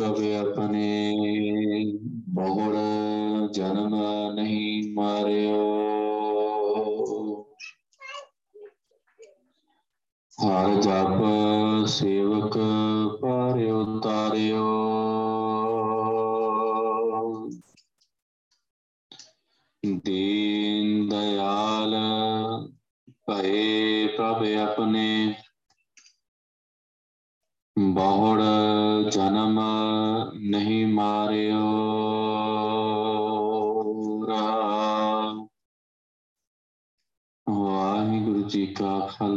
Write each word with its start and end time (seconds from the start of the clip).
ਪ੍ਰਭ 0.00 0.20
ਆਪਣੇ 0.34 1.22
ਬਹੁੜ 2.28 2.76
ਜਨਮ 3.52 3.96
ਨਹੀਂ 4.34 4.94
ਮਾਰਿਓ। 4.94 5.58
ਹਰ 10.38 10.80
ਜਪ 10.80 11.20
ਸੇਵਕ 11.86 12.58
ਪਾਰਿਓ 13.22 13.84
ਤਾਰਿਓ 14.00 14.59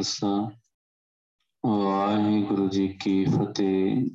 ਖਾਲਸਾ, 0.03 0.51
ਵਾਹਿਗੁਰੂ 1.63 2.67
ਜੀ 2.69 2.87
ਕੀ 3.01 3.25
ਫਤਿਹ। 3.25 4.05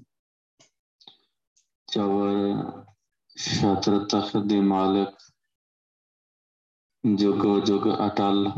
ਚਵਰ 1.88 2.84
ਛਤਰ 3.37 3.98
ਤਖਤ 4.05 4.37
ਦੇ 4.47 4.61
ਮਾਲਕ, 4.61 5.14
ਜੁਗ 7.05 7.47
ਜੁਗ 7.64 7.88
ਅਟਲ। 8.06 8.51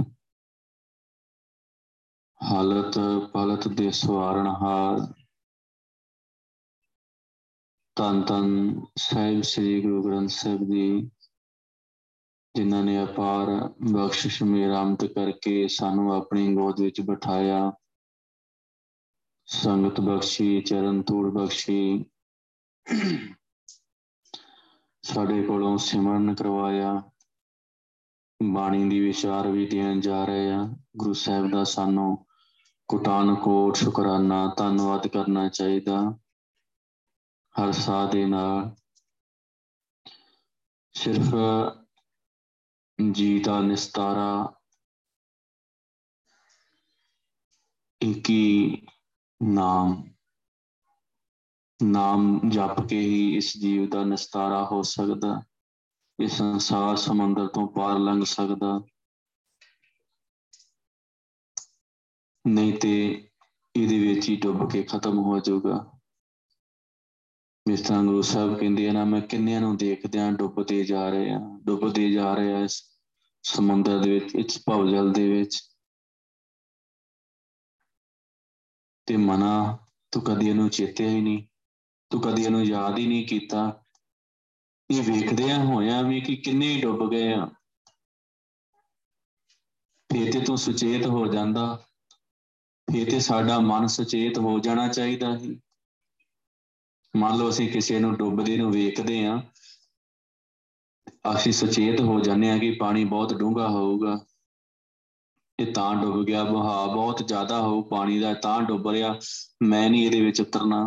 ਹਾਲਤ 2.40 2.98
ਪਲਤ 3.32 3.68
ਦੇ 3.68 3.90
ਸਵਾਰਨਹਾਰ 3.90 5.00
ਤਨ 7.96 8.22
ਤਨ 8.22 8.80
ਸਾਹਿਬ 8.98 9.42
ਸ੍ਰੀ 9.42 9.80
ਗੁਰੂ 9.82 10.02
ਗ੍ਰੰਥ 10.04 10.30
ਸਾਹਿਬ 10.30 10.64
ਜੀ 10.64 11.10
ਜਿਨ੍ਹਾਂ 12.54 12.84
ਨੇ 12.84 13.04
ਅਪਾਰ 13.04 13.46
ਬਖਸ਼ਿਸ਼ 13.92 14.42
ਮੇਰਾਮਤ 14.42 15.04
ਕਰਕੇ 15.04 15.68
ਸਾਨੂੰ 15.68 16.14
ਆਪਣੀ 16.14 16.54
ਗੋਦ 16.54 16.80
ਵਿੱਚ 16.80 17.00
ਬਿਠਾਇਆ। 17.00 17.72
ਸੰਗਤ 19.46 20.00
ਬਖਸ਼ੀ, 20.00 20.60
ਚਰਨ 20.60 21.02
ਧੂੜ 21.02 21.32
ਬਖਸ਼ੀ। 21.32 22.04
ਸਾਡੇ 25.02 25.42
ਕੋਲੋਂ 25.42 25.78
ਸਿਮਰਨ 25.78 26.34
ਕਰਵਾਇਆ। 26.34 27.02
ਬਾਣੀ 28.42 28.88
ਦੀ 28.88 29.00
ਵਿਚਾਰ 29.00 29.48
ਵੀ 29.48 29.66
ਦੇਣ 29.66 30.00
ਜਾ 30.00 30.24
ਰਹੇ 30.24 30.50
ਆ 30.50 30.68
ਗੁਰੂ 30.96 31.12
ਸਾਹਿਬ 31.12 31.50
ਦਾ 31.50 31.64
ਸਾਨੂੰ 31.64 32.26
ਕੁਟਾਨ, 32.88 33.34
ਕੋਟ, 33.34 33.76
ਸ਼ੁਕਰਾਨਾ, 33.76 34.54
ਧੰਨਵਾਦ 34.56 35.06
ਕਰਨਾ 35.06 35.48
ਚਾਹੀਦਾ। 35.48 36.18
ਹਰ 37.62 37.72
ਸਾਹ 37.72 38.08
ਦੇ 38.08 38.26
ਨਾਲ। 38.26 38.74
ਸਿਰਫ 40.92 41.34
ਜੀ 43.12 43.40
ਦਾ 43.40 43.60
ਨਿਸਤਾਰਾ 43.60 44.52
ਇੱਕ 48.02 48.30
ਹੀ 48.30 48.86
ਨਾਮ 49.42 50.04
ਨਾਮ 51.82 52.40
ਜਪ 52.48 52.86
ਕੇ 52.88 53.00
ਹੀ 53.00 53.36
ਇਸ 53.36 53.56
ਜੀਵ 53.56 53.88
ਦਾ 53.88 54.04
ਨਿਸਤਾਰਾ 54.04 54.64
ਹੋ 54.64 54.82
ਸਕਦਾ, 54.82 55.42
ਇਸ 56.20 56.32
ਸੰਸਾਰ 56.32 56.96
ਸਮੁੰਦਰ 56.96 57.46
ਤੋਂ 57.46 57.68
ਪਾਰ 57.68 57.98
ਲੰਘ 57.98 58.24
ਸਕਦਾ। 58.24 58.80
ਨਹੀਂ 62.46 62.78
ਤੇ 62.78 63.28
ਇਹਦੇ 63.76 63.98
ਵਿੱਚ 63.98 64.28
ਹੀ 64.28 64.36
ਡੁੱਬ 64.36 64.70
ਕੇ 64.70 64.82
ਖਤਮ 64.82 65.18
ਹੋ 65.18 65.38
ਜਾਊਗਾ। 65.38 65.92
ਜਿਸ 67.68 67.80
ਤਰ੍ਹਾਂ 67.80 68.04
ਗੁਰੂ 68.04 68.22
ਸਾਹਿਬ 68.22 68.58
ਕਹਿੰਦੇ 68.58 68.88
ਆ 68.88 68.92
ਨਾ, 68.92 69.04
ਮੈਂ 69.04 69.20
ਕਿੰਨਿਆਂ 69.20 69.60
ਨੂੰ 69.60 69.76
ਦੇਖਦਿਆਂ 69.76 70.32
ਡੁੱਬਦੇ 70.32 70.84
ਜਾ 70.84 71.10
ਰਹੇ 71.10 71.30
ਆ 71.30 71.38
ਡੁੱਬਦੇ 71.62 72.10
ਜਾ 72.10 72.34
ਰਹੇ 72.34 72.52
ਆ 72.52 72.60
ਇਸ 72.60 72.89
ਸਮੁੰਦਰ 73.42 73.98
ਦੇ 73.98 74.10
ਵਿੱਚ, 74.10 74.34
ਇਸ 74.34 74.62
ਭਵਜਲ 74.68 75.12
ਦੇ 75.12 75.32
ਵਿੱਚ। 75.32 75.62
ਤੇ 79.06 79.16
ਮਨਾ, 79.16 79.78
ਤੂੰ 80.10 80.22
ਕਦੀ 80.22 80.48
ਇਹਨੂੰ 80.48 80.70
ਚੇਤਿਆ 80.70 81.08
ਹੀ 81.08 81.20
ਨਹੀਂ, 81.20 81.46
ਤੂੰ 82.10 82.20
ਕਦੀ 82.20 82.42
ਇਹਨੂੰ 82.42 82.64
ਯਾਦ 82.64 82.98
ਹੀ 82.98 83.06
ਨਹੀਂ 83.06 83.26
ਕੀਤਾ। 83.26 83.84
ਇਹ 84.90 85.02
ਵੇਖਦੇ 85.02 85.50
ਆ 85.50 85.64
ਹੋਇਆ 85.64 86.02
ਵੀ 86.02 86.20
ਕਿ 86.20 86.36
ਕਿੰਨੇ 86.36 86.80
ਡੁੱਬ 86.80 87.10
ਗਏ 87.10 87.32
ਆ। 87.32 87.46
ਫੇਰ 90.12 90.32
ਤੇ 90.32 90.40
ਤੂੰ 90.40 90.58
ਸੁਚੇਤ 90.58 91.06
ਹੋ 91.06 91.26
ਜਾਂਦਾ। 91.26 91.84
ਫੇਰ 92.92 93.10
ਤੇ 93.10 93.20
ਸਾਡਾ 93.20 93.58
ਮਨ 93.58 93.86
ਸੁਚੇਤ 93.86 94.38
ਹੋ 94.38 94.58
ਜਾਣਾ 94.58 94.88
ਚਾਹੀਦਾ 94.88 95.38
ਸੀ। 95.38 95.60
ਮੰਨ 97.16 97.36
ਲਓ 97.36 97.48
ਅਸੀਂ 97.48 97.72
ਕਿਸੇ 97.72 97.98
ਨੂੰ 97.98 98.16
ਡੁੱਬਦੇ 98.16 98.56
ਨੂੰ 98.56 98.72
ਵੇਖਦੇ 98.72 99.26
ਆ। 99.26 99.42
ਅਸੀਂ 101.24 101.52
ਸੁਚੇਤ 101.52 102.00
ਹੋ 102.00 102.20
ਜਾਂਦੇ 102.20 102.50
ਆ 102.50 102.58
ਕਿ 102.58 102.70
ਪਾਣੀ 102.70 103.04
ਬਹੁਤ 103.04 103.34
ਡੂੰਘਾ 103.34 103.68
ਹੋਊਗਾ 103.68 104.18
ਇਹ 105.58 105.72
ਤਾਂ 105.74 105.94
ਡੁੱਬ 105.94 106.24
ਗਿਆ, 106.26 106.44
ਵਹਾਅ 106.44 106.86
ਬਹੁਤ 106.86 107.22
ਜ਼ਿਆਦਾ 107.28 107.60
ਹੋਊ, 107.60 107.82
ਪਾਣੀ 107.82 108.18
ਦਾ 108.18 108.34
ਤਾਂ 108.34 108.62
ਡੁੱਬ 108.62 108.88
ਰਿਹਾ, 108.88 109.18
ਮੈਂ 109.62 109.90
ਨਹੀਂ 109.90 110.06
ਇਹਦੇ 110.06 110.20
ਵਿੱਚ 110.20 110.40
ਉਤਰਨਾ। 110.40 110.86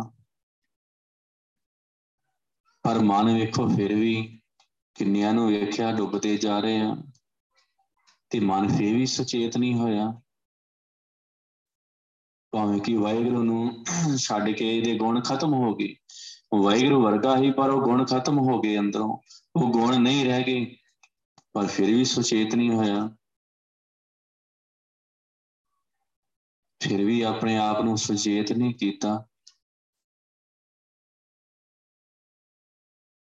ਪਰ 2.82 2.98
ਮਨ 2.98 3.34
ਵੇਖੋ, 3.34 3.68
ਫਿਰ 3.68 3.94
ਵੀ 3.94 4.40
ਕਿੰਨਿਆਂ 4.94 5.32
ਨੂੰ 5.34 5.48
ਵੇਖਿਆ 5.48 5.92
ਡੁੱਬਦੇ 5.92 6.36
ਜਾ 6.36 6.58
ਰਹੇ 6.60 6.80
ਆ 6.80 6.96
ਤੇ 8.30 8.40
ਮਨ 8.40 8.68
ਫਿਰ 8.68 8.94
ਵੀ 8.94 9.06
ਸੁਚੇਤ 9.06 9.56
ਨਹੀਂ 9.56 9.74
ਹੋਇਆ। 9.74 10.12
ਭਾਵੇਂ 12.52 12.80
ਕਿ 12.80 12.96
ਵਾਹਿਗੁਰੂ 12.96 13.42
ਨੂੰ 13.42 13.84
ਛੱਡ 14.18 14.50
ਕੇ 14.50 14.78
ਇਹਦੇ 14.78 14.96
ਗੁਣ 14.98 15.20
ਖਤਮ 15.20 15.54
ਹੋ 15.54 15.74
ਗਏ, 15.74 15.94
ਵਾਹਿਗੁਰੂ 16.54 17.02
ਵਰਗਾ 17.02 17.36
ਹੀ 17.36 17.50
ਪਰ 17.50 17.70
ਉਹ 17.70 17.82
ਗੁਣ 17.82 18.04
ਖਤਮ 18.04 18.38
ਹੋ 18.38 18.60
ਗਏ 18.60 18.78
ਅੰਦਰੋਂ। 18.78 19.18
ਉਹ 19.56 19.72
ਗੁਣ 19.72 19.98
ਨਹੀਂ 19.98 20.24
ਰਹਿ 20.24 20.42
ਗਏ, 20.42 20.76
ਪਰ 21.52 21.66
ਫਿਰ 21.66 21.86
ਵੀ 21.86 22.04
ਸੁਚੇਤ 22.04 22.54
ਨਹੀਂ 22.54 22.70
ਹੋਇਆ। 22.70 23.16
ਫਿਰ 26.80 27.04
ਵੀ 27.04 27.22
ਆਪਣੇ 27.22 27.56
ਆਪ 27.56 27.80
ਨੂੰ 27.80 27.98
ਸੁਚੇਤ 27.98 28.52
ਨਹੀਂ 28.52 28.74
ਕੀਤਾ। 28.74 29.26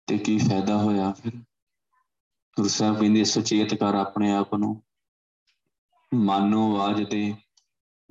ਤੇ 0.06 0.18
ਕੀ 0.18 0.38
ਫਾਇਦਾ 0.38 0.76
ਹੋਇਆ 0.78 1.12
ਫਿਰ? 1.12 1.32
ਗੁਰੂ 2.56 2.68
ਸਾਹਿਬ 2.68 3.00
ਕਹਿੰਦੇ, 3.00 3.24
ਸੁਚੇਤ 3.24 3.74
ਕਰ 3.74 3.94
ਆਪਣੇ 3.94 4.32
ਆਪ 4.32 4.54
ਨੂੰ। 4.54 4.82
ਮਨ 6.14 6.48
ਨੂੰ 6.48 6.80
ਆਵਾਜ਼ 6.80 7.02
ਦੇ। 7.02 7.34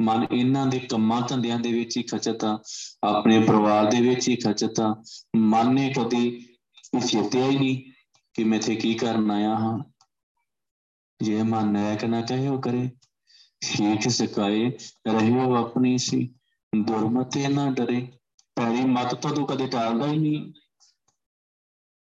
ਮਨ 0.02 0.28
ਇਹਨਾਂ 0.32 0.66
ਦੇ 0.68 0.80
ਕੰਮਾਂ 0.80 1.22
ਧੰਦਿਆਂ 1.22 1.60
ਦੇ 1.60 1.74
ਵਿੱਚ 1.74 1.98
ਹੀ 1.98 2.04
ਖਚਤਾ 2.04 2.60
ਆਪਣੇ 3.04 3.40
ਪਰਿਵਾਰ 3.40 3.92
ਦੇ 3.92 4.02
ਵਿੱਚ 4.02 4.30
ਹੀ 4.30 4.36
ਖਚਤਾ 4.36 5.04
ਮਨ 5.36 5.74
ਨੇ 5.74 5.94
ਕਦੀ 5.98 6.28
ਇਹ 6.96 7.02
ਚੇਤਿਆ 7.02 7.46
ਹੀ 7.46 7.58
ਨਹੀਂ। 7.58 7.89
ਕਿ 8.34 8.44
ਮੈਂ 8.44 8.58
ਇੱਥੇ 8.58 8.76
ਕੀ 8.76 8.94
ਕਰਨ 8.94 9.32
ਆਇਆ 9.32 9.56
ਹਾਂ? 9.56 9.80
ਜੇ 11.24 11.44
ਮਨ 11.44 11.72
ਨੈਕ 11.72 12.06
ਨਾ 12.06 12.22
ਕਹੇ 12.22 12.48
ਉਹ 12.48 12.62
ਕਰੇ। 12.62 12.90
ਸ਼ੇਖ 13.64 14.08
ਸਿਕਾਏ 14.08 14.70
ਰਹਿਓ 15.08 15.56
ਆਪਣੀ 15.56 15.98
ਸੀ। 15.98 16.36
ਦੁਰਮਤੇ 16.82 17.48
ਨਾ 17.48 17.72
ਡਰੇ। 17.72 18.08
ਪੈਰੀ 18.56 18.82
ਮਤ 18.82 19.16
ਤੋਂ 19.16 19.36
ਤੂੰ 19.36 19.48
ਕਦੇ 19.48 19.68
ਟਾਲਦਾ 19.68 20.08
ਹੀ 20.08 20.18
ਨਹੀਂ। 20.18 20.54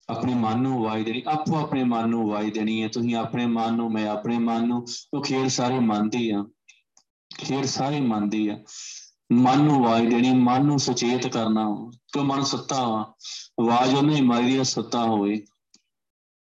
ਆਪਣੇ 0.10 0.34
ਮਨ 0.34 0.62
ਨੂੰ 0.62 0.88
ਆਵਾਜ਼ 0.88 1.06
ਦੇਣੀ। 1.06 1.24
ਆਪੋ 1.28 1.56
ਆਪਣੇ 1.58 1.84
ਮਨ 1.84 2.10
ਨੂੰ 2.10 2.32
ਆਵਾਜ਼ 2.32 2.52
ਦੇਣੀ 2.54 2.84
ਹੈ। 2.84 2.88
ਤੁਸੀਂ 2.88 3.16
ਆਪਣੇ 3.16 3.46
ਮਨ 3.46 3.74
ਨੂੰ, 3.74 3.92
ਮੈਂ 3.92 4.08
ਆਪਣੇ 4.08 4.38
ਮਨ 4.38 4.68
ਨੂੰ। 4.68 4.86
ਉਹ 5.14 5.24
ਖੇਡ 5.24 5.48
ਸਾਰੇ 5.48 5.80
ਮਨ 5.80 6.10
ਦੀ 6.10 6.30
ਆ। 6.30 6.46
ਖੇਡ 7.38 7.66
ਸਾਰੇ 7.66 8.02
ਮਨ 8.02 8.30
ਦੀ 8.30 8.48
ਆ। 8.48 8.60
ਮਨ 9.32 9.64
ਨੂੰ 9.64 9.86
ਆਵਾਜ਼ 9.86 10.08
ਦੇਣੀ, 10.08 10.32
ਮਨ 10.32 10.66
ਨੂੰ 10.66 10.80
ਸੁਚੇਤ 10.80 11.28
ਕਰਨਾ। 11.28 11.90
ਕਿ 12.14 12.20
ਮਨ 12.20 12.44
ਸੁੱਤਾ 12.44 12.88
ਵਾ। 12.88 13.16
ਆਵਾਜ਼ 13.62 13.96
ਉਹਨੇ 13.96 14.22
ਮਾਰੀ 14.22 14.58
ਦੀ 14.58 14.64
ਸੁੱਤਾ 14.64 15.04
ਹੋਵੇ 15.04 15.46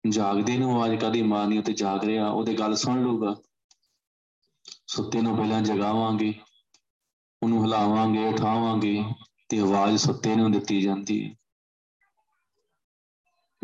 ਜਾਗਦੇ 0.10 0.58
ਨੂੰ 0.58 0.76
ਆਵਾਜ਼ 0.76 1.02
ਕਦੀ 1.02 1.22
ਮਾਰਨੀ 1.22 1.58
ਉਹ 1.58 1.64
ਤੇ 1.64 1.74
ਜਾਗ 1.74 2.06
ਰਿਹਾ, 2.06 2.30
ਉਹਦੇ 2.30 2.54
ਗੱਲ 2.54 2.76
ਸੁਣ 2.76 3.02
ਲੂਗਾ 3.02 3.36
ਸੁੱਤੇ 4.88 5.22
ਨੂੰ 5.22 5.38
ਪਹਿਲਾਂ 5.38 5.62
ਜਗਾਵਾਂਗੇ, 5.62 6.40
ਉਹਨੂੰ 7.44 7.64
ਹਿਲਾਵਾਂਗੇ, 7.64 8.26
ਉਠਾਵਾਂਗੇ, 8.26 9.04
ਤੇ 9.50 9.60
ਆਵਾਜ਼ 9.60 9.98
ਸੁੱਤੇ 9.98 10.36
ਨੂੰ 10.36 10.52
ਦਿੱਤੀ 10.52 10.82
ਜਾਂਦੀ 10.82 11.30
ਹੈ। 11.30 11.36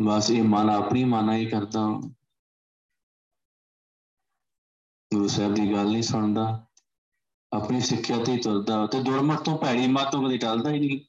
ਬਸ 0.02 0.30
ਇਹ 0.30 0.42
ਮਨ, 0.42 0.70
ਆਪਣੀ 0.70 1.04
ਮਾਨਾ 1.04 1.36
ਹੀ 1.36 1.46
ਕਰਦਾ 1.46 2.00
ਗੁਰੂ 5.14 5.28
ਸਾਹਿਬ 5.28 5.54
ਦੀ 5.54 5.72
ਗੱਲ 5.72 5.90
ਨਹੀਂ 5.90 6.02
ਸੁਣਦਾ। 6.02 6.66
ਆਪਣੀ 7.52 7.80
ਸਿੱਖਿਆ 7.80 8.24
ਤੇ 8.24 8.36
ਤੁਰਦਾ। 8.36 8.86
ਤੇ 8.86 9.02
ਦੁਰਮਤ 9.02 9.44
ਤੋਂ 9.44 9.58
ਭੈੜੀ 9.58 9.86
ਮਤ 9.86 10.12
ਤੋਂ 10.12 10.24
ਕਦੇ 10.24 10.38
ਟਲਦਾ 10.38 10.70
ਹੀ 10.70 10.78
ਨਹੀਂ। 10.78 11.00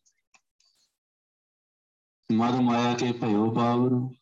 ਮਦ 2.31 2.55
ਮਾਇਆ 2.55 2.93
ਕੇ 2.93 3.11
ਭਇਓ 3.11 3.51
ਪਾਵਰ 3.55 4.18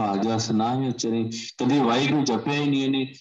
ਹਾਜਾ 0.00 0.38
ਸੁਨਾਹੇ 0.38 0.88
ਉਚਰੇ 0.88 1.30
ਕਦੇ 1.58 1.78
ਵਾਹਿਗੁਰੂ 1.78 2.24
ਜਪਿਆ 2.24 2.54
ਹੀ 2.54 2.70
ਨਹੀਂ 2.70 2.84
ਇਹਨੇ। 2.84 3.14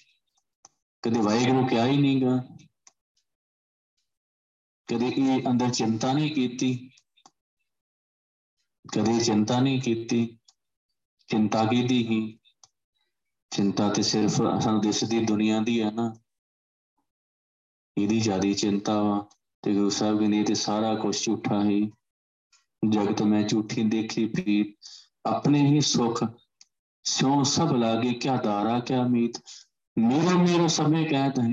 ਕਦੇ 1.01 1.19
ਵਾਹਿਗੁਰੂ 1.19 1.67
ਕਿਹਾ 1.67 1.85
ਹੀ 1.85 1.97
ਨਹੀਂਗਾ 1.97 2.37
ਕਦੇ 4.87 5.07
ਇਹ 5.07 5.51
ਅੰਦਰ 5.51 5.69
ਚਿੰਤਾ 5.69 6.13
ਨਹੀਂ 6.13 6.35
ਕੀਤੀ। 6.35 6.89
ਕਦੇ 8.93 9.19
ਚਿੰਤਾ 9.19 9.59
ਨਹੀਂ 9.59 9.81
ਕੀਤੀ। 9.81 10.37
ਚਿੰਤਾ 11.27 11.65
ਕੀਤੀ 11.65 12.07
ਹੀ 12.07 12.39
ਚਿੰਤਾ 13.49 13.93
ਤੇ 13.93 14.01
ਸਿਰਫ 14.01 14.31
ਸਾਨੂੰ 14.31 14.81
ਦਿਸਦੀ 14.81 15.25
ਦੁਨੀਆ 15.25 15.59
ਦੀ 15.59 15.81
ਹੈ 15.81 15.91
ਨਾ। 15.91 16.15
ਇਹਦੀ 17.97 18.19
ਜਿਆਦੀ 18.19 18.53
ਚਿੰਤਾ 18.53 19.03
ਵਾ। 19.03 19.29
ਤੇ 19.61 19.73
ਗੁਰੂ 19.73 19.89
ਸਾਹਿਬ 19.89 20.19
ਕਹਿੰਦੇ 20.19 20.43
ਤੇ 20.43 20.53
ਸਾਰਾ 20.53 20.95
ਕੁਝ 20.95 21.25
ਝੂਠਾ 21.25 21.63
ਹੀ। 21.63 21.91
ਜਗਤ 22.89 23.21
ਮੈਂ 23.21 23.43
ਝੂਠੀ 23.43 23.83
ਦੇਖੀ 23.83 24.25
ਪੀਤ 24.25 24.77
ਆਪਣੇ 25.25 25.67
ਹੀ 25.67 25.81
ਸੁਖ 25.81 26.23
ਸਿਉ 27.05 27.43
ਸਭ 27.43 27.71
ਲਾਗੇ, 27.71 28.13
ਕਿਆ 28.13 28.37
ਦਾਰਾ 28.37 28.79
ਕਿਆ 28.79 29.03
ਮੀਤ। 29.03 29.41
ਮੇਰਾ 29.97 30.37
ਮੇਰਾ 30.37 30.67
ਸਮੇਂ 30.67 31.09
ਕਹਿਤ 31.09 31.39
ਹੈ 31.39 31.49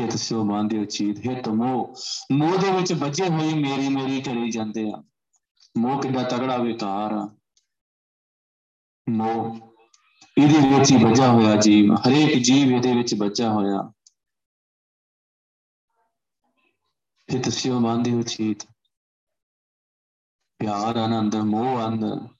ਹਿਤ 0.00 0.12
ਸਿਉ 0.12 0.44
ਮੰਨਦੇ 0.44 0.84
ਚੀਤ 0.84 1.26
ਹਿਤ 1.26 1.48
ਮੋਹ। 1.48 1.94
ਮੋਹ 2.32 2.58
ਦੇ 2.58 2.72
ਵਿੱਚ 2.72 2.92
ਬੱਜੇ 2.92 3.28
ਹੋਏ 3.28 3.54
ਮੇਰੀ 3.54 3.88
ਮੇਰੀ 3.88 4.22
ਕਰੀ 4.22 4.50
ਜਾਂਦੇ 4.50 4.90
ਆ। 4.90 5.02
ਮੋਹ 5.78 6.02
ਕਿੱਡਾ 6.02 6.22
ਤਗੜਾ 6.22 6.56
ਵਿਕਾਰ 6.56 7.12
ਆ। 7.12 7.36
ਮੋਹ 9.08 9.70
ਇਹਦੇ 10.38 10.78
ਵਿੱਚ 10.78 10.92
ਹੀ 10.92 11.04
ਬਚਾ 11.04 11.28
ਹੋਇਆ 11.28 11.56
ਜੀਵ। 11.56 11.94
ਹਰੇਕ 11.94 12.42
ਜੀਵ 12.42 12.72
ਇਹਦੇ 12.72 12.94
ਵਿੱਚ 12.94 13.14
ਬਚਾ 13.14 13.50
ਹੋਇਆ। 13.50 13.92
ਹਿਤ 17.34 17.48
ਸਿਉ 17.48 17.80
ਮੰਨਦੇ 17.80 18.22
ਚੀਤ 18.22 18.64
ਪਿਆਰ 20.58 20.96
ਆਨੰਦ, 20.96 21.36
ਮੋਹ 21.36 21.88
ਅੰਦਰ 21.88 22.39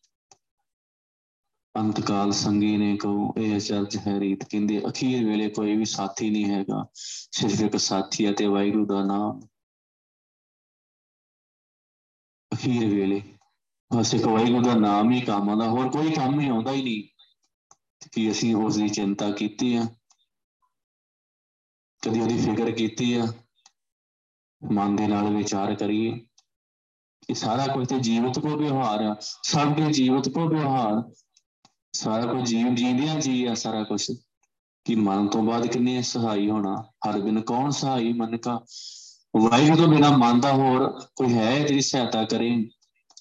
ਅੰਤਕਾਲ 1.75 2.33
ਸੰਗੀ 2.33 2.77
ਨੇ 2.77 2.97
ਕਹੋ, 2.97 3.33
ਇਹ 3.39 3.57
ਅਚਰਜ 3.57 3.97
ਹੈ 3.97 4.19
ਰੀਤ, 4.21 4.45
ਕਹਿੰਦੇ, 4.45 4.81
ਅਖੀਰ 4.89 5.25
ਵੇਲੇ 5.25 5.49
ਕੋਈ 5.49 5.77
ਵੀ 5.77 5.85
ਸਾਥੀ 5.85 6.31
ਨਹੀਂ 6.31 6.45
ਹੈਗਾ, 6.45 6.85
ਸਿਰਫ 6.95 7.61
ਇੱਕ 7.61 7.77
ਸਾਥੀ 7.77 8.31
ਅਤੇ 8.31 8.47
ਵਾਹਿਗੁਰੂ 8.47 8.87
ਦਾ 8.87 9.05
ਨਾਮ। 9.05 9.41
ਅਖੀਰ 12.53 12.87
ਵੇਲੇ, 12.95 13.23
ਬਸ 13.91 14.15
ਇੱਕ 14.15 14.25
ਵਾਹਿਗੁਰੂ 14.25 14.63
ਦਾ 14.63 14.75
ਨਾਮ 14.75 15.11
ਹੀ 15.11 15.21
ਕੰਮ 15.21 15.49
ਆਉਂਦਾ, 15.51 15.69
ਹੋਰ 15.69 15.91
ਕੋਈ 15.91 16.11
ਕੰਮ 16.11 16.41
ਹੀ 16.41 16.49
ਆਉਂਦਾ 16.49 16.73
ਹੀ 16.73 16.83
ਨਹੀਂ, 16.83 17.03
ਕਿ 18.13 18.31
ਅਸੀਂ 18.31 18.55
ਉਸ 18.55 18.77
ਦੀ 18.77 18.89
ਚਿੰਤਾ 18.89 19.31
ਕੀਤੀ 19.31 19.75
ਆ, 19.77 19.87
ਕਦੀ 22.03 22.21
ਉਹਦੀ 22.21 22.39
ਫਿਕਰ 22.39 22.71
ਕੀਤੀ 22.71 23.13
ਆ, 23.15 23.27
ਮਨ 24.63 24.97
ਦੇ 24.97 25.07
ਨਾਲ 25.07 25.35
ਵਿਚਾਰ 25.35 25.75
ਕਰੀਏ। 25.75 26.13
ਇਹ 27.31 27.35
ਸਾਰਾ 27.35 27.67
ਕੁਝ 27.67 27.89
ਤੇ 27.89 27.99
ਜੀਵਤ 28.01 28.39
ਕੋ 28.39 28.57
ਵਿਵਹਾਰ 28.57 29.03
ਆ, 29.03 29.17
ਸਭ 29.21 29.75
ਦੇ 29.77 29.91
ਜੀਵਤ 29.93 30.29
ਕੋ 30.29 30.49
ਵਿਵਹਾਰ। 30.49 31.03
ਸਾਰਾ 31.93 32.33
ਕੁਝ 32.33 32.49
ਜੀਵ 32.49 32.75
ਜੀਂਦਿਆਂ 32.75 33.21
ਜੀ 33.21 33.45
ਆ 33.45 33.55
ਸਾਰਾ 33.55 33.85
ਕੁਝ। 33.85 34.13
ਕਿ 34.85 34.95
ਮਨ 34.95 35.29
ਤੋਂ 35.29 35.43
ਬਾਅਦ 35.43 35.67
ਕਿੰਨੇ 35.67 36.03
ਸਹਾਈ 36.03 36.51
ਹੋਣਾ, 36.51 36.85
ਹਰ 37.09 37.21
ਦਿਨ 37.21 37.41
ਕੌਣ 37.41 37.71
ਸਹਾਈ 37.71 38.13
ਮਨ 38.13 38.37
ਕਾ 38.37 38.65
ਵਾਹਿਗੁਰੂ 39.37 39.77
ਤੋਂ 39.77 39.89
ਬਿਨਾ 39.89 40.11
ਮਨ 40.11 40.41
ਦਾ 40.41 40.53
ਹੋਰ 40.53 41.01
ਕੋਈ 41.17 41.35
ਹੈ 41.35 41.59
ਜਿਹੜੀ 41.59 41.81
ਸਹਾਇਤਾ 41.81 42.25
ਕਰੇ? 42.25 42.69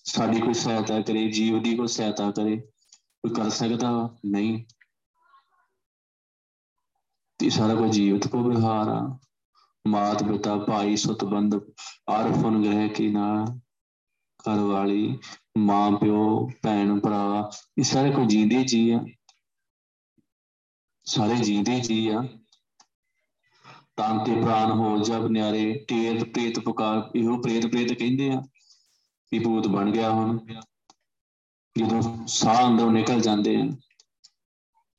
ਸਾਡੀ 0.03 0.39
ਕੋਈ 0.39 0.53
ਸਹਾਇਤਾ 0.53 1.01
ਕਰੇ, 1.01 1.31
ਜੀਵ 1.31 1.63
ਦੀ 1.63 1.75
ਕੋਈ 1.75 1.87
ਸਹਾਇਤਾ 1.87 2.31
ਕਰੇ? 2.31 2.57
ਕੋਈ 2.97 3.33
ਕਰ 3.33 3.49
ਸਕਦਾ 3.49 4.15
ਨਹੀਂ। 4.25 4.65
ਤੇ 7.37 7.49
ਸਾਰਾ 7.49 7.75
ਕੁਝ 7.75 7.91
ਜੀਵਤ 7.91 8.27
ਕੋ 8.27 8.43
ਵਿਹਾਰ 8.43 8.87
ਆ। 8.89 9.19
ਮਾਤ 9.87 10.23
ਪਿਤਾ 10.23 10.57
ਭਾਈ 10.57 10.95
ਸੁਤ 10.95 11.23
ਬੰਦ 11.23 11.55
ਆਰਫਨ 12.09 12.63
ਗ੍ਰਹਿ 12.63 12.89
ਕੀ 12.89 13.07
ਨਾ? 13.07 13.45
ਘਰ 14.39 14.59
ਵਾਲੀ, 14.59 15.19
ਮਾਂ, 15.57 15.91
ਪਿਓ, 15.91 16.49
ਭੈਣ, 16.63 16.99
ਭਰਾ, 16.99 17.51
ਇਹ 17.77 17.83
ਸਾਰੇ 17.83 18.11
ਕੋਈ 18.11 18.25
ਜੀਂਦੇ 18.25 18.63
ਜੀ 18.63 18.89
ਆ। 18.89 19.05
ਸਾਰੇ 21.05 21.35
ਜੀਂਦੇ 21.35 21.79
ਜੀ 21.79 22.07
ਆ। 22.07 22.21
ਤਾਂ 23.95 24.25
ਤੇ 24.25 24.41
ਪ੍ਰਾਨ 24.41 24.71
ਹੋ 24.71 24.97
ਜਬ 24.97 25.27
ਨਿਆਰੇ, 25.27 25.85
ਟੇਤ 25.87 26.23
ਪ੍ਰੇਤ 26.23 26.59
ਪੁਕਾਰ, 26.59 27.11
ਇਹੋ 27.15 27.41
ਪ੍ਰੇਤ 27.41 27.67
ਪ੍ਰੇਤ 27.67 27.93
ਕਹਿੰਦੇ 27.93 28.29
ਆ 28.31 28.41
ਕਿ 29.31 29.39
ਭੂਤ 29.39 29.67
ਬਣ 29.67 29.91
ਗਿਆ 29.91 30.11
ਹੁਣ। 30.11 30.39
ਜਦੋਂ 31.77 32.27
ਸਾਹ 32.27 32.67
ਅੰਦਰੋਂ 32.67 32.91
ਨਿਕਲ 32.91 33.21
ਜਾਂਦੇ 33.21 33.55
ਆ 33.55 33.65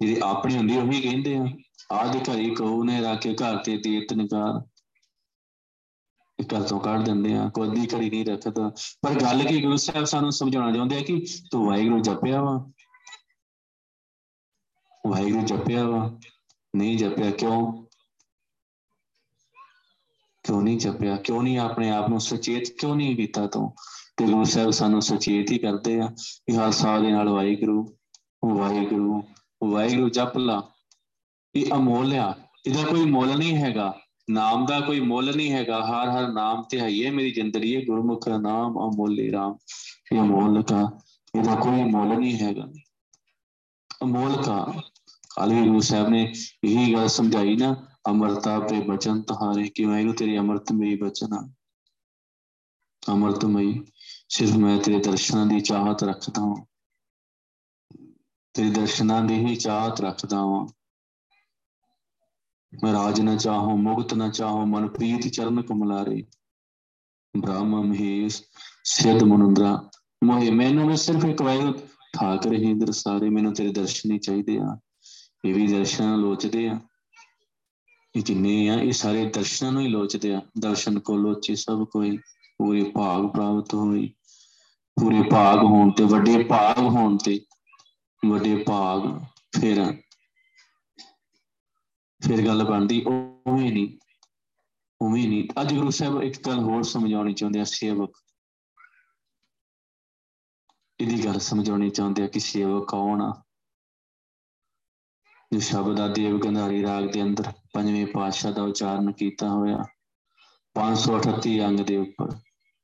ਜਿਹੜੇ 0.01 0.21
ਆਪਣੇ 0.25 0.57
ਹੁੰਦੇ 0.57 0.77
ਉਹੀ 0.77 1.01
ਕਹਿੰਦੇ 1.01 1.37
ਆ 1.37 1.47
ਆਦਿ 1.93 2.19
ਘਰੀ 2.19 2.55
ਕਹੂ 2.55 2.85
ਨੇ 2.85 3.01
ਰੱਖੇ 3.01 3.35
ਘਰ 3.35 3.57
ਤੇ 3.57 3.79
ਤੀਰਤ 3.79 4.13
ਨਿਕਾਰ। 4.13 4.80
ਘਰ 6.43 6.63
ਤੋਂ 6.63 6.81
ਕੱਢ 6.81 7.05
ਦਿੰਦੇ 7.05 7.39
ਆ, 7.39 7.51
ਕੋਈ 7.55 7.69
ਅੱਧੀ 7.69 7.87
ਘੜੀ 7.87 8.11
ਨਹੀਂ 8.11 8.27
ਰੱਖਦਾ। 8.27 8.69
ਪਰ 9.03 9.15
ਗੱਲ 9.15 9.43
ਕੀ 9.43 9.63
ਗੁਰੂ 9.63 9.77
ਸਾਹਿਬ 9.77 10.05
ਸਾਨੂੰ 10.05 10.33
ਸਮਝਾਉਣਾ 10.33 10.73
ਚਾਹੁੰਦੇ 10.73 10.97
ਆ 10.97 11.01
ਕਿ 11.01 11.27
ਤੂੰ 11.51 11.67
ਵਾਹਿਗੁਰੂ 11.67 11.99
ਜਪਿਆ 11.99 12.43
ਵਾ? 12.43 12.71
ਵਾਹਿਗੁਰੂ 15.07 15.43
ਜਪਿਆ 15.43 15.89
ਵਾ? 15.89 16.21
ਨਹੀਂ 16.77 16.99
ਜਪਿਆ, 16.99 17.31
ਕਿਉਂ? 17.31 17.85
ਕਿਉਂ 20.43 20.63
ਨਹੀਂ 20.63 20.79
ਜਪਿਆ? 20.79 21.17
ਕਿਉਂ 21.17 21.43
ਨਹੀਂ 21.43 21.59
ਆਪਣੇ 21.59 21.91
ਆਪ 21.91 22.09
ਨੂੰ 22.09 22.21
ਸੁਚੇਤ 22.21 22.71
ਕਿਉਂ 22.81 22.97
ਨਹੀਂ 22.97 23.17
ਕੀਤਾ 23.17 23.47
ਤੂੰ? 23.47 23.75
ਤੇ 24.17 24.25
ਗੁਰੂ 24.25 24.45
ਸਾਹਿਬ 24.45 24.71
ਸਾਨੂੰ 24.71 25.03
ਸੁਚੇਤ 25.03 25.51
ਹੀ 25.51 25.59
ਕਰਦੇ 25.59 26.01
ਆ 26.01 26.07
ਕਿ 26.21 26.57
ਹਰ 26.57 26.71
ਸਾਹ 26.71 27.01
ਦੇ 27.01 27.11
ਨਾਲ 27.11 27.29
ਵਾਹਿਗੁਰੂ 27.29 27.97
ਵਾਹਿਗੁਰੂ 28.45 29.23
ਵਾਹਿਗੁਰੂ 29.65 30.09
ਜਪ 30.09 30.39
ਲਾ। 30.39 30.71
ਇਹ 31.55 31.67
ਅਮੋਲ 31.73 32.15
ਆ। 32.15 32.35
ਇਹਦਾ 32.67 32.83
ਕੋਈ 32.83 33.05
ਮੁੱਲ 33.05 33.39
ਨਹੀਂ 33.39 33.57
ਹੈਗਾ। 33.57 33.99
ਨਾਮ 34.31 34.67
ਦਾ 34.67 34.81
ਕੋਈ 34.81 35.01
ਮੁੱਲ 35.01 35.37
ਨਹੀਂ 35.37 35.51
ਹੈਗਾ 35.53 35.81
ਹਰ 35.81 36.11
ਹਰ 36.11 36.29
ਨਾਮ 36.33 36.63
ਤੇ 36.63 36.81
ਹੈ 36.81 37.11
ਮੇਰੀ 37.13 37.31
ਜ਼ਿੰਦਗੀ 37.31 37.77
ਹੈ 37.77 37.81
ਗੁਰਮੁਖ 37.85 38.29
ਦਾ 38.29 38.39
ਨਾਮ 38.39 38.79
ਅਮੋਲੇ 38.79 39.31
ਰਾਮ 39.33 39.57
ਇਹ 40.13 40.21
ਅਮੋਲ 40.21 40.63
ਕਾ 40.63 40.81
ਇਹਦਾ 41.35 41.55
ਕੋਈ 41.55 41.85
ਮੁੱਲ 41.85 42.19
ਨਹੀਂ 42.19 42.35
ਹੈਗਾ 42.39 42.73
ਅਮੋਲ 44.05 44.43
ਕਾ 44.43 44.65
ਕਾਲੀ 45.37 45.63
ਗੁਰੂ 45.63 45.81
ਸਾਹਿਬ 45.81 46.09
ਨੇ 46.09 46.23
ਇਹੀ 46.65 46.95
ਗੱਲ 46.95 47.09
ਸਮਝਾਈ 47.09 47.57
ਨਾ 47.57 47.75
ਅਮਰਤਾ 48.11 48.59
ਤੇ 48.61 48.81
ਬਚਨ 48.81 49.21
ਤੁਹਾਰੇ 49.23 49.69
ਕਿ 49.69 49.85
ਵਾਹਿਗੁਰੂ 49.85 50.15
ਤੇਰੀ 50.15 50.39
ਅਮਰਤ 50.39 50.73
ਮੇਰੀ 50.73 50.97
ਬਚਨ 50.97 51.33
ਆ 51.33 51.49
ਅਮਰਤਮਈ 53.13 53.75
ਸਿਰਫ 54.29 54.57
ਮੈਂ 54.57 54.79
ਤੇਰੇ 54.79 54.99
ਦਰਸ਼ਨਾਂ 54.99 55.47
ਦੀ 55.47 55.61
ਚਾਹਤ 55.61 56.03
ਰੱਖਦਾ 56.05 56.43
ਹਾਂ 56.43 56.57
ਤੇਰੇ 58.55 58.71
ਦਰਸ਼ਨਾਂ 58.71 59.23
ਦੀ 59.23 59.35
ਹੀ 59.35 59.55
ਚਾਹਤ 59.57 60.01
ਰੱਖਦਾ 60.01 60.37
ਹਾਂ 60.37 60.47
ਮੈਂ 60.47 60.67
ਰਾਜ 62.93 63.21
ਨਾ 63.21 63.37
ਚਾਹੂੰ, 63.37 63.83
ਮੁਕਤ 63.83 64.15
ਨਾ 64.15 64.29
ਚਾਹੂੰ, 64.29 64.69
ਮਨ 64.69 64.89
ਪ੍ਰੀਤ 64.89 65.29
ਚਰਨ 65.29 65.63
ਕਮਲਾਰੇ। 65.63 66.27
ਬ੍ਰਹਮ 67.37 67.83
ਮਹੇਸ਼, 67.83 68.43
ਸਿੱਧ 68.85 69.23
ਮਨੁੰਦਰਾ, 69.23 69.91
ਮੋਹਿ, 70.25 70.51
ਮੈਨੂੰ 70.51 70.89
ਵੀ 70.89 70.97
ਸਿਰਫ 70.97 71.25
ਇੱਕ 71.25 71.43
ਵਾਰ 71.43 71.73
ਠਾਕ 72.19 72.47
ਰਹੇ 72.47 72.71
ਇੰਦਰ 72.71 72.93
ਸਾਰੇ, 72.93 73.31
ਮੈਨੂੰ 73.31 73.55
ਤੇਰੇ 73.55 73.73
ਦਰਸ਼ਨ 73.73 74.13
ਹੀ 74.13 74.19
ਚਾਹੀਦੇ 74.19 74.59
ਆ। 74.59 74.79
ਇਹ 75.45 75.55
ਵੀ 75.55 75.67
ਦਰਸ਼ਨ 75.67 76.17
ਲੋਚਦੇ 76.17 76.69
ਆ। 76.69 76.81
ਇਹ 78.17 78.23
ਜਿੰਨੇ 78.23 78.69
ਆ, 78.69 78.75
ਇਹ 78.75 78.93
ਸਾਰੇ 78.93 79.27
ਦਰਸ਼ਨਾਂ 79.27 79.73
ਨੂੰ 79.73 79.83
ਹੀ 79.83 79.89
ਲੋਚਦੇ 79.89 80.35
ਆ। 80.35 80.41
ਦਰਸ਼ਨ 80.59 80.99
ਕੋ 80.99 81.17
ਲੋਚੇ 81.17 81.55
ਸਭ 81.55 81.85
ਕੋਈ, 81.85 82.17
ਪੂਰੇ 82.59 82.85
ਭਾਗ 82.85 83.27
ਪ੍ਰਾਪਤ 83.27 83.75
ਹੋਈ 83.75 84.15
ਪੂਰੇ 85.01 85.23
ਭਾਗ 85.23 85.59
ਹੋਣ 85.59 85.91
ਤੇ, 85.91 86.05
ਵੱਡੇ 86.05 86.45
ਭਾਗ 86.45 86.79
ਹੋਣ 86.79 87.17
ਤੇ, 87.17 87.41
ਵੱਡੇ 88.27 88.57
ਭਾਗ 88.57 89.25
ਫਿਰ 89.61 90.03
ਫਿਰ 92.27 92.47
ਗੱਲ 92.47 92.65
ਬਣਦੀ 92.65 93.05
ਉਵੇਂ 93.07 93.73
ਨਹੀਂ 93.73 93.99
ਉਵੇਂ 95.03 95.29
ਨਹੀਂ। 95.29 95.49
ਅੱਜ 95.61 95.75
ਗੁਰੂ 95.75 95.91
ਸਾਹਿਬ 95.91 96.23
ਇੱਕ 96.23 96.47
ਗੱਲ 96.47 96.59
ਹੋਰ 96.59 96.83
ਸਮਝਾਉਣੀ 96.83 97.35
ਚਾਹੁੰਦੇ 97.35 97.61
ਆ, 97.61 97.65
ਸੇਵਕ। 97.65 98.13
ਇਹਦੀ 101.01 101.25
ਗੱਲ 101.25 101.39
ਸਮਝਾਉਣੀ 101.39 101.91
ਚਾਹੁੰਦੇ 101.91 102.23
ਆ 102.23 102.27
ਕਿ 102.27 102.41
ਸੇਵਕ 102.41 102.91
ਕੌਣ 102.91 103.23
ਆ? 103.23 103.43
ਜੋ 105.53 105.61
ਸ਼ਬਦ 105.61 106.01
ਆ, 106.01 106.09
ਦੇਵ 106.09 106.39
ਗੰਧਾਰੀ 106.39 106.83
ਰਾਗ 106.83 107.05
ਦੇ 107.05 107.23
ਅੰਦਰ 107.23 107.53
ਪੰਜਵੇਂ 107.73 108.07
ਪਾਤਸ਼ਾਹ 108.07 108.53
ਦਾ 108.53 108.63
ਉਚਾਰਨ 108.63 109.13
ਕੀਤਾ 109.13 109.49
ਹੋਇਆ। 109.49 109.85
538 110.75 111.61
ਅੰਗ 111.61 111.81
ਦੇ 111.81 111.97
ਉੱਪਰ 111.97 112.39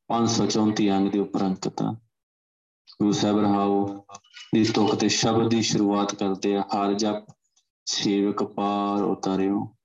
534 0.09 0.91
ਅੰਗ 0.91 1.11
ਦੇ 1.11 1.19
ਉੱਪਰ 1.19 1.47
ਅੰਕਿਤ 1.47 1.83
ਆ। 1.83 1.93
ਗੁਰੂ 2.91 3.13
ਸਾਹਿਬ 3.13 3.39
ਰਹਾਓ, 3.39 4.07
ਦੀ 4.55 4.65
ਤੁਕ 4.65 4.95
ਤੇ 4.95 5.09
ਸ਼ਬਦ 5.09 5.51
ਦੀ 5.51 5.63
ਸ਼ੁਰੂਆਤ 5.63 6.15
ਕਰਦੇ 6.15 6.57
ਆ, 6.57 6.61
ਹਰ 6.61 6.95
ਜਪ। 6.95 7.36
ਸੇਵਕ 7.87 8.43
ਪਾਰ 8.43 9.03
ਉਤਾਰਿਓ। 9.03 9.77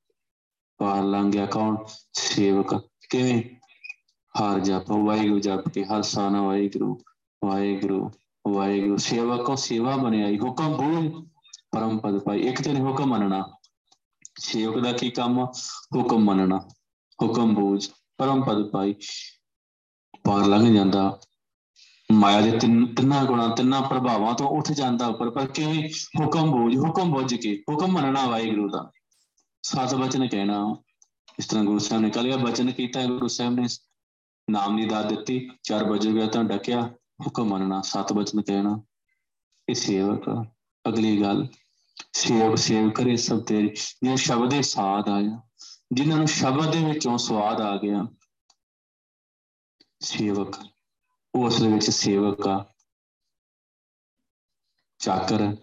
ਪਾਰ 0.78 1.04
ਲੰਘਿਆ 1.04 1.46
ਕੌਣ? 1.46 1.78
ਸੇਵਕ। 2.14 2.76
ਕਿਵੇਂ? 3.10 3.44
ਹਰ 4.40 4.60
ਜਪ, 4.60 4.92
ਵਾਹਿਗੁਰੂ 4.92 5.40
ਜਪ 5.40 5.70
ਕੇ, 5.70 5.86
ਹਰ 5.86 6.02
ਸਾਨਾ 6.02 6.42
ਵਾਹਿਗੁਰੂ 6.42 7.02
ਵਾਹਿਗੁਰੂ 7.46 8.12
ਵਾਹਿਗੁਰੂ। 8.48 8.98
ਸੇਵਕ 8.98 9.46
ਕੋ 9.46 9.56
ਸੇਵਾ 9.56 9.98
ਬਣਾਈ 9.98 10.40
ਹੁਕਮ 10.40 10.78
ਬੋਲ 10.78 11.26
ਪਰਮ 11.72 11.98
ਪਦ 11.98 12.20
ਪਾਈ, 12.20 12.40
ਇੱਕ 12.40 12.62
ਤੇ 12.62 12.80
ਹੁਕਮ 12.80 13.06
ਮੰਨਣਾ। 13.06 13.44
ਸੇਵਕ 14.40 14.84
ਦਾ 14.84 14.92
ਕੀ 14.92 15.10
ਕੰਮ? 15.10 15.46
ਹੁਕਮ 15.96 16.18
ਮੰਨਣਾ। 16.18 16.58
ਹੁਕਮ 17.24 17.56
ਬੂਝ, 17.56 17.90
ਪਰਮ 18.18 18.44
ਪਦ 18.44 18.70
ਪਾਈ। 18.70 18.96
ਪਾਰ 20.24 20.46
ਲੰਘ 20.46 20.74
ਜਾਂਦਾ। 20.74 21.20
ਮਾਇਆ 22.12 22.42
ਦੇ 22.42 22.60
ਤਿੰਨ, 22.60 22.96
ਤਿੰਨਾਂ 22.96 23.26
ਗੁਣਾਂ, 23.26 23.56
ਤਿੰਨਾਂ 23.56 23.82
ਪ੍ਰਭਾਵਾਂ 23.82 24.34
ਤੋਂ 24.34 24.48
ਉੱਠ 24.48 24.72
ਜਾਂਦਾ 24.72 25.08
ਉੱਪਰ। 25.08 25.30
ਪਰ 25.30 25.46
ਕਿਵੇਂ? 25.46 25.90
ਹੁਕਮ 26.24 26.52
ਬੋਝ, 26.52 26.78
ਹੁਕਮ 26.78 27.12
ਬੁੱਝ 27.12 27.36
ਕੇ, 27.36 27.64
ਹੁਕਮ 27.72 27.88
ਮੰਨਣਾ 27.88 28.28
ਵਾਹਿਗੁਰੂ 28.28 28.70
ਦਾ। 28.70 28.92
ਸਤ 29.64 29.96
ਬਚਨ 29.96 30.28
ਕਹਿਣਾ। 30.28 30.76
ਇਸ 31.40 31.48
ਤਰ੍ਹਾਂ 31.48 31.66
ਗੁਰੂ 31.66 31.80
ਸਾਹਿਬ 31.80 32.04
ਨੇ 32.04 32.10
ਕਲਿਆ 32.10 32.38
ਬਚਨ 32.38 32.72
ਕੀਤਾ, 32.72 33.06
ਗੁਰੂ 33.06 33.28
ਸਾਹਿਬ 33.28 33.54
ਨੇ 33.54 33.68
ਨਾਮ 34.50 34.78
ਦੀ 34.78 34.86
ਦਾਤ 34.86 35.10
ਦਿੱਤੀ, 35.10 35.50
ਚਾਰ 35.64 35.84
ਵਜੇ 35.84 36.14
ਗਿਆ 36.14 36.28
ਤਾਂ 36.28 36.44
ਡਕਿਆ, 36.44 36.82
ਹੁਕਮ 37.26 37.46
ਮੰਨਣਾ, 37.46 37.82
ਸਤ 37.82 38.14
ਬਚਨ 38.14 38.42
ਕਹਿਣਾ। 38.42 38.82
ਇਹ 39.70 39.76
ਸੇਵਕ, 39.76 40.46
ਅਗਲੀ 40.88 41.22
ਗੱਲ, 41.22 41.48
ਸੇਵਕ 42.14 42.58
ਸੇਵ 42.58 42.90
ਕਰੇ 42.90 43.18
ਸਭ 43.18 43.42
ਤੇਰੀ 43.42 43.68
ਜੇ 44.04 44.16
ਸ਼ਬਦ 44.16 44.50
ਦੇ 44.50 44.62
ਸਾਧ 44.62 45.10
ਆਇਆ 45.10 45.42
ਜਿਨ੍ਹਾਂ 45.94 46.18
ਨੂੰ 46.18 46.28
ਸ਼ਬਦ 46.28 46.72
ਦੇ 46.72 46.86
ਵਿੱਚੋਂ 46.86 47.18
ਸਵਾਦ 47.18 47.62
ਆ 47.62 47.78
ਗਿਆ। 47.78 48.06
ਸੇਵਕ। 50.00 50.56
ਉਹ 51.36 51.48
ਅਸਲ 51.48 51.68
ਵਿੱਚ 51.68 51.90
ਸੇਵਕ 51.90 52.48
ਆ। 52.48 52.66
ਚਾਕਰ। 55.00 55.56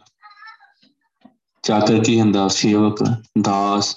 ਚਾਕਰ 1.62 2.04
ਕੀ 2.04 2.20
ਹੁੰਦਾ? 2.20 2.48
ਸੇਵਕ, 2.48 2.96
ਦਾਸ। 3.42 3.96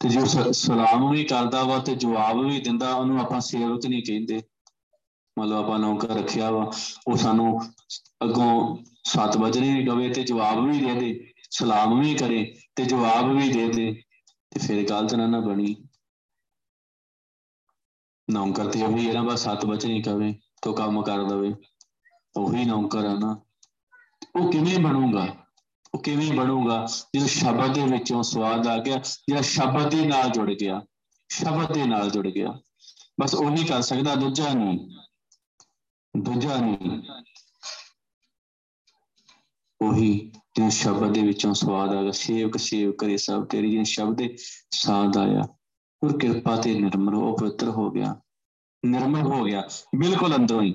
ਤੇ 0.00 0.08
ਜੋ 0.08 0.52
ਸਲਾਮ 0.52 1.10
ਵੀ 1.10 1.24
ਕਰਦਾ 1.24 1.62
ਵਾ 1.62 1.78
ਤੇ 1.78 1.94
ਜਵਾਬ 1.94 2.44
ਵੀ 2.44 2.60
ਦਿੰਦਾ, 2.60 2.94
ਉਹਨੂੰ 2.94 3.20
ਆਪਾਂ 3.20 3.40
ਸੇਵਕ 3.40 3.86
ਨਹੀਂ 3.86 4.02
ਕਹਿੰਦੇ। 4.02 4.42
ਮਤਲਬ 5.38 5.64
ਆਪਾਂ 5.64 5.78
ਨੌਕਰ 5.78 6.08
ਰੱਖਿਆ 6.08 6.50
ਵਾ, 6.50 6.70
ਉਹ 7.08 7.16
ਸਾਨੂੰ 7.16 7.60
ਅੱਗੋਂ 8.22 8.76
ਸੱਤ 9.04 9.36
ਵਜਣੇ 9.36 9.72
ਨਹੀਂ 9.72 9.86
ਕਵੇ 9.86 10.08
ਤੇ 10.10 10.22
ਜਵਾਬ 10.22 10.70
ਵੀ 10.70 10.80
ਦੇ 10.80 10.94
ਦੇ, 10.94 11.32
ਸਲਾਮ 11.50 12.00
ਵੀ 12.00 12.14
ਕਰੇ 12.14 12.56
ਤੇ 12.76 12.84
ਜਵਾਬ 12.84 13.36
ਵੀ 13.36 13.52
ਦੇ 13.52 13.68
ਦੇ, 13.68 14.02
ਤੇ 14.50 14.66
ਫਿਰ 14.66 14.88
ਗਲਤ 14.88 15.14
ਨਾ 15.14 15.26
ਨਾ 15.26 15.40
ਬਣੀ। 15.40 15.76
ਨੌਕਰ 18.30 18.66
ਤੇ 18.66 18.82
ਉਹੀ 18.82 19.08
ਇਹਨਾਂ 19.08 19.24
ਬਸ 19.24 19.44
ਸੱਤ 19.44 19.64
ਵਜਣੇ 19.64 20.02
ਕਵੇ। 20.02 20.34
ਤੋ 20.64 20.72
ਕੰਮ 20.72 21.02
ਕਰ 21.02 21.22
ਦਵੇ 21.24 21.54
ਉਹੀ 22.36 22.64
ਨੌਕਰ 22.64 23.04
ਆ 23.04 23.18
ਨਾ। 23.18 23.40
ਉਹ 24.36 24.52
ਕਿਵੇਂ 24.52 24.78
ਬਣੂਗਾ? 24.78 25.26
ਉਹ 25.94 26.02
ਕਿਵੇਂ 26.02 26.32
ਬਣੂਗਾ? 26.32 26.86
ਜਦੋਂ 27.16 27.26
ਸ਼ਬਦ 27.26 27.74
ਦੇ 27.74 27.82
ਵਿੱਚੋਂ 27.82 28.22
ਸਵਾਦ 28.22 28.66
ਆ 28.66 28.78
ਗਿਆ, 28.78 28.96
ਜਿਹੜਾ 28.96 29.40
ਸ਼ਬਦ 29.40 29.90
ਦੇ 29.90 30.06
ਨਾਲ 30.06 30.30
ਜੁੜ 30.30 30.50
ਗਿਆ, 30.50 30.82
ਸ਼ਬਦ 31.28 31.72
ਦੇ 31.72 31.84
ਨਾਲ 31.84 32.10
ਜੁੜ 32.10 32.28
ਗਿਆ। 32.28 32.60
ਬਸ 33.20 33.34
ਉਹੀ 33.34 33.64
ਕਰ 33.64 33.80
ਸਕਦਾ, 33.80 34.14
ਦੂਜਾ 34.14 34.52
ਨਹੀਂ। 34.52 34.90
ਦੂਜਾ 36.16 36.56
ਨਹੀਂ। 36.56 37.02
ਉਹੀ 39.82 40.32
ਜਿਹੜਾ 40.54 40.68
ਸ਼ਬਦ 40.68 41.14
ਦੇ 41.14 41.22
ਵਿੱਚੋਂ 41.22 41.54
ਸਵਾਦ 41.54 41.94
ਆ 41.94 42.02
ਗਿਆ, 42.02 42.10
ਸੇਵਕ 42.10 42.56
ਸੇਵ 42.56 42.92
ਕਰੇ 42.92 43.16
ਸਭ 43.16 43.44
ਤੇਰੀ 43.44 43.70
ਜਿਹੜੇ 43.70 43.84
ਸ਼ਬਦ 43.84 44.16
ਦੇ 44.16 44.36
ਸਾਦ 44.70 45.16
ਆਇਆ 45.16 45.42
ਉਹ 46.02 46.18
ਕਿਰਪਾ 46.18 46.56
ਤੇ 46.56 46.80
ਨਿਰਮਲ 46.80 47.14
ਉਹ 47.14 47.38
ਪਵਿੱਤਰ 47.38 47.68
ਹੋ 47.68 47.90
ਗਿਆ। 47.90 48.20
ਨਿਰਮਲ 48.84 49.20
ਹੋ 49.20 49.44
ਗਿਆ। 49.44 49.68
ਬਿਲਕੁਲ 49.96 50.36
ਅੰਦਰੋਂ 50.36 50.62
ਹੀ। 50.62 50.72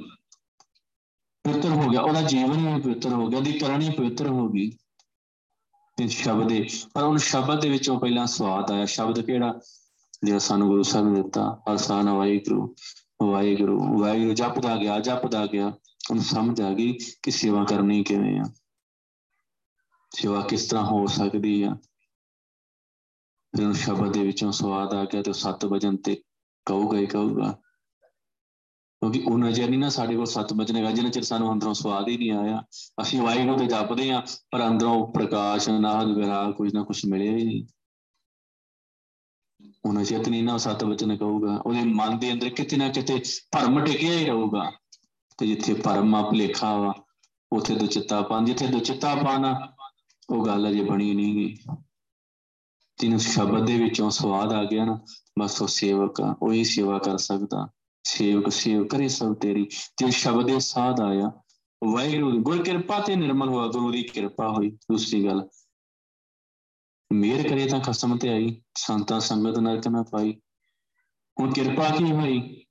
ਪਵਿੱਤਰ 1.44 1.70
ਹੋ 1.70 1.88
ਗਿਆ। 1.90 2.02
ਉਹਦਾ 2.02 2.22
ਜੀਵਨ 2.22 2.76
ਹੀ 2.76 2.82
ਪਵਿੱਤਰ 2.82 3.14
ਹੋ 3.14 3.28
ਗਿਆ। 3.28 3.40
ਉਹਦੀ 3.40 3.60
ਕਰਨੀ 3.60 3.90
ਪਵਿੱਤਰ 3.90 4.28
ਹੋ 4.28 4.50
ਗਈ। 4.50 4.72
ਤੇ 5.98 6.08
ਸ਼ਬਦ 6.08 6.48
ਦੇ 6.48 6.70
ਪਰ 6.94 7.04
ਉਹ 7.04 7.18
ਸ਼ਬਦ 7.18 7.62
ਦੇ 7.62 7.70
ਵਿੱਚੋਂ 7.70 8.00
ਪਹਿਲਾਂ 8.00 8.28
ਸਵਾਦ 8.28 8.72
ਆਇਆ। 8.72 8.86
ਸ਼ਬਦ 8.86 9.20
ਕਿਹੜਾ? 9.20 9.60
ਜਿਹੜਾ 10.24 10.40
ਸਾਨੂੰ 10.40 10.68
ਗੁਰੂ 10.68 10.84
ਸਾਹਿਬ 10.84 11.08
ਨੇ 11.08 11.22
ਦਿੱਤਾ। 11.22 11.62
ਹਰਸਾਨ 11.72 12.10
ਵਾਹਿਗੁਰੂ 12.10 12.76
ਵਾਹਿਗੁਰੂ 13.24 14.00
ਵਾਹਿਗੁਰੂ 14.00 14.34
ਜਪਦਾ 14.34 14.76
ਗਿਆ 14.76 15.00
ਜਪਦਾ 15.00 15.46
ਗਿਆ। 15.46 15.68
ਉਹਨੂੰ 16.10 16.24
ਸਮਝ 16.24 16.62
ਆ 16.62 16.74
ਗਈ 16.74 16.98
ਕਿ 17.24 17.32
ਸੇਵਾ 17.32 17.64
ਕਰਨੀ 17.64 18.04
ਕਿਵੇਂ 18.04 18.40
ਆ। 18.40 18.44
ਸੇਵਾ 20.16 20.42
ਕਿਸ 20.42 20.68
ਤਰ੍ਹਾਂ 20.68 20.86
ਹੋ 20.86 21.06
ਸਕਦੀ 21.06 21.64
ਆ। 21.64 21.78
ਜਦੋਂ 23.56 23.74
ਸ਼ਬਦ 23.74 24.14
ਦੇ 24.14 24.24
ਵਿੱਚੋਂ 24.24 24.52
ਸਵਾਦ 24.52 24.94
ਆ 24.94 25.06
ਗਿਆ 25.06 25.22
ਤੇ 25.22 25.34
ਸੱਤ 25.34 25.66
ਵਜਨ 25.66 25.98
ਤੇ 25.98 26.22
ਕਹੂਗਾ 26.66 26.98
ਹੀ 26.98 27.06
ਕਹੂਗਾ। 27.06 27.58
ਕਿਉਂਕਿ 29.00 29.24
ਉਹ 29.28 29.38
ਨਜ਼ਰ 29.38 29.70
ਨਹੀਂ 29.70 29.80
ਨਾ 29.80 29.90
ਸਾਡੇ 29.90 30.16
ਕੋਲ 30.16 30.26
ਸੱਤ 30.26 30.54
ਵਜਨੇਗਾ 30.54 30.92
ਜਿੰਨਾ 30.92 31.10
ਚਿਰ 31.10 31.24
ਸਾਨੂੰ 31.24 31.54
ਅੰਦਰੋਂ 31.54 31.74
ਸਵਾਦ 31.74 32.08
ਹੀ 32.08 32.18
ਨਹੀਂ 32.18 32.32
ਆਇਆ। 32.32 32.64
ਅਸੀਂ 33.02 33.22
ਵਾਹਿਗੁਰੂ 33.22 33.58
ਤੇ 33.58 33.66
ਜਪਦੇ 33.66 34.12
ਆ 34.12 34.24
ਪਰ 34.52 34.68
ਅੰਦਰੋਂ 34.68 35.14
ਪ੍ਰਕਾਸ਼ 35.14 35.70
ਨਾਦ 35.70 36.08
ਵਿਰਾਗ 36.08 36.54
ਕੁਝ 36.54 36.74
ਨਾ 36.74 36.84
ਕੁਝ 36.84 37.06
ਮਿਲਿਆ 37.06 37.38
ਹੀ 37.38 37.44
ਨਹੀਂ। 37.44 37.66
ਉਹਨਾਂ 39.86 40.04
ਚਿਤ 40.04 40.30
ਨਹੀਂ 40.30 40.44
ਨਾ 40.44 40.58
ਸੱਤ 40.58 40.84
ਵਚਨ 40.84 41.18
ਕਹੂਗਾ। 41.18 41.58
ਉਹਦੇ 41.66 41.84
ਮਨ 41.84 42.20
ਦੇ 42.20 42.32
ਅੰਦਰ 42.32 42.50
ਕਿਤੇ 42.50 42.78
ਨਾ 42.78 42.90
ਕਿਤੇ 42.90 43.24
ਭਰਮ 43.52 43.86
ਟਿਕਿਆ 43.86 44.12
ਹੀ 44.12 44.26
ਰਹੂਗਾ। 44.26 44.72
ਤੇ 45.38 45.48
ਜਿੱਥੇ 45.48 45.74
ਭਰਮ 45.74 46.16
ਆ, 46.16 46.30
ਭਲੇਖਾ 46.30 46.78
ਵਾ, 46.78 46.94
ਉੱਥੇ 47.52 47.76
ਦੁਚਿੱਤਾਪਨ, 47.76 48.46
ਜਿੱਥੇ 48.46 48.68
ਦੁਚਿੱਤਾਪਨ 48.68 49.46
ਆ, 49.46 49.74
ਉਹ 50.30 50.46
ਗੱਲ 50.46 50.70
ਅਜੇ 50.70 50.84
ਬਣੀ 50.84 51.14
ਨਹੀਂ 51.14 51.36
ਗਈ। 51.36 51.58
ਜਿਹਨੂੰ 52.98 53.20
ਸ਼ਬਦ 53.20 53.66
ਦੇ 53.66 53.84
ਵਿੱਚੋਂ 53.84 54.10
ਸਵਾਦ 54.10 54.54
ਆ 54.54 54.64
ਗਿਆ 54.64 54.86
ਨਾ, 54.86 55.00
ਬਸ 55.40 55.62
ਉਹ 55.62 55.68
ਸੇਵਕ 55.68 56.22
ਆ, 56.22 56.36
ਉਹੀ 56.42 56.64
ਸੇਵਾ 56.64 56.98
ਕਰ 56.98 57.18
ਸਕਦਾ। 57.18 57.68
ਸੇਵਕ 58.04 58.50
ਸੇਵ 58.50 58.88
ਕਰੇ 58.88 59.08
ਸਭ 59.08 59.36
ਤੇਰੀ 59.36 59.64
ਜੇ 59.98 60.12
ਸ਼ਬਦ 60.12 60.46
ਦੇ 60.46 60.60
ਸਾਧ 60.60 61.00
ਆਇਆ। 61.00 61.32
ਵਾਹਿਗੁਰੂ 61.84 62.42
ਗੁਰ 62.42 62.64
ਕਿਰਪਾ 62.64 63.00
ਤੇ 63.00 63.16
ਨਿਰਮਲ 63.16 63.50
ਹੋਆ, 63.50 63.68
ਗੁਰੂ 63.68 63.92
ਦੀ 63.92 64.04
ਕਿਰਪਾ 64.04 64.50
ਹੋਈ। 64.50 64.70
ਦੂਸਰੀ 64.70 65.26
ਗੱਲ 65.26 65.48
ਮੇਰ 67.14 67.50
ਕਰੇ 67.50 67.66
ਤਾਂ 67.66 67.80
ਖਸਮ 67.80 68.18
ਤੇ 68.18 68.30
ਆਈ, 68.30 68.62
ਸੰਤਾਂ 68.78 69.20
ਸੰਗਤ 69.20 69.60
ਨਰਕ 69.60 69.88
ਨਾ 69.88 70.04
ਪਾਈ। 70.04 70.42
ਹੁਣ 71.40 71.54
ਕਿਰਪਾ 71.54 71.90
ਕੀ 71.90 72.12
ਹੋਈ? 72.12 72.66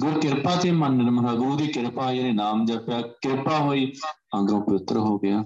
ਗੁਰ 0.00 0.20
ਕਿਰਪਾ 0.20 0.56
ਤੇ 0.56 0.70
ਮਨ 0.70 0.92
ਨਿਰਮਲ 0.92 1.36
ਗੁਰੂ 1.36 1.56
ਦੀ 1.56 1.66
ਕਿਰਪਾ 1.66 2.12
ਇਹਨੇ 2.12 2.32
ਨਾਮ 2.32 2.64
ਜਪਿਆ, 2.64 3.00
ਕਿਰਪਾ 3.00 3.58
ਹੋਈ, 3.58 3.92
ਅੰਦਰੋਂ 4.38 4.62
ਪਵਿੱਤਰ 4.62 4.96
ਹੋ 4.96 5.18
ਗਿਆ। 5.18 5.44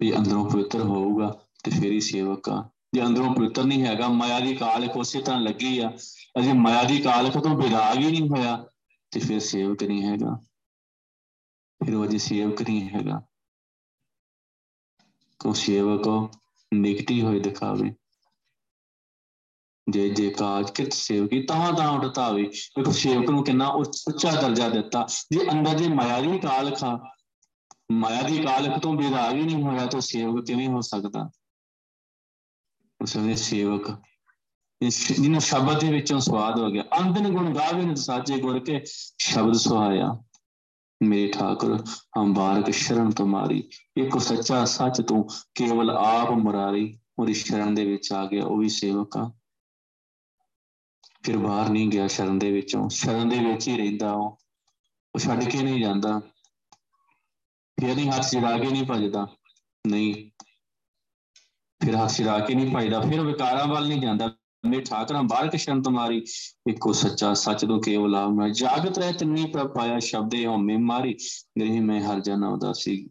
ਵੀ 0.00 0.16
ਅੰਦਰੋਂ 0.16 0.50
ਪਵਿੱਤਰ 0.50 0.80
ਹੋਊਗਾ 0.80 1.46
ਤੇ 1.64 1.70
ਫੇਰ 1.70 1.92
ਹੀ 1.92 2.00
ਸੇਵਕ 2.00 2.48
ਆ। 2.48 2.70
ਜੇ 2.94 3.06
ਅੰਦਰੋਂ 3.06 3.34
ਪਵਿੱਤਰ 3.34 3.64
ਨਹੀਂ 3.64 3.86
ਹੈਗਾ, 3.86 4.08
ਮਾਇਆ 4.08 4.40
ਦੀ 4.40 4.54
ਕਾਲਖ 4.56 4.96
ਉਸੇ 4.96 5.22
ਤਰ੍ਹਾਂ 5.22 5.40
ਲੱਗੀ 5.40 5.78
ਆ। 5.78 5.92
ਅਜੇ 6.38 6.52
ਮਾਇਆ 6.52 6.84
ਦੀ 6.84 6.98
ਕਾਲਖ 6.98 7.38
ਤੋਂ 7.38 7.56
ਵਿਰਾਗ 7.56 7.98
ਹੀ 7.98 8.10
ਨਹੀਂ 8.10 8.28
ਹੋਇਆ, 8.28 8.66
ਤੇ 9.10 9.20
ਫਿਰ 9.20 9.40
ਸੇਵਕ 9.40 9.82
ਨਹੀਂ 9.82 10.02
ਹੈਗਾ। 10.02 10.40
ਫਿਰ 11.86 11.94
ਉਹ 11.94 12.06
ਜੇ 12.06 12.18
ਸੇਵਕ 12.18 12.62
ਨਹੀਂ 12.62 12.88
ਹੈਗਾ। 12.88 13.22
ਕੋ 15.38 15.52
ਸੇਵਕ 15.52 16.30
ਨਿਕਟੀ 16.74 17.22
ਹੋਏ 17.22 17.40
ਦਿਖਾਵੇ। 17.40 17.94
ਜੇ 19.90 20.08
ਜੇ 20.08 20.30
ਕਾਜ 20.30 20.70
ਕਿਤ 20.70 20.92
ਸੇਵਕੀ, 20.92 21.42
ਤਾਂ 21.42 21.72
ਤਾਂ 21.72 21.90
ਉਠਤਾਵੇ 21.90 22.42
ਦੇਖੋ, 22.42 22.92
ਸੇਵਕ 22.92 23.30
ਨੂੰ 23.30 23.44
ਕਿੰਨਾ 23.44 23.68
ਉੱਚਾ 23.68 24.40
ਦਰਜਾ 24.40 24.68
ਦਿੱਤਾ। 24.68 25.06
ਜੇ 25.32 25.50
ਅੰਦਰ 25.50 25.78
ਜੇ 25.78 25.88
ਮਾਇਆ 25.88 26.20
ਦੀ 26.20 26.38
ਕਾਲਖ 26.38 26.84
ਆ 26.84 27.14
ਮਾਇਆ 27.92 28.22
ਦੀ 28.22 28.38
ਕਾਲਖ 28.38 28.82
ਤੋਂ 28.82 28.94
ਵਿਰਾਗ 28.94 29.34
ਹੀ 29.34 29.42
ਨਹੀਂ 29.42 29.62
ਹੋਇਆ, 29.62 29.86
ਤਾਂ 29.86 30.00
ਸੇਵਕ 30.00 30.46
ਕਿਵੇਂ 30.46 30.68
ਹੋ 30.68 30.80
ਸਕਦਾ? 30.80 31.30
ਉਸ 33.02 33.16
ਵੇਲੇ 33.16 33.36
ਸੇਵਕ 33.36 33.90
ਜਿਹਨੂੰ 34.88 35.40
ਸ਼ਬਦ 35.40 35.80
ਦੇ 35.80 35.92
ਵਿੱਚੋਂ 35.92 36.20
ਸਵਾਦ 36.20 36.58
ਹੋ 36.58 36.70
ਗਿਆ। 36.70 36.82
ਅੰਦਨ 36.82 37.28
ਗੁਣ 37.28 37.54
ਗਾਵੇ 37.54 37.82
ਨੇ 37.82 37.94
ਸਾਜੇ 37.94 38.38
ਗੁਰ 38.38 38.58
ਕੇ 38.58 38.84
ਸ਼ਬਦ 39.18 39.52
ਸੁਹਾਇਆ। 39.52 40.22
ਮੇਰੇ 41.02 41.28
ਠਾਕੁਰ 41.28 41.84
ਹਮ 42.18 42.34
ਬਾਰਕ 42.34 42.70
ਸ਼ਰਨ 42.70 43.10
ਤੁਮਾਰੀ 43.10 43.70
ਇੱਕੋ 43.96 44.18
ਸੱਚਾ 44.18 44.64
ਸੱਚ 44.64 45.02
ਤੂੰ 45.08 45.28
ਕੇਵਲ 45.54 45.90
ਆਪ 45.90 46.30
ਮੁਰਾਰੀ। 46.30 47.00
ਉਹਦੀ 47.18 47.34
ਸ਼ਰਨ 47.34 47.74
ਦੇ 47.74 47.84
ਵਿੱਚ 47.84 48.12
ਆ 48.12 48.26
ਗਿਆ, 48.26 48.44
ਉਹ 48.44 48.58
ਵੀ 48.58 48.68
ਸੇਵਕ 48.68 49.16
ਆ। 49.16 49.32
ਫਿਰ 51.22 51.38
ਬਾਹਰ 51.38 51.68
ਨਹੀਂ 51.68 51.88
ਗਿਆ 51.88 52.06
ਸ਼ਰਨ 52.06 52.38
ਦੇ 52.38 52.52
ਵਿੱਚੋਂ। 52.52 52.88
ਸ਼ਰਨ 52.88 53.28
ਦੇ 53.28 53.38
ਵਿੱਚ 53.38 53.68
ਹੀ 53.68 53.76
ਰਹਿੰਦਾ 53.76 54.12
ਉਹ। 54.12 54.38
ਉਹ 55.14 55.18
ਛੱਡ 55.18 55.44
ਕੇ 55.44 55.62
ਨਹੀਂ 55.62 55.80
ਜਾਂਦਾ। 55.80 56.20
ਫਿਰ 57.80 57.96
ਨਹੀਂ 57.96 58.10
ਹੱਥ 58.10 58.30
ਛਿੜਾ 58.30 58.58
ਕੇ 58.58 58.70
ਨਹੀਂ 58.70 58.84
ਭਜਦਾ। 58.90 59.26
ਨਹੀਂ 59.86 60.27
ਫਿਰ 61.84 61.96
ਹੱਥ 61.96 62.10
ਛਿੜਾ 62.10 62.38
ਕੇ 62.38 62.54
ਨਹੀਂ 62.54 62.76
ਭਜਦਾ 62.76 63.00
ਫਿਰ 63.00 63.20
ਵਿਕਾਰਾਂ 63.20 63.66
ਵੱਲ 63.66 63.88
ਨਹੀਂ 63.88 64.00
ਜਾਂਦਾ। 64.00 64.34
ਮੇ 64.66 64.80
ਠਾਕਰਾਂ 64.80 65.22
ਬਾਹਰ 65.22 65.48
ਕਿਸ਼ਨ 65.48 65.82
ਤੁਮਾਰੀ 65.82 66.24
ਇੱਕੋ 66.66 66.92
ਸੱਚਾ 66.92 67.34
ਸੱਚ 67.34 67.64
ਤੋਂ 67.64 67.82
ਕੇਵਲ 67.82 68.14
ਆ 68.14 68.28
ਮੈਂ 68.28 68.48
ਜਾਗਤ 68.50 68.98
ਰਹਿ 68.98 69.12
ਤਿੰਨੀ 69.12 69.44
ਪ੍ਰਭ 69.46 69.74
ਪਾਇਆ 69.74 69.98
ਸ਼ਬਦੇ 69.98 70.46
ਹਉਮੈ 70.46 70.78
ਮਾਰੀ। 70.78 71.14
ਗ੍ਰਹਿ 71.60 71.80
ਮੈਂ 71.80 72.00
ਹਰ 72.00 72.20
ਜਨ 72.20 72.44
ਉਦਾਸੀ। 72.44 73.08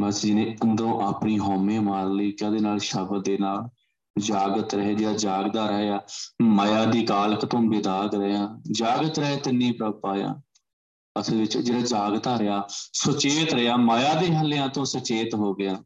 ਬਸ 0.00 0.22
ਜਿਹਨੇ 0.22 0.56
ਅੰਦਰੋਂ 0.64 1.00
ਆਪਣੀ 1.02 1.38
ਹਉਮੈ 1.38 1.80
ਮਾਰ 1.80 2.06
ਲਈ 2.06 2.32
ਕਦੇ 2.32 2.58
ਨਾਲ 2.58 2.78
ਸ਼ਬਦ 2.78 3.24
ਦੇ 3.24 3.38
ਨਾਲ 3.38 3.68
ਜਾਗਤ 4.18 4.74
ਰਹੇ 4.74 4.94
ਜਾਂ 4.94 5.14
ਜਾਗਦਾ 5.14 5.78
ਰਿਹਾ। 5.78 6.00
ਮਾਇਆ 6.42 6.84
ਦੀ 6.84 7.04
ਕਾਲਕ 7.04 7.44
ਤੋਂ 7.44 7.60
ਵਿਦਾਗ 7.62 8.14
ਰਿਹਾ। 8.14 8.62
ਜਾਗਤ 8.72 9.18
ਰਹੇ 9.18 9.36
ਤਿੰਨੀ 9.36 9.72
ਪ੍ਰਭ 9.72 10.00
ਪਾਇਆ। 10.00 10.40
ਅਸਲ 11.20 11.36
ਵਿੱਚ 11.36 11.58
ਜਿਹੜਾ 11.58 11.80
ਜਾਗਦਾ 11.80 12.38
ਰਿਹਾ, 12.38 12.66
ਸੁਚੇਤ 12.92 13.54
ਰਿਹਾ, 13.54 13.76
ਮਾਇਆ 13.76 14.14
ਦੇ 14.14 14.34
ਹੱਲਿਆਂ 14.34 14.68
ਤੋਂ 14.68 14.84
ਸੁਚੇਤ 14.84 15.34
ਹੋ 15.34 15.54
ਗਿਆ। 15.54 15.82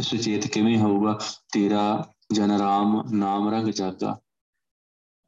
ਸੁਚੇਤ 0.00 0.46
ਕਿਵੇਂ 0.46 0.78
ਹੋਊਗਾ? 0.78 1.18
ਤੇਰਾ 1.52 2.12
ਜਨ 2.32 2.50
ਰਾਮ 2.50 3.02
ਨਾਮ 3.12 3.48
ਰੰਗ 3.48 3.68
ਜਾਗਾ। 3.68 4.20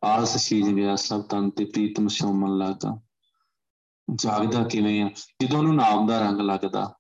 ਆਸ 0.04 0.37
ਸੀਜ 0.37 0.68
ਗਿਆ 0.68 0.97
ਸਭ 0.97 1.23
ਤਨ 1.23 1.50
ਤੇ 1.50 1.64
ਪ੍ਰੀਤਮ 1.64 2.09
ਸਿਉ 2.09 2.33
ਮਨ 2.33 2.56
ਲਾਗਾ। 2.56 3.00
ਜਾਗਦਾ 4.14 4.68
ਕਿਵੇਂ 4.68 5.02
ਆ? 5.02 5.11
ਜਦੋਂ 5.42 5.59
ਉਹਨੂੰ 5.59 5.76
ਨਾਮ 5.76 6.06
ਦਾ 6.06 6.21
ਰੰਗ 6.21 6.40
ਲੱਗਦਾ। 6.40 6.94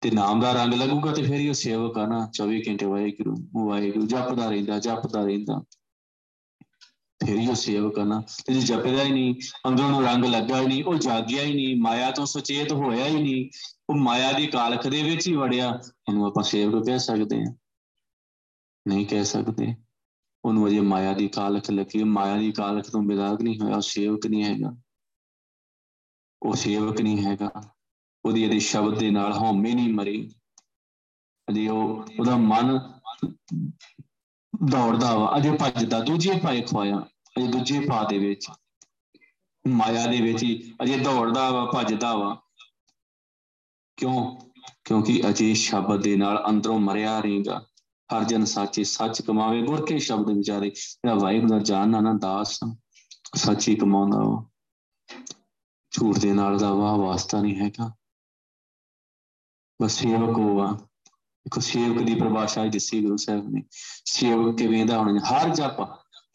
ਤੇ 0.00 0.10
ਨਾਮ 0.10 0.40
ਦਾ 0.40 0.52
ਰੰਗ 0.52 0.74
ਲੱਗੂਗਾ 0.74 1.12
ਤੇ 1.12 1.22
ਫਿਰ 1.22 1.34
ਹੀ 1.34 1.48
ਉਹ 1.48 1.54
ਸੇਵਕ 1.54 1.98
ਆ 1.98 2.06
ਨਾ। 2.06 2.30
24 2.32 2.62
ਘੰਟੇ 2.68 2.86
ਵਾਹਿਗੁਰੂ 2.86 3.66
ਵਾਹਿਗੁਰੂ, 3.66 4.06
ਜਪਦਾ 4.06 4.50
ਰਹਿੰਦਾ 4.50 4.78
ਜਪਦਾ 4.78 5.24
ਰਹਿੰਦਾ। 5.24 5.64
ਫਿਰ 7.26 7.38
ਹੀ 7.38 7.48
ਉਹ 7.48 7.54
ਸੇਵਕ 7.54 7.98
ਆ 7.98 8.04
ਨਾ। 8.04 8.22
ਤੇ 8.46 8.54
ਜੇ 8.54 8.60
ਜਪਦਾ 8.60 9.02
ਹੀ 9.02 9.12
ਨਹੀਂ, 9.12 9.34
ਅੰਦਰੋਂ 9.68 9.90
ਨੂੰ 9.90 10.02
ਰੰਗ 10.04 10.24
ਲੱਗਾ 10.24 10.60
ਹੀ 10.60 10.66
ਨਹੀਂ, 10.66 10.84
ਉਹ 10.84 10.94
ਜਾਗਿਆ 10.94 11.42
ਹੀ 11.42 11.54
ਨਹੀਂ, 11.54 11.76
ਮਾਇਆ 11.76 12.10
ਤੋਂ 12.10 12.26
ਸੁਚੇਤ 12.26 12.72
ਹੋਇਆ 12.72 13.06
ਹੀ 13.06 13.22
ਨਹੀਂ। 13.22 13.50
ਉਹ 13.90 13.94
ਮਾਇਆ 13.94 14.32
ਦੀ 14.32 14.46
ਕਾਲਖ 14.46 14.88
ਦੇ 14.88 15.02
ਵਿੱਚ 15.02 15.28
ਹੀ 15.28 15.34
ਵੜਿਆ। 15.34 15.80
ਉਹਨੂੰ 16.08 16.26
ਆਪਾਂ 16.26 16.42
ਸੇਵਕ 16.42 16.86
ਕਹਿ 16.86 16.98
ਸਕਦੇ 16.98 17.36
ਹਾਂ। 17.36 17.54
ਨਹੀਂ 18.88 19.06
ਕਹਿ 19.06 19.24
ਸਕਦੇ। 19.24 19.74
ਉਹਨੂੰ 20.44 20.68
ਅਜੇ 20.68 20.80
ਮਾਇਆ 20.80 21.12
ਦੀ 21.12 21.28
ਕਾਲਖ 21.28 21.70
ਲੱਗੀ। 21.70 22.02
ਮਾਇਆ 22.02 22.36
ਦੀ 22.36 22.52
ਕਾਲਖ 22.52 22.90
ਤੋਂ 22.90 23.02
ਬਿਦਾਗ 23.02 23.42
ਨਹੀਂ 23.42 23.60
ਹੋਇਆ। 23.60 23.76
ਉਹ 23.76 23.80
ਸੇਵਕ 23.80 24.26
ਨਹੀਂ 24.26 24.44
ਹੈਗਾ। 24.44 24.76
ਉਹ 26.42 26.54
ਸੇਵਕ 26.54 27.00
ਨਹੀਂ 27.00 27.24
ਹੈਗਾ। 27.24 27.50
ਉਹਦੀ 28.24 28.44
ਇਹਦੇ 28.44 28.58
ਸ਼ਬਦ 28.58 28.98
ਦੇ 28.98 29.10
ਨਾਲ 29.10 29.32
ਹਉਮੈ 29.32 29.74
ਨਹੀਂ 29.74 29.94
ਮਰੀ। 29.94 30.30
ਅਜੇ 31.50 31.68
ਉਹ, 31.68 32.06
ਉਹਦਾ 32.20 32.36
ਮਨ 32.36 32.78
ਦੌੜਦਾ 34.64 35.18
ਵਾ, 35.18 35.36
ਅਜੇ 35.36 35.52
ਭੱਜਦਾ, 35.52 36.00
ਦੂਜੇ 36.00 36.40
ਪਾਏ 36.42 36.60
ਖਵਾਇਆ 36.60 37.06
ਅਜੇ 37.38 37.46
ਦੂਜੇ 37.46 37.80
ਪਾ 37.80 38.04
ਦੇ 38.04 38.18
ਵਿੱਚ, 38.18 38.48
ਮਾਇਆ 39.66 40.06
ਦੇ 40.06 40.20
ਵਿੱਚ 40.20 40.42
ਹੀ, 40.42 40.74
ਅਜੇ 40.82 40.98
ਦੌੜਦਾ 40.98 41.50
ਵਾ, 41.50 41.64
ਭੱਜਦਾ 41.74 42.16
ਵਾ। 42.16 42.42
ਕਿਉਂ? 43.96 44.36
ਕਿਉਂਕਿ 44.84 45.22
ਅਜੇ 45.28 45.54
ਸ਼ਬਦ 45.54 46.02
ਦੇ 46.02 46.16
ਨਾਲ 46.16 46.44
ਅੰਦਰੋਂ 46.48 46.78
ਮਰਿਆ 46.78 47.20
ਰਹੇਗਾ। 47.20 47.66
ਹਰ 48.16 48.24
ਜਨ 48.24 48.44
ਸਾਚੇ 48.44 48.84
ਸੱਚ 48.84 49.22
ਕਮਾਵੇ 49.22 49.62
ਗੁਰ 49.62 49.86
ਕੇ 49.86 49.98
ਸ਼ਬਦ 49.98 50.30
ਵਿਚਾਰੇ 50.30 50.70
ਜਿਹੜਾ 50.70 51.14
ਵਾਹਿਗੁਰੂ 51.14 51.48
ਦਾ 51.48 51.58
ਜਾਣਨਾ 51.58 52.00
ਨਾ, 52.00 52.12
ਦਾਸ 52.12 52.60
ਸੱਚੀ 53.34 53.76
ਕਮਾਉਂਦਾ 53.76 54.18
ਵਾ। 54.18 54.44
ਝੂਠ 55.90 56.18
ਦੇ 56.18 56.32
ਨਾਲ 56.32 56.58
ਦਾ 56.58 56.74
ਵਾਹ 56.74 56.96
ਵਾਸਤਾ 56.96 57.42
ਨਹੀਂ 57.42 57.56
ਹੈਗਾ। 57.56 57.94
ਬਸ 59.82 59.92
ਸੇਵਕ 59.92 60.38
ਹੋਵਾ 60.38 60.78
ਦੇਖੋ 61.46 61.60
ਸੇਵਕ 61.60 62.02
ਦੀ 62.02 62.14
ਪਰਿਭਾਸ਼ਾ 62.14 62.66
ਦਿੱਤੀ 62.66 63.02
ਗੁਰੂ 63.02 63.16
ਸਾਹਿਬ 63.16 63.48
ਨੇ। 63.48 63.62
ਸੇਵਕ 64.04 64.58
ਕਿਵੇਂ 64.58 64.86
ਦਾ 64.86 64.98
ਹੋਣਾ, 64.98 65.20
ਹਰ 65.20 65.48
ਜਪ 65.54 65.80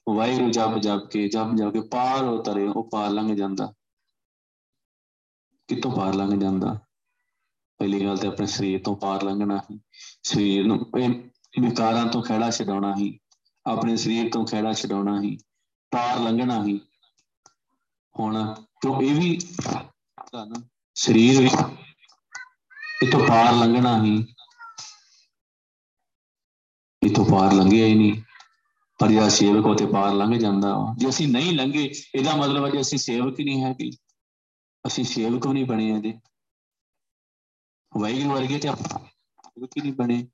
ਵਾਹਿਗੁਰੂ 0.09 0.51
ਜਪ 0.51 0.77
ਜਪ 0.77 1.07
ਕੇ, 1.11 1.27
ਜਪ 1.27 1.55
ਜਪ 1.55 1.73
ਕੇ 1.73 1.81
ਪਾਰ 1.81 2.23
ਉਤਰੇ 2.23 2.67
ਉਹ 2.67 2.89
ਪਾਰ 2.89 3.09
ਲੰਘ 3.09 3.35
ਜਾਂਦਾ। 3.35 3.73
ਕਿਤੋਂ 5.67 5.91
ਪਾਰ 5.91 6.13
ਲੰਘ 6.13 6.39
ਜਾਂਦਾ? 6.39 6.79
ਪਹਿਲੀ 7.77 8.05
ਗੱਲ 8.05 8.17
ਤੇ 8.17 8.27
ਆਪਣੇ 8.27 8.45
ਸਰੀਰ 8.45 8.81
ਤੋਂ 8.83 8.95
ਪਾਰ 8.95 9.23
ਲੰਘਣਾ 9.23 9.61
ਹੀ। 9.71 9.79
ਸਰੀਰ 10.23 10.65
ਨੂੰ 10.65 10.91
ਵਿਕਾਰਾਂ 11.59 12.05
ਤੋਂ 12.05 12.23
ਖੜਾ 12.23 12.51
ਛਡਾਉਣਾ 12.51 12.95
ਹੀ। 12.95 13.19
ਆਪਣੇ 13.65 13.97
ਸਰੀਰ 13.97 14.31
ਤੋਂ 14.31 14.45
ਖੜਾ 14.45 14.73
ਛਡਾਉਣਾ 14.73 15.21
ਹੀ। 15.21 15.37
ਪਾਰ 15.91 16.19
ਲੰਘਣਾ 16.19 16.65
ਹੀ। 16.65 16.81
ਹੁਣ 18.19 18.53
ਕਿਉਂ 18.53 19.01
ਇਹ 19.01 19.15
ਵੀ 19.15 19.39
ਸਰੀਰ 20.95 21.41
ਵਿੱਚ 21.41 21.53
ਇਤੋਂ 23.03 23.27
ਪਾਰ 23.27 23.53
ਲੰਘਣਾ 23.53 24.03
ਹੀ। 24.03 24.27
ਇਤੋਂ 27.05 27.25
ਪਾਰ 27.25 27.53
ਲੰਘਿਆ 27.53 27.85
ਹੀ 27.85 27.95
ਨਹੀਂ। 27.95 28.21
ਪਰ 28.99 29.09
ਜਿਹੜਾ 29.09 29.29
ਸੇਵਕ 29.29 29.65
ਉਹ 29.65 29.75
ਤੇ 29.75 29.85
ਪਾਰ 29.85 30.13
ਲੰਘ 30.13 30.35
ਜਾਂਦਾ 30.35 30.75
ਜੇ 30.97 31.09
ਅਸੀਂ 31.09 31.27
ਨਹੀਂ 31.27 31.53
ਲੰਘੇ, 31.53 31.91
ਇਹਦਾ 32.15 32.35
ਮਤਲਬ 32.35 32.65
ਹੈ 32.65 32.69
ਕਿ 32.69 32.81
ਅਸੀਂ 32.81 32.97
ਸੇਵਕ 32.97 33.39
ਹੀ 33.39 33.45
ਨਹੀਂ 33.45 33.63
ਹੈਗੇ। 33.63 33.89
ਅਸੀਂ 34.87 35.03
ਸੇਵਕ 35.03 35.47
ਨਹੀਂ 35.47 35.65
ਬਣੇ 35.65 35.87
ਇਹਦੇ। 35.89 36.13
ਵਾਹਿਗੁਰੂ 37.97 38.29
ਵਰਗੇ 38.29 38.59
ਤੇ 38.59 38.67
ਆਪਾਂ 38.67 38.99
ਸੇਵਕ 39.45 39.71
ਹੀ 39.77 39.81
ਨਹੀਂ 39.81 39.93
ਬਣੇ। 39.93 40.27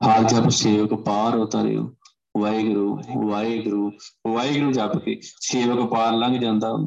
ਹਾਲ 0.00 0.24
ਜਪ 0.24 0.48
ਸੇਵਕ 0.48 0.94
ਪਾਰ 0.94 1.36
ਉਤਰਿਓ, 1.36 1.94
ਵਾਹਿਗੁਰੂ 2.38 3.02
ਵਾਹਿਗੁਰੂ 3.28 3.90
ਵਾਹਿਗੁਰੂ 4.26 4.72
ਜਪ 4.72 4.96
ਕੇ 4.98 5.20
ਸੇਵਕ 5.22 5.90
ਪਾਰ 5.90 6.12
ਲੰਘ 6.12 6.38
ਜਾਂਦਾ। 6.40 6.86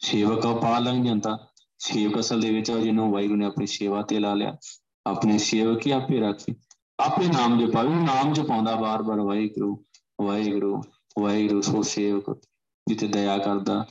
ਸੇਵਕ 0.00 0.46
ਪਾਰ 0.62 0.80
ਲੰਘ 0.80 1.04
ਜਾਂਦਾ। 1.04 1.50
ਸੇਵਕ 1.78 2.20
ਅਸਲ 2.20 2.40
ਦੇ 2.40 2.54
ਵਿੱਚ 2.54 2.72
ਜਿਹਨੂੰ 2.72 3.12
ਵਾਹਿਗੁਰੂ 3.12 3.38
ਨੇ 3.38 3.46
ਆਪਣੀ 3.46 3.66
ਸੇਵਾ 3.66 4.02
ਤੇ 4.02 4.18
ਲਾ 4.18 4.34
ਲਿਆ, 4.34 4.56
ਆਪਣੇ 5.06 5.38
ਸੇਵਕ 5.38 5.86
ਹੀ 5.86 5.90
ਆਪੇ 5.90 6.20
ਰੱਖੇ। 6.20 6.54
ਆਪੇ 6.98 7.26
ਨਾਮ 7.26 7.58
ਜਪਾਵੇ 7.58 7.88
ਨਾਮ 7.88 8.32
ਜਪਾਉਂਦਾ 8.32 8.74
ਬਾਰ-ਬਾਰ 8.76 9.20
ਵਾਹਿਗੁਰੂ 9.20 9.84
ਵਾਹਿਗੁਰੂ 10.22 10.82
ਵਾਹਿਗੁਰੂ, 11.20 11.60
ਸੋ 11.60 11.82
ਸੇਵਕ 11.82 12.40
ਜਿੱਤੇ 12.88 13.08
ਦਇਆ 13.08 13.38
ਕਰਦਾ, 13.38 13.86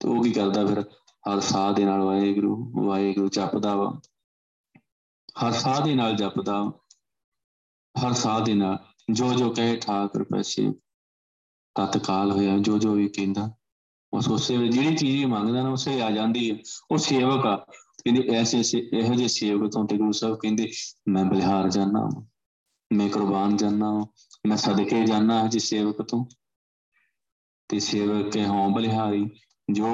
ਤੇ 0.00 0.08
ਉਹ 0.08 0.22
ਕੀ 0.22 0.32
ਕਰਦਾ 0.32 0.66
ਫਿਰ? 0.66 0.80
ਹਰ 1.26 1.40
ਸਾਹ 1.40 1.72
ਦੇ 1.72 1.84
ਨਾਲ 1.84 2.00
ਵਾਹਿਗੁਰੂ 2.00 2.72
ਵਾਹਿਗੁਰੂ 2.86 3.28
ਜਪਦਾ 3.28 3.76
ਵਾ। 3.76 4.00
ਹਰ 5.46 5.52
ਸਾਹ 5.52 5.80
ਦੇ 5.80 5.94
ਨਾਲ 5.94 6.14
ਜਪਦਾ 6.16 6.72
ਹਰ 7.94 8.12
ਸਾਹ 8.12 8.40
ਦੇ 8.40 8.54
ਨਾਲ। 8.54 8.78
ਜੋ 9.12 9.32
ਜੋ 9.34 9.50
ਕਹੇ 9.50 9.76
ਠਾਕਰ 9.76 10.22
ਪੈਸੇ, 10.24 10.72
ਤਤਕਾਲ 11.74 12.32
ਹੋਇਆ 12.32 12.58
ਜੋ 12.58 12.78
ਜੋ 12.78 12.92
ਵੀ 12.92 13.08
ਕਹਿੰਦਾ 13.08 13.50
ਉਸ 14.12 14.28
ਉਸੇ 14.28 14.56
ਵੇਲੇ 14.56 14.72
ਜਿਹੜੀ 14.72 14.96
ਚੀਜ਼ 14.96 15.24
ਮੰਗਦਾ 15.24 15.62
ਨਾ, 15.62 15.70
ਉਸੇ 15.70 16.00
ਆ 16.02 16.10
ਜਾਂਦੀ 16.10 16.50
ਹੈ 16.50 16.56
ਉਹ 16.90 16.98
ਸੇਵਕ 16.98 17.46
ਆ। 17.46 17.56
ਕਹਿੰਦੇ 18.04 18.36
ਐਸੇ 18.36 18.62
ਇਹੋ 18.78 19.14
ਜਿਹੇ 19.14 19.28
ਸੇਵਕ 19.28 19.72
ਤੋਂ 19.72 19.86
ਤੇ 19.86 19.96
ਗੁਰੂ 19.96 20.12
ਸਾਹਿਬ 20.12 20.36
ਕਹਿੰਦੇ, 20.36 20.70
ਮੈਂ 21.08 21.24
ਬਲਿਹਾਰ 21.24 21.68
ਜਾਣਾ 21.70 22.08
ਮੈਂ 22.92 23.08
ਕੁਰਬਾਨ 23.08 23.56
ਜਾਣਾ 23.56 24.06
ਮੈਂ 24.46 24.56
ਸਦਕੇ 24.56 25.04
ਜਾਣਾ 25.06 25.42
ਹੈ 25.42 25.48
ਜਿਸ 25.48 25.68
ਸੇਵਕ 25.70 26.02
ਤੋਂ। 26.02 26.24
ਤੇ 27.68 27.80
ਸੇਵਕ 27.80 28.32
ਕੇ 28.32 28.44
ਹੋਂ 28.44 28.70
ਬਲਿਹਾਰੀ? 28.70 29.30
ਜੋ 29.72 29.86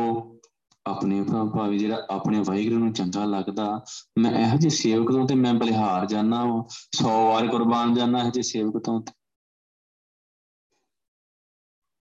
ਆਪਣੇ 0.87 1.23
ਭਾਵੇਂ 1.23 1.79
ਜਿਹੜਾ 1.79 2.07
ਆਪਣੇ 2.11 2.43
ਵਾਹਿਗੁਰੂ 2.47 2.79
ਨੂੰ 2.79 2.93
ਚੰਗਾ 2.93 3.25
ਲੱਗਦਾ, 3.25 3.85
ਮੈਂ 4.19 4.31
ਇਹੋ 4.31 4.57
ਜਿਹੇ 4.57 4.71
ਸੇਵਕ 4.71 5.13
ਤੋਂ 5.13 5.27
ਤੇ 5.27 5.35
ਮੈਂ 5.35 5.55
ਬਲਿਹਾਰ 5.55 6.07
ਜਾਣਾ 6.07 6.65
100 6.93 7.27
ਵਾਰ 7.27 7.49
ਕੁਰਬਾਨ 7.49 7.95
ਜਾਣਾ 7.95 8.25
ਹੈ 8.25 8.31
ਜੇ 8.31 8.43
ਸੇਵਕ 8.43 8.79
ਤੋਂ 8.79 9.01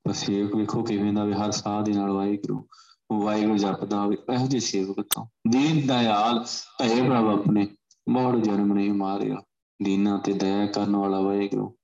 ਪਰ 0.05 0.13
ਸੇਵਕ 0.13 0.57
ਵੇਖੋ 0.57 0.83
ਕਿਵੇਂ 0.83 1.13
ਦਾ 1.13 1.25
ਵੀ, 1.25 1.33
ਹਰ 1.33 1.51
ਸਾਹ 1.51 1.83
ਦੇ 1.83 1.93
ਨਾਲ 1.93 2.11
ਵਾਹਿਗੁਰੂ 2.11 2.69
ਵਾਹਿਗੁਰੂ 3.13 3.57
ਜਪਦਾ 3.57 4.01
ਹੋਵੇ, 4.01 4.17
ਇਹੋ 4.35 4.47
ਜਿਹੇ 4.47 4.61
ਸੇਵਕ 4.61 5.01
ਤੋਂ। 5.01 5.27
ਦੀਨ 5.51 5.87
ਦਇਆਲ, 5.87 6.45
ਭਏ 6.79 7.09
ਪ੍ਰਭ 7.09 7.27
ਆਪਣੇ, 7.39 7.69
ਮੋੜ 8.09 8.37
ਜਨਮ 8.37 8.73
ਨਹੀਂ 8.73 8.93
ਮਾਰਿਆ। 8.93 9.37
ਦੀਨਾ 9.83 10.17
ਤੇ 10.17 10.33
ਦਇਆ 10.33 10.67
ਕਰਨ 10.67 10.97
ਵਾਲਾ 10.97 11.21
ਵਾਹਿਗੁਰੂ, 11.21 11.77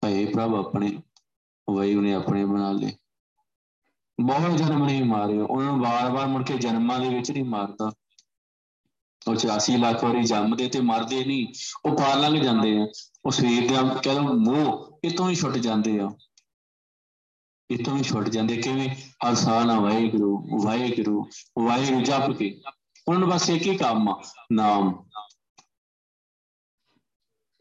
ਭਏ 0.00 0.24
ਪ੍ਰਭ 0.24 0.54
ਆਪਣੇ, 0.54 0.98
ਵਾਹਿਗੁਰੂ 1.70 2.04
ਨੇ 2.04 2.14
ਆਪਣੇ 2.14 2.44
ਬਣਾ 2.44 2.72
ਲਏ। 2.72 2.92
ਬਹੁਤ 4.20 4.50
ਜਨਮ 4.50 4.84
ਨਹੀਂ 4.84 5.04
ਮਾਰਿਆ 5.04 5.44
ਉਹਨਾਂ 5.44 5.72
ਨੂੰ 5.72 5.80
ਵਾਰ-ਵਾਰ 5.80 6.26
ਮੁੜ 6.26 6.44
ਕੇ 6.44 6.58
ਜਨਮਾਂ 6.58 7.00
ਦੇ 7.00 7.08
ਵਿੱਚ 7.08 7.30
ਨਹੀਂ 7.30 7.44
ਮਾਰਦਾ। 7.44 7.92
ਉਹ 9.28 9.36
84 9.36 9.76
ਲੱਖ 9.76 10.04
ਵਾਰੀ 10.04 10.22
ਜੰਮਦੇ 10.22 10.68
ਤੇ 10.68 10.80
ਮਰਦੇ 10.80 11.24
ਨਹੀਂ। 11.24 11.46
ਉਹ 11.84 11.96
ਪਾਰ 11.96 12.18
ਲੰਘ 12.18 12.40
ਜਾਂਦੇ 12.40 12.78
ਆ। 12.78 12.86
ਉਹ 13.24 13.30
ਸਰੀਰ 13.30 13.68
ਦੇ 13.68 14.00
ਕਹਿ 14.02 14.14
ਲਓ 14.14 14.20
ਮੋਹ 14.20 15.00
ਇਤੋਂ 15.04 15.30
ਹੀ 15.30 15.34
ਛੁੱਟ 15.34 15.54
ਜਾਂਦੇ 15.54 16.00
ਆ। 16.00 16.10
ਇਤੋਂ 17.70 17.96
ਹੀ 17.96 18.02
ਛੁੱਟ 18.02 18.28
ਜਾਂਦੇ। 18.28 18.56
ਕਿਵੇਂ? 18.56 18.88
ਹਰ 19.28 19.34
ਸਾਹ 19.34 19.64
ਨਾਲ 19.64 19.80
ਵਾਹਿਗੁਰੂ 19.80 20.48
ਵਾਹਿਗੁਰੂ 20.64 21.30
ਵਾਹਿਗੁਰੂ 21.58 22.00
ਜਪ 22.00 22.30
ਕੇ। 22.30 22.60
ਉਹਨਾਂ 23.08 23.20
ਨੂੰ 23.20 23.28
ਬਸ 23.28 23.50
ਇੱਕ 23.50 23.66
ਹੀ 23.66 23.76
ਕੰਮ 23.76 24.08
ਆ, 24.08 24.22
ਨਾਮ। 24.52 25.04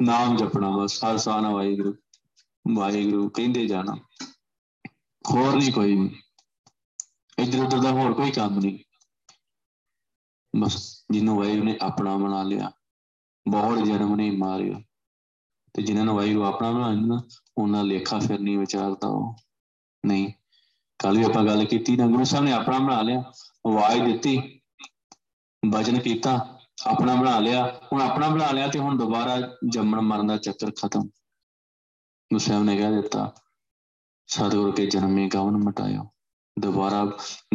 ਨਾਮ 0.02 0.38
ਜਪਣਾ 0.38 0.70
ਬਸ, 0.70 1.04
ਹਰ 1.04 1.18
ਸਾਹ 1.18 1.42
ਨਾਲ 1.42 1.54
ਵਾਹਿਗੁਰੂ 1.54 1.96
ਵਾਹਿਗੁਰੂ 2.76 3.30
ਕਹਿੰਦੇ 3.30 3.68
ਜਾਣਾ। 3.68 3.96
ਹੋਰ 5.32 5.56
ਨਹੀਂ 5.56 5.74
ਕੋਈ 5.74 5.96
ਵੀ। 5.96 6.22
ਇਧਰ 7.40 7.64
ਉਧਰ 7.64 7.80
ਦਾ 7.80 7.92
ਹੋਰ 7.92 8.14
ਕੋਈ 8.14 8.32
ਕੰਮ 8.32 8.60
ਨਹੀਂ। 8.60 8.80
ਬਸ 10.60 11.06
ਜਿਹਨੂੰ 11.12 11.38
ਵਾਹਿਗੁਰੂ 11.38 11.64
ਨੇ 11.64 11.78
ਆਪਣਾ 11.82 12.18
ਬਣਾ 12.18 12.44
ਲਿਆ, 12.44 12.72
ਬਹੁਤ 13.48 13.84
ਜਨਮ 13.84 14.16
ਨਹੀਂ 14.16 14.38
ਮਾਰਿਆ। 14.38 14.82
ਤੇ 15.74 15.82
ਜਿਨ੍ਹਾਂ 15.82 16.06
ਨੂੰ 16.06 16.16
ਵਾਹਿਗੁਰੂ 16.16 16.44
ਆਪਣਾ 16.44 16.72
ਬਣਾ 16.72 16.88
ਲਿਆ 16.88 17.22
ਉਹਨਾਂ 17.58 17.84
ਲੇਖਾ 17.84 18.20
ਫਿਰ 18.20 18.40
ਨਹੀਂ 18.40 18.58
ਵਿਚਾਰਦਾ 18.58 19.08
ਉਹ। 19.08 19.36
ਨਹੀਂ 20.06 20.34
ਕੱਲ 21.00 21.18
ਵੀ 21.18 21.24
ਆਪਾਂ 21.24 21.46
ਗੱਲ 21.46 21.66
ਕੀਤੀ, 21.66 21.96
ਨਾ 21.96 22.08
ਗੁਰੂ 22.08 22.24
ਸਾਹਿਬ 22.24 22.46
ਨੇ 22.46 22.52
ਆਪਣਾ 22.52 22.80
ਬਣਾ 22.80 23.02
ਲਿਆ, 23.02 23.20
ਆਵਾਜ਼ 23.68 24.02
ਦਿੱਤੀ 24.02 24.62
ਵਜਨ 25.70 26.00
ਕੀਤਾ 26.00 26.51
ਆਪਣਾ 26.88 27.16
ਬਣਾ 27.16 27.40
ਲਿਆ, 27.40 27.82
ਹੁਣ 27.94 28.02
ਆਪਣਾ 28.02 28.30
ਬਣਾ 28.30 28.52
ਲਿਆ 28.52 28.68
ਤੇ 28.68 28.80
ਹੁਣ 28.80 28.98
ਦੁਬਾਰਾ 28.98 29.58
ਜੰਮਣ 29.70 30.02
ਮਰਨ 30.02 30.28
ਦਾ 30.28 30.38
ਚੱਕਰ 30.38 30.72
ਖਤਮ। 30.72 31.02
ਗੁਰੂ 31.02 32.38
ਸਾਹਿਬ 32.38 32.64
ਨੇ 32.64 32.78
ਕਹਿ 32.78 32.92
ਦਿੱਤਾ, 32.92 33.36
ਸਤਿਗੁਰ 34.28 34.72
ਕੇ 34.72 34.86
ਜਨਮੇ 34.86 35.28
ਗਵਨ 35.28 35.58
ਮਟਾਇਆ 35.58 36.06
ਦੁਬਾਰਾ 36.60 37.06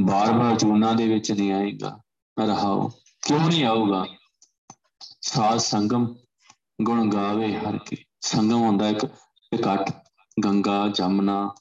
ਬਾਰ-ਬਾਰ 0.00 0.56
ਜੂਨਾ 0.56 0.92
ਦੇ 0.92 1.08
ਵਿੱਚ 1.08 1.32
ਨਹੀਂ 1.32 1.52
ਆਏਗਾ। 1.52 2.00
ਰਹਾਓ, 2.44 2.88
ਕਿਉਂ 3.26 3.40
ਨਹੀਂ 3.40 3.64
ਆਊਗਾ? 3.64 4.06
ਸਾਧ 5.20 5.58
ਸੰਗਮ 5.58 6.14
ਗੁਣ 6.82 7.10
ਗਾਵੇ 7.10 7.58
ਹਰ 7.58 7.78
ਕੇ। 7.78 7.96
ਸੰਗਮ 8.20 8.60
ਹੁੰਦਾ 8.60 8.88
ਇੱਕ 8.88 9.06
ਇਕੱਠ, 9.54 9.92
ਗੰਗਾ, 10.44 10.88
ਜਮਨਾ 10.88 11.54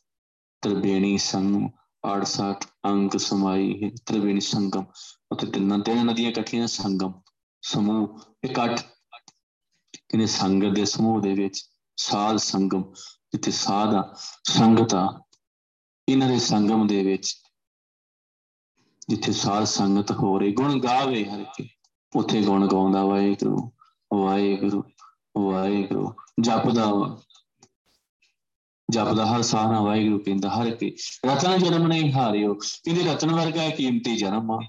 ਤ੍ਰਿਵੇਣੀ 0.62 1.18
ਸੰਗਮ 1.18 1.70
68 2.04 2.68
ਅੰਗ 2.86 3.18
ਸਮਾਈ 3.18 3.84
ਹੈ 3.84 3.92
ਤ੍ਰਿਵੇਣੀ 4.06 4.40
ਸੰਗਮ। 4.40 4.86
ਉੱਥੇ 5.32 5.48
ਤਿੰਨਾਂ 5.48 5.80
ਤਿੰਨ 5.80 6.06
ਨਦੀਆਂ 6.06 6.30
ਇਕੱਠੀਆਂ 6.30 6.68
ਸੰਗਮ। 6.68 7.14
ਸਮੂਹ 7.66 8.20
ਇਕੱਠ। 8.44 8.82
ਕਿਨੇ 10.10 10.26
ਸੰਗਤ 10.26 10.76
ਦੇ 10.76 10.86
ਸਮੂਹ 10.86 11.22
ਦੇ 11.22 11.34
ਵਿੱਚ 11.34 11.62
ਸਾਧ 11.98 12.36
ਸੰਗਮ, 12.36 12.94
ਜਿੱਥੇ 13.32 13.52
ਸਾਧ 13.52 13.94
ਆ, 13.94 14.16
ਸੰਗਤ 14.44 14.96
ਆ। 14.96 15.22
ਇਹਨਾਂ 16.10 16.28
ਦੇ 16.28 16.40
ਸੰਗਮ 16.40 16.88
ਦੇ 16.88 17.04
ਵਿੱਚ 17.04 17.36
ਜਿੱਥੇ 19.10 19.32
ਸਾਧ 19.32 19.64
ਸੰਗਤ 19.64 20.12
ਹੋ 20.12 20.40
ਰਹੀ 20.40 20.52
ਗੁਣ 20.52 20.80
ਗਾਵੇ 20.80 21.26
ਹਰ 21.26 21.44
ਕੇ 21.44 21.70
ਉੱਥੇ 22.16 22.42
ਗੁਣ 22.42 22.68
ਗਾਉਂਦਾ 22.68 23.06
ਵਾਹਿਗੁਰੂ 23.06 23.72
ਵਾਹਿਗੁਰੂ 24.14 24.84
ਵਾਹਿਗੁਰੂ, 25.38 26.14
ਜਪਦਾ 26.42 27.22
ਜਪਦਾ 28.92 29.26
ਹਰ 29.26 29.42
ਸਾਹਨਾ 29.42 29.82
ਵਾਹਿਗੁਰੂ 29.82 30.20
ਕਹਿੰਦਾ, 30.20 30.50
ਹਰ 30.50 30.76
ਕੇ 30.76 30.96
ਰਤਨ 31.26 31.58
ਜਨਮ 31.58 31.88
ਨਹੀਂ 31.88 32.14
ਹਾਰਿਓ। 32.14 32.54
ਕਹਿੰਦੇ 32.54 33.04
ਰਤਨ 33.04 33.32
ਵਰਗਾ 33.32 33.70
ਕੀਮਤੀ 33.70 34.18
ਜਨਮ 34.18 34.52
ਆ। 34.52 34.60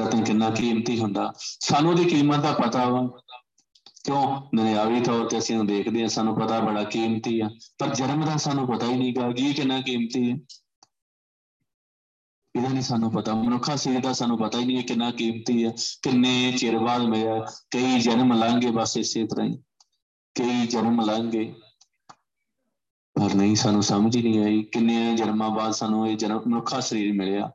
ਰਤਨ 0.00 0.24
ਕਿੰਨਾ 0.24 0.50
ਕੀਮਤੀ 0.50 0.98
ਹੁੰਦਾ। 0.98 1.32
ਸਾਨੂੰ 1.38 1.92
ਉਹਦੀ 1.92 2.04
ਕੀਮਤ 2.04 2.40
ਦਾ 2.40 2.52
ਪਤਾ 2.52 2.88
ਵਾ। 2.88 3.20
ਕਿਉਂ? 4.04 4.40
ਦੁਨਿਆਵੀ 4.56 5.00
ਤੌਰ 5.00 5.28
ਤੇ 5.28 5.38
ਅਸੀਂ 5.38 5.64
ਦੇਖਦੇ 5.64 6.00
ਹਾਂ, 6.00 6.08
ਸਾਨੂੰ 6.08 6.40
ਪਤਾ 6.40 6.60
ਬੜਾ 6.60 6.84
ਕੀਮਤੀ 6.84 7.40
ਆ। 7.40 7.50
ਪਰ 7.78 7.94
ਜਨਮ 7.94 8.24
ਦਾ 8.24 8.36
ਸਾਨੂੰ 8.36 8.68
ਪਤਾ 8.68 8.86
ਹੀ 8.86 8.96
ਨਹੀਂਗਾ 8.96 9.32
ਜੀ 9.32 9.54
ਕਿੰਨਾ 9.54 9.80
ਕੀਮਤੀ 9.80 10.30
ਹੈ 10.30 10.36
ਇਹਦਾ 12.56 12.68
ਨਹੀਂ 12.68 12.82
ਸਾਨੂੰ 12.82 13.12
ਪਤਾ। 13.12 13.34
ਮਨੁੱਖਾ 13.34 13.76
ਸਰੀਰ 13.76 14.00
ਦਾ 14.00 14.12
ਸਾਨੂੰ 14.12 14.38
ਪਤਾ 14.38 14.58
ਹੀ 14.58 14.64
ਨਹੀਂ 14.64 14.84
ਕਿੰਨਾ 14.84 15.10
ਕੀਮਤੀ 15.10 15.64
ਹੈ 15.64 15.70
ਕਿੰਨੇ 16.02 16.52
ਚਿਰ 16.52 16.78
ਬਾਅਦ 16.78 17.02
ਮਿਲਿਆ, 17.02 17.46
ਕਈ 17.70 18.00
ਜਨਮ 18.00 18.32
ਲਾਂਗੇ 18.32 18.70
ਬਸ 18.70 18.96
ਇਸੇ 18.96 19.26
ਤਰ੍ਹਾਂ 19.26 19.46
ਹੀ। 19.46 19.58
ਕਈ 20.34 20.66
ਜਨਮ 20.66 21.00
ਲਾਂਗੇ 21.00 21.54
ਪਰ 23.14 23.34
ਨਹੀਂ, 23.34 23.56
ਸਾਨੂੰ 23.56 23.82
ਸਮਝ 23.82 24.16
ਹੀ 24.16 24.22
ਨਹੀਂ 24.22 24.44
ਆਈ 24.44 24.62
ਕਿੰਨੇ 24.62 25.14
ਜਨਮਾਂ 25.16 25.50
ਬਾਅਦ 25.50 25.72
ਸਾਨੂੰ 25.72 26.08
ਇਹ 26.08 26.16
ਜਨਮ, 26.16 26.40
ਮਨੁੱਖਾ 26.46 26.80
ਸਰੀਰ 26.80 27.12
ਮਿਲਿਆ। 27.12 27.52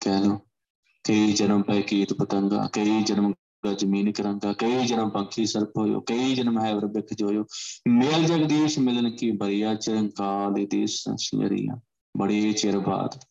ਕਹਿ 0.00 0.22
ਲਓ। 0.22 0.40
ਕਈ 1.08 1.32
ਜਨਮ 1.32 1.62
ਪੈ 1.62 1.80
ਕੀਤ 1.80 2.12
ਪਤੰਗਾ, 2.12 2.68
ਕਈ 2.72 3.02
ਜਨਮ 3.02 3.34
ਜ਼ਮੀਨ 3.78 4.12
ਕਰੰਗਾ, 4.12 4.52
ਕਈ 4.52 4.86
ਜਨਮ 4.86 5.10
ਪੰਖੀ 5.10 5.46
ਸਰਪ 5.46 5.78
ਹੋਇਓ 5.78 6.00
ਕਈ 6.00 6.34
ਜਨਮ 6.34 6.60
ਹੈ 6.60 6.74
ਵਰਬਿਖ 6.74 7.14
ਜੋਇਓ। 7.14 7.44
ਮੇਲ 7.88 8.24
ਜਗਦੀਸ਼ 8.24 8.78
ਮਿਲਨ 8.78 9.10
ਕੀ 9.10 9.30
ਬਰੀਆ, 9.30 9.74
ਚਰੰਕਾਲ 9.74 10.52
ਦੇ 10.52 10.66
ਦੇਸ਼ 10.66 11.02
ਸੰਸ਼ਰੀਆ 11.02 11.80
ਬੜੇ 12.16 12.52
ਚਿਰ 12.52 12.78
ਬਾਅਦ। 12.78 13.24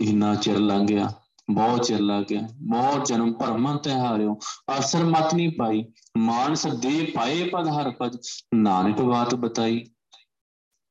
ਇੰਨਾ 0.00 0.34
ਚਿਰ 0.34 0.58
ਲੰਘ 0.58 0.86
ਗਿਆ, 0.86 1.12
ਬਹੁਤ 1.50 1.86
ਚਿਰ 1.86 2.00
ਲੱਗ 2.00 2.24
ਗਿਆ, 2.24 2.48
ਬਹੁਤ 2.60 3.06
ਜਨਮ 3.06 3.32
ਭਰਮਾਂ 3.32 3.78
ਤੇ 3.78 3.92
ਹਾਰਿਓ, 3.92 4.38
ਅਸਰ 4.78 5.04
ਮਤ 5.04 5.34
ਨਹੀਂ 5.34 5.50
ਪਾਈ, 5.58 5.84
ਮਾਨਸ 6.18 6.66
ਦੇ 6.66 7.12
ਪਾਏ 7.14 7.48
ਪਦ 7.48 7.68
ਹਰ 7.68 7.90
ਪਦ, 7.90 8.18
ਨਾਨਕ 8.54 9.00
ਬਾਤ 9.00 9.34
ਬਤਾਈ। 9.34 9.84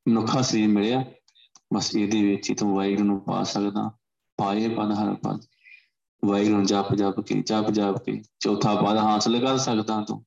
ਮਨੁੱਖਾ 0.07 0.41
ਸਰੀਰ 0.41 0.67
ਮਿਲਿਆ, 0.67 1.05
ਬਸ 1.73 1.95
ਇਹਦੇ 1.95 2.23
ਵਿੱਚ 2.23 2.49
ਹੀ 2.49 2.55
ਤੂੰ 2.55 2.75
ਵਾਹਿਗੁਰੂ 2.75 3.03
ਨੂੰ 3.03 3.21
ਪਾ 3.21 3.43
ਸਕਦਾ। 3.43 3.91
ਪਾਏ 4.39 4.67
ਪਦ 4.67 4.91
ਹਰ 4.91 5.15
ਪਦ 5.15 5.45
ਵਾਹਿਗੁਰੂ 6.25 6.63
ਜਪ 6.63 6.95
ਜਪ 6.95 7.19
ਕੇ, 7.19 7.41
ਜਪ 7.41 7.71
ਜਪ 7.71 7.97
ਕੇ, 8.05 8.23
ਚੌਥਾ 8.39 8.75
ਪਦ 8.75 8.97
ਹਾਸਲ 8.97 9.39
ਕਰ 9.47 9.57
ਸਕਦਾ 9.57 10.05
ਤੂੰ। 10.07 10.25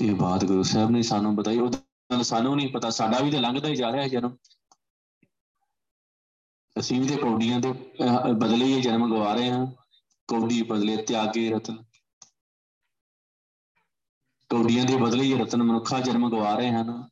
ਇਹ 0.00 0.14
ਬਾਤ 0.14 0.44
ਗੁਰੂ 0.44 0.62
ਸਾਹਿਬ 0.62 0.90
ਨੇ 0.90 1.02
ਸਾਨੂੰ 1.02 1.36
ਬਤਾਈ। 1.36 1.58
ਸਾਨੂੰ 2.22 2.56
ਨਹੀਂ 2.56 2.72
ਪਤਾ, 2.72 2.90
ਸਾਡਾ 2.90 3.18
ਵੀ 3.18 3.30
ਤਾਂ 3.30 3.40
ਲੰਘਦਾ 3.40 3.68
ਹੀ 3.68 3.76
ਜਾ 3.76 3.92
ਰਿਹਾ 3.92 4.02
ਹੈ 4.02 4.08
ਜਨਮ। 4.08 4.36
ਅਸੀਂ 6.78 7.00
ਵੀ 7.00 7.08
ਤੇ 7.08 7.16
ਕੌਡੀਆਂ 7.16 7.60
ਦੇ 7.60 7.72
ਬਦਲੇ 8.34 8.64
ਹੀ 8.64 8.80
ਜਨਮ 8.80 9.14
ਗਵਾ 9.14 9.34
ਰਹੇ 9.34 9.50
ਹਾਂ। 9.50 9.66
ਕੌਡੀ 10.28 10.62
ਬਦਲੇ 10.62 10.96
ਤਿਆਗੇ 10.96 11.50
ਰਤਨ। 11.50 11.84
ਕੌਡੀਆਂ 14.48 14.84
ਦੇ 14.84 14.96
ਬਦਲੇ 14.96 15.24
ਹੀ 15.24 15.34
ਰਤਨ 15.34 15.62
ਮਨੁੱਖਾ 15.62 16.00
ਜਨਮ 16.00 16.30
ਗਵਾ 16.30 16.54
ਰਹੇ 16.54 16.70
ਹਨ। 16.70 17.08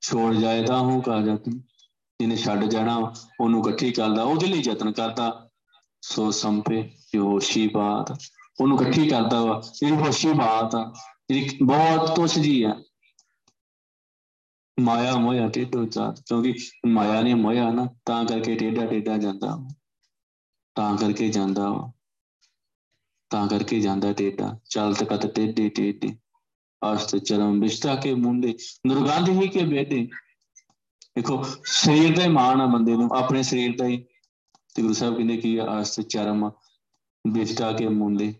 ਛੋੜ 0.00 0.34
ਜਾਇਦਾ 0.34 0.78
ਹੂੰ 0.78 1.02
ਕਾ 1.02 1.20
ਜਤਨ 1.20 1.73
ਜਿਹਨੇ 2.20 2.36
ਛੱਡ 2.36 2.64
ਜਾਣਾ 2.64 3.14
ਉਹਨੂੰ 3.40 3.60
ਇਕੱਠੀ 3.60 3.92
ਕਰਦਾ, 3.92 4.22
ਉਹਦੇ 4.22 4.46
ਲਈ 4.46 4.62
ਯਤਨ 4.64 4.92
ਕਰਦਾ। 4.92 5.48
ਸੋ 6.02 6.30
ਸੰਪੇ 6.30 6.90
ਹੋਸ਼ੀ 7.16 7.68
ਬਾਤ। 7.68 8.18
ਉਹਨੂੰ 8.60 8.80
ਇਕੱਠੀ 8.80 9.08
ਕਰਦਾ 9.08 9.44
ਵਾ 9.44 9.62
ਜਿਹੜੀ 9.74 9.96
ਹੋਸ਼ੀ 9.96 10.32
ਬਾਤ 10.32 10.74
ਆ। 10.74 10.94
ਜਿਹੜੀ 11.28 11.58
ਬਹੁਤ 11.62 12.16
ਤੁਛ 12.16 12.38
ਜੀ 12.38 12.62
ਆ। 12.62 12.82
ਮਾਇਆ 14.80 15.16
ਮੋਇਆ 15.16 15.48
ਟੇਢੋ 15.48 15.84
ਜਾਤ, 15.84 16.20
ਕਿਉਂਕਿ 16.20 16.54
ਮਾਇਆ 16.86 17.22
ਨੇ 17.22 17.34
ਮੋਇਆ 17.34 17.70
ਨਾ, 17.70 17.88
ਤਾਂ 18.04 18.24
ਕਰਕੇ 18.24 18.54
ਟੇਢਾ 18.54 18.86
ਟੇਢਾ 18.86 19.18
ਜਾਂਦਾ 19.18 19.68
ਤਾਂ 20.74 20.96
ਕਰਕੇ 20.96 21.28
ਜਾਂਦਾ 21.28 21.92
ਤਾਂ 23.30 23.48
ਕਰਕੇ 23.48 23.80
ਜਾਂਦਾ 23.80 24.12
ਟੇਢਾ। 24.12 24.58
ਚਲਤ 24.70 25.04
ਕਤ 25.04 25.26
ਟੇਢੇ 25.26 25.68
ਟੇਢੇ। 25.68 26.16
ਅਸਤ 26.94 27.16
ਚਰਮ 27.16 27.60
ਵਿਸ਼ਤਾ 27.60 27.94
ਕੇ 27.94 28.14
ਮੁੰਡੇ। 28.14 28.58
ਦੁਰਗੰਧ 28.88 29.28
ਹੀ 29.28 29.48
ਕੇ 29.48 29.64
ਬੇਟੇ। 29.64 30.08
ਦੇਖੋ, 31.16 31.42
ਸਰੀਰ 31.64 32.16
ਦਾ 32.16 32.22
ਹੀ 32.22 32.28
ਮਾਣ 32.28 32.60
ਆ 32.60 32.66
ਬੰਦੇ 32.66 32.92
ਨੂੰ, 32.92 33.08
ਆਪਣੇ 33.16 33.42
ਸਰੀਰ 33.42 33.76
ਦਾ 33.76 33.86
ਹੀ। 33.86 34.04
ਤੇ 34.74 34.82
ਗੁਰੂ 34.82 34.94
ਸਾਹਿਬ 34.94 35.16
ਕਹਿੰਦੇ 35.16 35.36
ਕੀ 35.36 35.60
ਅਸਤ 35.80 36.00
ਚਰਮ 36.00 36.50
ਵਿਸ਼ਤਾ 37.28 37.72
ਕੇ 37.72 37.88
ਮੁੰਡੇ, 37.88 38.34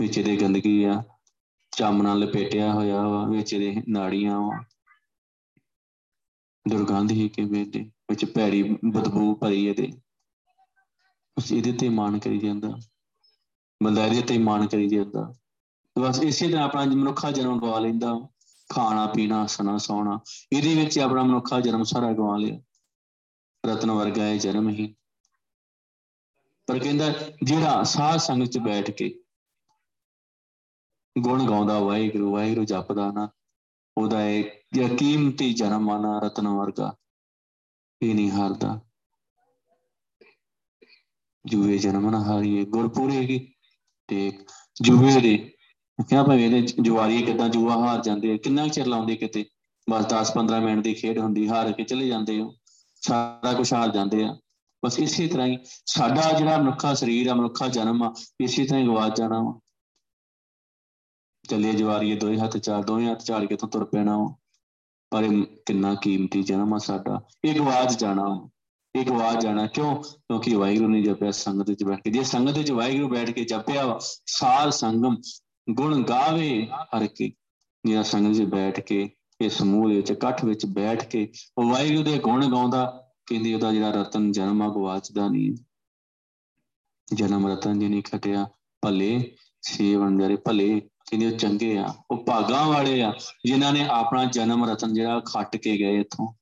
ਵਿੱਚ 0.00 0.20
ਦੇ 0.20 0.36
ਗੰਦਗੀ 0.36 0.84
ਆ, 0.84 1.02
ਚੰਮ 1.70 2.02
ਨਾਲ 2.02 2.18
ਲਪੇਟਿਆ 2.18 2.72
ਹੋਇਆ 2.72 3.08
ਵਾ, 3.08 3.26
ਵਿੱਚ 3.28 3.54
ਦੇ 3.54 3.82
ਨਾੜੀਆਂ 3.88 4.40
ਵਾ। 4.40 4.64
ਦੁਰਗੰਧ 6.68 7.10
ਹੀ 7.10 7.28
ਕੇ 7.28 7.44
ਬੇਟੇ 7.44 7.90
ਵਿੱਚ 8.10 8.24
ਭੈੜੀ 8.24 8.62
ਬਦਬੂ 8.84 9.34
ਭਰੀ 9.34 9.66
ਇਹਦੇ। 9.66 9.92
ਉਸ 11.38 11.52
ਇਹਦੇ 11.52 11.72
ਤੇ 11.72 11.88
ਮਾਣ 11.88 12.18
ਕਰੀ 12.18 12.38
ਜਾਂਦਾ। 12.38 12.78
ਬੰਦਾ 13.82 14.06
ਇਹਦੇ 14.06 14.22
ਤੇ 14.22 14.38
ਮਾਣ 14.38 14.66
ਕਰੀ 14.66 14.88
ਜਾਂਦਾ। 14.88 15.34
ਬਸ 15.98 16.22
ਇਸੇ 16.22 16.48
ਤਰ੍ਹਾਂ 16.48 16.64
ਆਪਣਾ 16.64 16.84
ਮਨੁੱਖਾ 16.84 17.30
ਜਨਮ 17.30 17.60
ਗਵਾ 17.60 17.78
ਲੈਂਦਾ। 17.78 18.28
ਖਾਣਾ, 18.74 19.06
ਪੀਣਾ 19.06 19.46
ਸਣਾ 19.46 19.78
ਸੌਣਾ, 19.78 20.20
ਇਹਦੇ 20.52 20.74
ਵਿੱਚ 20.74 20.98
ਆਪਣਾ 20.98 21.22
ਮਨੁੱਖਾ 21.22 21.60
ਜਨਮ 21.60 21.82
ਸਾਰਾ 21.82 22.12
ਗਵਾ 22.12 22.36
ਲਿਆ। 22.36 22.60
ਰਤਨ 23.66 23.90
ਵਰਗਾ 23.90 24.22
ਹੈ 24.22 24.36
ਜਨਮ 24.36 24.68
ਹੀ। 24.68 24.96
ਪਰ 26.66 26.78
ਕਹਿੰਦਾ, 26.78 27.12
ਜਿਹੜਾ 27.42 27.82
ਸਾਧ 27.82 28.18
ਸੰਗਤ 28.18 28.46
ਚ 28.46 28.58
ਬੈਠ 28.58 28.90
ਕੇ 28.90 29.22
ਗੁਣ 31.18 31.48
ਗਾਉਂਦਾ, 31.48 31.78
ਵਾਹਿਗੁਰੂ 31.78 32.32
ਵਾਹਿਗੁਰੂ 32.32 32.64
ਜਪਦਾ 32.64 33.12
ਨਾ, 33.12 33.28
ਉਹਦਾ 33.98 34.28
ਇਹ 34.28 34.44
ਕੀਮਤੀ 34.96 35.54
ਜਨਮ 35.54 35.90
ਆਣਾ 35.90 36.18
ਰਤਨ 36.18 36.48
ਵਰਗਾ, 36.48 36.96
ਇਹ 38.02 38.14
ਨਹੀਂ 38.14 38.30
ਹਾਰਦਾ। 38.30 38.80
ਜੂਏ 41.46 41.78
ਜਨਮ 41.78 42.10
ਨਾ 42.10 42.24
ਹਾਰੀਏ 42.24 42.64
ਗੁਰ 42.64 42.88
ਪੂਰੇਗੀ 42.88 43.54
ਤੇ 44.08 44.44
ਜੂਏ 44.82 45.20
ਦੇ 45.20 45.55
ਕਿਹਾ 46.04 46.22
ਭਾਵੇਂ 46.22 46.44
ਇਹਦੇ 46.44 46.60
ਜੁਆਰੀ 46.60 47.22
ਕਿਦਾਂ 47.22 47.48
ਜੂਆ 47.48 47.76
ਹਾਰ 47.76 48.02
ਜਾਂਦੇ 48.02 48.38
ਕਿੰਨਾ 48.38 48.68
ਚਿਰ 48.68 48.86
ਲਾਉਂਦੇ 48.86 49.16
ਕਿਤੇ? 49.16 49.44
ਬਸ 49.90 50.06
10-15 50.06 50.60
ਮਿੰਟ 50.60 50.84
ਦੀ 50.84 50.94
ਖੇਡ 50.94 51.18
ਹੁੰਦੀ, 51.18 51.48
ਹਾਰ 51.48 51.72
ਕੇ 51.72 51.84
ਚਲੇ 51.84 52.06
ਜਾਂਦੇ 52.06 52.40
ਹੋ 52.40 52.54
ਸਾਰਾ 53.00 53.52
ਕੁਝ 53.52 53.72
ਹਾਰ 53.72 53.88
ਜਾਂਦੇ 53.88 54.24
ਆ। 54.24 54.36
ਬਸ 54.84 54.98
ਇਸੇ 54.98 55.26
ਤਰ੍ਹਾਂ 55.26 55.46
ਹੀ 55.46 55.58
ਸਾਡਾ 55.86 56.32
ਜਿਹੜਾ 56.32 56.58
ਮਨੁੱਖਾ 56.58 56.94
ਸਰੀਰ 56.94 57.26
ਆ, 57.26 57.34
ਮਨੁੱਖਾ 57.34 57.68
ਜਨਮ 57.68 58.02
ਆ, 58.02 58.14
ਇਸੇ 58.40 58.64
ਤਰ੍ਹਾਂ 58.64 58.80
ਹੀ 58.80 58.86
ਗਵਾਚ 58.86 59.18
ਜਾਣਾ 59.18 59.42
ਵਾ। 59.42 59.60
ਚੱਲੇ 61.50 61.72
ਜਵਾਰੀਏ 61.72 62.16
ਦੋਏ 62.16 62.38
ਹੱਥ 62.38 62.56
ਚਾਰ 62.56 62.84
ਦੋਵੇਂ 62.84 63.10
ਹੱਥ 63.10 63.24
ਝਾੜ 63.24 63.44
ਕੇ 63.44 63.56
ਤੋਂ 63.56 63.68
ਤੁਰ 63.68 63.84
ਪੈਣਾ 63.84 64.18
ਵਾ। 64.18 64.34
ਪਰ 65.10 65.22
ਇਹ 65.22 65.42
ਕਿੰਨਾ 65.66 65.94
ਕੀਮਤੀ 65.94 66.42
ਜਨਮ 66.42 66.74
ਆ 66.74 66.78
ਸਾਡਾ। 66.78 67.20
ਇਹ 67.44 67.54
ਗਵਾਚ 67.54 68.00
ਜਾਣਾ 68.00 68.48
ਇਹ 68.96 69.06
ਗਵਾਚ 69.06 69.42
ਜਾਣਾ 69.42 69.66
ਕਿਉਂ? 69.66 70.02
ਕਿਉਂਕਿ 70.02 70.54
ਵਾਹਿਗੁਰੂ 70.54 70.88
ਨੇ 70.88 71.02
ਜਪਿਆ, 71.02 71.30
ਸੰਗਤ 71.30 71.70
ਵਿੱਚ 71.70 71.84
ਬੈਠ 71.84 72.00
ਕੇ। 72.02 72.10
ਜੇ 72.10 72.22
ਸੰਗਤ 72.22 72.58
ਵਿੱਚ 72.58 72.70
ਵਾਹਿਗੁਰੂ 72.70 73.08
ਬੈਠ 73.08 73.30
ਕੇ 73.30 73.44
ਜਪਿਆ 73.44 73.98
ਸਾਰ 74.26 74.70
ਸੰਗਮ 74.70 75.16
ਗੁਣ 75.70 76.02
ਗਾਵੇ 76.02 76.66
ਹਰ 76.96 77.06
ਕੀ 77.06 77.32
ਜਿਹੜਾ 77.86 78.02
ਸੰਗਤ 78.02 78.38
ਵਿੱਚ 78.38 78.50
ਬੈਠ 78.50 78.80
ਕੇ, 78.80 79.10
ਇਹ 79.40 79.50
ਸਮੂਹ 79.50 79.88
ਦੇ 79.88 79.96
ਵਿੱਚ, 79.96 80.10
ਇਕੱਠ 80.10 80.44
ਵਿੱਚ 80.44 80.66
ਬੈਠ 80.66 81.04
ਕੇ, 81.04 81.32
ਉਹ 81.58 81.70
ਵਾਹਿਗੁਰੂ 81.70 82.02
ਦੇ 82.02 82.18
ਗੁਣ 82.18 82.50
ਗਾਉਂਦਾ, 82.50 83.12
ਕਹਿੰਦੀ 83.26 83.54
ਉਹਦਾ 83.54 83.72
ਜਿਹੜਾ 83.72 83.90
ਰਤਨ 83.90 84.32
ਜਨਮ 84.32 84.62
ਆ 84.62 84.68
ਗਵਾਚਦਾ 84.68 85.28
ਨਹੀਂ 85.28 85.56
ਜਨਮ 87.14 87.46
ਰਤਨ 87.46 87.78
ਜੀ 87.78 87.88
ਨਹੀਂ 87.88 88.02
ਖਟਿਆ, 88.02 88.48
ਭਲੇ 88.82 89.36
ਸੇਵਨ 89.62 90.18
ਜਿਹੜੇ 90.18 90.36
ਭਲੇ 90.36 90.80
ਕਹਿੰਦੇ 90.80 91.26
ਉਹ 91.26 91.38
ਚੰਗੇ 91.38 91.78
ਆ, 91.78 91.94
ਉਹ 92.10 92.24
ਭਾਗਾਂ 92.24 92.66
ਵਾਲੇ 92.66 93.02
ਆ, 93.02 93.12
ਜਿਨ੍ਹਾਂ 93.46 93.72
ਨੇ 93.72 93.86
ਆਪਣਾ 93.90 94.24
ਜਨਮ 94.24 94.64
ਰਤਨ 94.64 94.94
ਜਿਹੜਾ 94.94 95.20
ਖੱਟ 95.20 95.56
ਕੇ 95.56 95.76
ਗਏ 95.78 96.00
ਇਥੋਂ। 96.00 96.32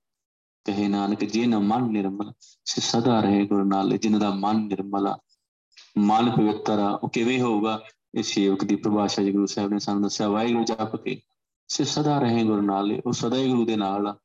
ਕਹੇ 0.64 0.88
ਨਾਨਕ, 0.88 1.24
ਜੇ 1.24 1.46
ਨਾ 1.46 1.58
ਮਨ 1.58 1.90
ਨਿਰਮਲ, 1.90 2.32
ਸੇ 2.64 2.80
ਸਦਾ 2.80 3.20
ਰਹੇ 3.20 3.46
ਗੁਰੂ 3.46 3.64
ਨਾਲ 3.64 3.96
ਜਿਨ੍ਹਾਂ 3.98 4.20
ਦਾ 4.20 4.30
ਮਨ 4.30 4.56
ਨਿਰਮਲ 4.56 5.06
ਆ। 5.06 5.18
ਮਨ 5.98 6.30
ਪਵਿੱਤਰ 6.30 6.78
ਆ, 6.78 6.90
ਉਹ 6.90 7.08
ਕਿਵੇਂ 7.08 7.40
ਹੋਊਗਾ? 7.40 7.80
ਇਹ 8.14 8.22
ਸੇਵਕ 8.22 8.64
ਦੀ 8.64 8.76
ਪ੍ਰਭਾਸ਼ਾ 8.76 9.22
ਜੀ 9.22 9.32
ਗੁਰੂ 9.32 9.46
ਸਾਹਿਬ 9.46 9.70
ਨੇ 9.70 9.78
ਸਾਨੂੰ 9.78 10.02
ਦੱਸਿਆ, 10.02 10.28
ਵਾਹਿਗੁਰੂ 10.28 10.64
ਜਪ 10.64 10.96
ਕੇ 10.96 11.20
ਸੇ 11.68 11.84
ਸਦਾ 11.84 12.18
ਰਹੇ 12.18 12.44
ਗੁਰੂ 12.44 12.62
ਨਾਲ, 12.62 13.00
ਉਹ 13.06 13.12
ਸਦਾ 13.12 13.36
ਹੀ 13.36 13.48
ਗੁਰੂ 13.48 13.64
ਦੇ 13.64 13.76
ਨਾਲ 13.76 14.06
ਆ। 14.06 14.18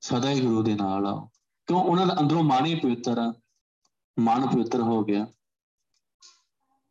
ਸਦਾ 0.00 0.30
ਹੀ 0.30 0.40
ਗੁਰੂ 0.40 0.62
ਦੇ 0.62 0.74
ਨਾਲ 0.74 1.06
ਆ 1.06 1.28
ਕਿਉਂ? 1.66 1.82
ਉਹਨਾਂ 1.82 2.06
ਦਾ 2.06 2.16
ਅੰਦਰੋਂ 2.20 2.42
ਮਨ 2.42 2.66
ਹੀ 2.66 2.74
ਪਵਿੱਤਰ 2.74 3.18
ਆ। 3.18 3.34
ਮਨ 4.18 4.46
ਪਵਿੱਤਰ 4.46 4.80
ਹੋ 4.80 5.04
ਗਿਆ। 5.04 5.26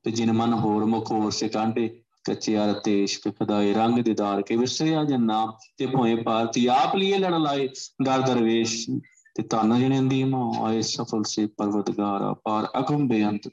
ਤੇ 0.04 0.12
ਜਿਨ 0.12 0.32
ਮਨ 0.32 0.54
ਹੋਰ 0.54 0.86
ਮੁਖ 0.86 1.12
ਹੋਰ 1.12 1.32
ਸੇ 1.32 1.50
ਕਾਂਡੇ 1.50 2.04
ਕੱਚੇ 2.24 2.58
ਅਰ 2.58 2.74
ਤੇਸ਼ 2.74 3.20
ਕੇ 3.20 3.32
ਖਦਾਏ, 3.32 3.74
ਰੰਗ 3.74 4.00
ਦੀਦਾਰ 4.00 4.42
ਕੇ 4.42 4.56
ਵਿਸਰਿਆ 4.56 5.04
ਜਨ 5.04 5.26
ਨਾਮ 5.26 5.52
ਤੇ 5.78 5.86
ਭੋਏ 5.86 6.16
ਪਾਰਤੀ 6.16 6.66
ਆਪ 6.66 6.96
ਲਈ 6.96 7.14
ਲੜ 7.14 7.34
ਲਾਏ, 7.34 7.70
ਦਰ 8.06 8.22
ਦਰਵੇਸ਼। 8.22 8.90
ਤੇ 9.36 9.44
ਤਨ 9.44 9.80
ਜਣੇ 9.80 10.02
ਦੀ 10.02 10.24
ਮਾ 10.24 10.54
ਆਏ 10.62 10.82
ਸਫਲ 10.82 11.24
ਸੇ 11.24 11.46
ਪਰਵਤਗਾਰ 11.46 12.34
ਪਾਰ 12.34 12.68
ਅਗਮ 12.80 13.08
ਬੇਅੰਤ 13.08 13.50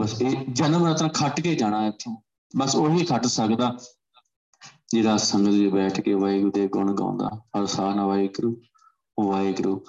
ਬਸ 0.00 0.22
ਇਹ 0.22 0.46
ਜਨਮ 0.52 0.86
ਰਤਨ 0.86 1.08
ਖੱਟ 1.08 1.40
ਕੇ 1.40 1.54
ਜਾਣਾ 1.54 1.86
ਇੱਥੋਂ। 1.86 2.16
ਬਸ 2.56 2.76
ਉਹੀ 2.76 3.04
ਖੱਟ 3.04 3.26
ਸਕਦਾ 3.26 3.76
ਜਿਹੜਾ 4.88 5.16
ਸੰਗਤ 5.16 5.48
ਵਿੱਚ 5.48 5.72
ਬੈਠ 5.72 6.00
ਕੇ 6.00 6.14
ਵਾਹਿਗੁਰੂ 6.14 6.52
ਦੇ 6.52 6.68
ਗੁਣ 6.68 6.94
ਗਾਉਂਦਾ। 6.94 7.28
ਹਰ 7.28 7.66
ਸਾਹ 7.66 7.94
ਨਾਲ 7.94 8.06
ਵਾਹਿਗੁਰੂ 8.06 8.62
ਉਹ 9.18 9.32
ਵਾਹਿਗੁਰੂ, 9.32 9.84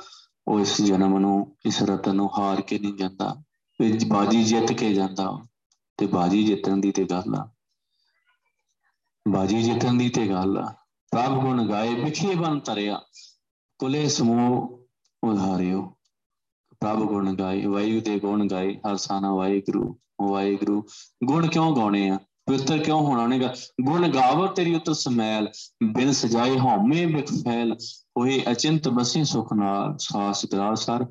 ਉਹ 0.48 0.60
ਇਸ 0.60 0.82
ਜਨਮ 0.82 1.20
ਨੂੰ, 1.20 1.58
ਇਸ 1.66 1.84
ਰਤਨ 1.84 2.16
ਨੂੰ 2.16 2.40
ਹਾਰ 2.40 2.62
ਕੇ 2.62 2.80
ਨਹੀਂ 2.80 2.94
ਜਾਂਦਾ। 2.94 3.44
ਵਿੱਚ 3.82 4.06
ਬਾਜੀ 4.06 4.44
ਜਿੱਤ 4.44 4.72
ਕੇ 4.72 4.94
ਜਾਂਦਾ। 4.94 5.46
ਤੇ 5.98 6.08
ਬਾਜੀ 6.08 6.44
ਜਿੱਤਣ 6.44 6.78
ਦੀ 6.78 6.92
ਤੇ 6.92 7.04
ਗੱਲ 7.04 7.36
ਆ। 7.36 7.52
ਬਾਜੀ 9.30 9.64
ਜਿੱਤਣ 9.64 9.94
ਦੀ 9.94 10.10
ਤੇ 10.10 10.28
ਗੱਲ 10.28 10.58
ਆ। 10.58 10.76
ਪ੍ਰਭ 11.12 11.42
ਗੁਣ 11.42 11.70
ਗਾਏ 11.70 12.04
ਵਿਖੇ 12.04 12.36
ਬਨ 12.36 12.60
ਤਰਿਆ। 12.60 13.02
ਕੁਲੇ 13.78 14.10
ਸਮੂਹ 14.10 14.80
ਉਧਾਰਿਓ। 15.24 15.97
ਪ੍ਰਭ 16.80 17.00
ਗੁਣ 17.00 17.36
ਗਾਏ 17.36 17.66
ਵਾਯੂ 17.66 18.02
ਦੇ 18.02 18.20
ਗੁਣ 18.20 18.48
ਗਾਏ, 18.48 18.76
ਹਰ 18.76 18.96
ਸਾਨਾ 18.96 19.34
ਵਾਹਿਗੁਰੂ 19.34 20.00
ਵਾਹਿਗੁਰੂ। 20.22 20.88
ਗੁਣ 21.24 21.48
ਕਿਉਂ 21.48 21.76
ਗਾਉਣੇ 21.76 22.10
ਆ? 22.10 22.20
ਪਵਿੱਤਰ 22.46 22.78
ਕਿਉਂ 22.78 23.02
ਹੋਣਾ 23.02 23.28
ਨੇਗਾ? 23.28 23.56
ਗੁਣ 23.82 24.08
ਗਾਵੋ 24.08 24.48
ਤੇਰੀ 24.48 24.76
ਉਤਰ 24.76 24.94
ਸਮੈਲ, 24.94 25.50
ਬਿਨ 25.84 26.12
ਸਜਾਏ 26.12 26.58
ਹਉਮੈ 26.58 27.06
ਬਿਖਫੈਲ 27.06 27.78
ਹੋਏ 28.20 28.44
ਅਚਿੰਤ 28.52 28.90
ਬਸੇ 28.90 29.24
ਸੁਖ 29.24 29.54
ਨਾਲ, 29.54 29.96
ਸਾਸ 30.00 30.46
ਦਰਾ 30.46 30.76
ਸਰ, 30.76 31.06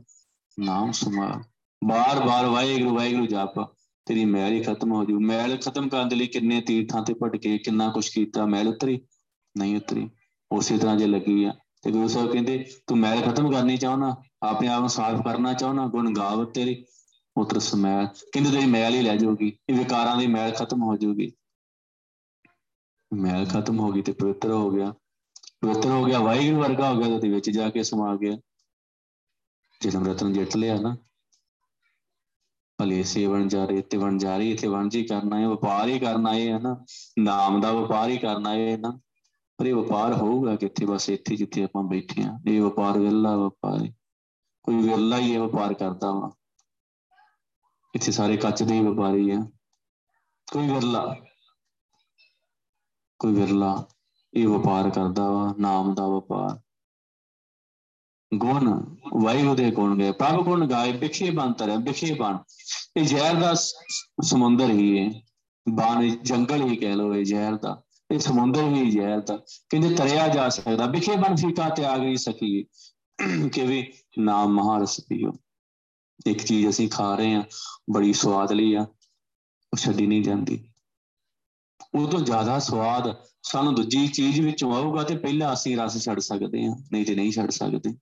ਨਾਮ 0.61 0.92
ਸਮਾਲ 0.92 1.42
ਬਾਰ-ਬਾਰ 1.85 2.46
ਵਾਹਿਗੁਰੂ 2.46 2.94
ਵਾਹਿਗੁਰੂ 2.94 3.26
ਜਪ, 3.26 3.68
ਤੇਰੀ 4.07 4.24
ਮੈਲ 4.24 4.52
ਹੀ 4.52 4.61
ਖਤਮ 4.61 4.92
ਹੋ 4.92 5.05
ਜੂ। 5.05 5.20
ਮੈਲ 5.20 5.57
ਖਤਮ 5.57 5.88
ਕਰਨ 5.88 6.09
ਦੇ 6.09 6.16
ਲਈ 6.16 6.26
ਕਿੰਨੇ 6.26 6.61
ਤੀਰਥਾਂ 6.61 7.02
ਤੇ 7.02 7.14
ਭਟਕੇ, 7.14 7.59
ਕਿੰਨਾ 7.59 7.88
ਕੁਛ 7.88 8.09
ਕੀਤਾ, 8.09 8.46
ਮੈਲ 8.46 8.68
ਉਤਰੀ? 8.68 9.00
ਨਹੀਂ 9.59 9.76
ਉਤਰੀ। 9.76 10.11
ਉਸੇ 10.52 10.79
ਤਰ੍ਹਾਂ 10.79 10.96
ਜੇ 10.96 11.07
ਲੱਗੀ 11.07 11.44
ਆ 11.44 11.52
ਤੇ 11.87 11.92
ਗੁਰੂ 11.92 12.09
ਸਾਹਿਬ 12.09 12.33
ਕਹਿੰਦੇ, 12.33 12.64
ਤੂੰ 12.87 12.99
ਮੈਲ 12.99 13.20
ਖਤਮ 13.22 13.51
ਕਰਨੀ 13.53 13.77
ਚਾਹਣਾ 13.77 14.16
ਆਪਣੇ 14.42 14.68
ਆਪ 14.68 14.81
ਨੂੰ 14.81 14.88
ਸਾਫ਼ 14.88 15.22
ਕਰਨਾ 15.22 15.53
ਚਾਹਣਾ 15.53 15.87
ਗੁਣ 15.87 16.12
ਗਾਵ 16.14 16.44
ਤੇਰੀ 16.44 16.85
ਉਤਰ 17.37 17.59
ਸਮੈਲ। 17.59 18.07
ਕਹਿੰਦੇ, 18.07 18.51
ਤੇਰੀ 18.51 18.66
ਮੈਲ 18.66 18.94
ਹੀ 18.94 19.03
ਲੈ 19.03 19.16
ਜਾਊਗੀ, 19.16 19.59
ਇਹ 19.68 19.75
ਵਿਕਾਰਾਂ 19.75 20.16
ਦੀ 20.16 20.27
ਮੈਲ 20.27 20.53
ਖਤਮ 20.53 20.83
ਹੋ 20.83 20.96
ਜਾਊਗੀ। 20.96 21.33
ਮੈਲ 23.12 23.46
ਖਤਮ 23.46 23.79
ਹੋ 23.81 23.92
ਗਈ 23.92 24.03
ਤੇ 24.03 24.12
ਪਵਿੱਤਰ 24.12 24.51
ਹੋ 24.51 24.70
ਗਿਆ। 24.70 24.94
ਪਵਿੱਤਰ 25.61 25.88
ਹੋ 25.88 26.05
ਗਿਆ, 26.05 26.18
ਵਾਹਿਗੁਰੂ 26.18 26.61
ਵਰਗਾ 26.61 26.92
ਹੋ 26.92 27.03
ਗਿਆ 27.03 27.18
ਤੇ 27.18 27.29
ਵਿੱਚ 27.29 27.51
ਜਾ 27.51 27.70
ਕੇ 27.70 27.83
ਸਮਾ 27.83 28.16
ਗਿਆ। 28.16 28.37
ਜਨਮ 29.83 30.07
ਰਤਨ 30.07 30.33
ਜਿੱਤ 30.33 30.57
ਲਿਆ 30.57 30.81
ਨਾ, 30.81 30.96
ਭਲੇ 32.79 33.03
ਸੇਵਨ 33.03 33.49
ਜਾਰੇ 33.49 33.83
ਤੇ 33.83 33.96
ਵਣ 33.96 34.18
ਜਾਰੀ 34.18 34.55
ਤੇ 34.57 34.68
ਵਣਜੀ 34.68 35.05
ਕਰਨਾ 35.05 35.38
ਹੈ 35.38 35.49
ਵਪਾਰ 35.49 35.88
ਹੀ 35.88 35.99
ਕਰਨਾ 35.99 36.35
ਹੈ 36.35 36.59
ਨਾ, 36.59 36.85
ਨਾਮ 37.18 37.61
ਦਾ 37.61 37.72
ਵਪਾਰ 37.72 38.09
ਹੀ 38.09 38.18
ਕਰਨਾ 38.18 38.53
ਹੈ 38.55 38.77
ਨਾ। 38.77 38.99
ਪਰ 39.57 39.66
ਇਹ 39.66 39.75
ਵਪਾਰ 39.75 40.12
ਹੋਊਗਾ 40.12 40.57
ਕਿੱਥੇ? 40.57 40.87
ਬਸ 40.87 41.11
ਇੱਥੇ 41.11 41.37
ਜਿੱਥੇ 41.37 41.64
ਆਪਾਂ 41.64 41.83
ਬੈਠੇ 41.83 42.23
ਆ 42.23 42.38
ਇਹ 42.47 42.62
ਵਪਾਰ 42.62 42.99
ਵਿਰਲਾ 42.99 43.37
ਵਪਾਰ 43.37 43.85
ਹੈ। 43.85 43.92
ਕੋਈ 44.62 44.75
ਵਿਰਲਾ 44.75 45.19
ਹੀ 45.19 45.33
ਇਹ 45.33 45.38
ਵਪਾਰ 45.38 45.75
ਕਰਦਾ 45.75 46.12
ਵਾ। 46.12 46.31
ਇੱਥੇ 47.95 48.12
ਸਾਰੇ 48.12 48.37
ਕੱਚ 48.37 48.62
ਦੇ 48.62 48.75
ਹੀ 48.75 48.81
ਵਪਾਰੀ 48.81 49.31
ਆ। 49.31 49.40
ਕੋਈ 50.53 50.69
ਵਿਰਲਾ। 50.69 51.16
ਕੋਈ 53.19 53.35
ਵਿਰਲਾ 53.35 53.88
ਇਹ 54.35 54.49
ਵਪਾਰ 54.49 54.90
ਕਰਦਾ 54.90 55.31
ਵਾ, 55.31 55.55
ਨਾਮ 55.59 55.95
ਦਾ 55.95 56.07
ਵਪਾਰ। 56.07 56.61
ਗੁਣ, 58.35 58.95
ਵਾਹਿਗੁਰੂ 59.23 59.55
ਦੇ 59.55 59.71
ਗੁਣ 59.71 59.99
ਗਏ। 59.99 60.12
ਪ੍ਰਭ 60.12 60.45
ਗੁਣ 60.45 60.66
ਗਾਏ 60.66 60.92
ਬਿਖੇ 60.92 61.31
ਬਣ 61.31 61.53
ਤਰੇ 61.53 61.77
ਬਿਖੇ 61.77 62.14
ਬਣ 62.14 62.38
ਇਹ 62.97 63.05
ਜ਼ਹਿਰ 63.05 63.35
ਦਾ 63.35 63.55
ਸਮੁੰਦਰ 64.23 64.71
ਹੀ 64.71 64.99
ਹੈ। 64.99 65.23
ਬਾਣ, 65.69 66.09
ਜੰਗਲ 66.09 66.62
ਹੀ 66.62 66.77
ਕਹਿ 66.77 66.97
ਲੋ 66.97 67.14
ਇਹ 67.14 67.25
ਜ਼ਹਿਰ 67.25 67.57
ਦਾ। 67.57 67.83
ਇਹ 68.11 68.19
ਸਮੁੰਦਰ 68.19 68.62
ਵੀ 68.62 68.90
ਜ਼ਹਿਰ 68.90 69.21
ਦਾ 69.21 69.37
ਕਹਿੰਦੇ 69.71 69.95
ਤਰਿਆ 69.95 70.29
ਜਾ 70.29 70.49
ਸਕਦਾ, 70.49 70.87
ਵਿਖੇ 70.87 71.16
ਬਨ 71.16 71.37
ਫੀਕਾ 71.37 71.69
ਤਿਆਗ 71.69 72.01
ਨਹੀਂ 72.01 72.16
ਸਕੀਏ 72.16 72.64
ਕਿਵੇਂ 73.49 73.85
ਨਾਮ 74.19 74.53
ਮਹਾਰਸ 74.53 75.01
ਪੀਓ। 75.01 75.33
ਇੱਕ 76.27 76.45
ਚੀਜ਼ 76.45 76.69
ਅਸੀਂ 76.69 76.88
ਖਾ 76.88 77.14
ਰਹੇ 77.14 77.35
ਆ 77.35 77.45
ਬੜੀ 77.90 78.12
ਸਵਾਦ 78.12 78.53
ਲਈ 78.53 78.75
ਆ, 78.75 78.83
ਉਹ 78.83 79.77
ਛੱਡੀ 79.77 80.07
ਨਹੀਂ 80.07 80.23
ਜਾਂਦੀ। 80.23 80.73
ਉਹ 81.95 82.09
ਤੋਂ 82.09 82.21
ਜ਼ਿਆਦਾ 82.21 82.59
ਸਵਾਦ 82.59 83.25
ਸਾਨੂੰ 83.42 83.75
ਦੂਜੀ 83.75 84.09
ਚੀਜ਼ 84.09 84.40
ਵਿੱਚੋਂ 84.40 84.75
ਆਊਗਾ 84.75 85.03
ਤੇ 85.03 85.16
ਪਹਿਲਾਂ 85.16 85.53
ਅਸੀਂ 85.53 85.77
ਰਸ 85.77 86.05
ਛੱਡ 86.05 86.19
ਸਕਦੇ 86.19 86.66
ਆ 86.66 86.75
ਨਹੀਂ 86.92 87.07
ਤੇ 87.07 87.14
ਨਹੀਂ 87.14 87.33
ਛੱਡ 87.33 87.51
ਸਕਦੇ। 87.51 87.95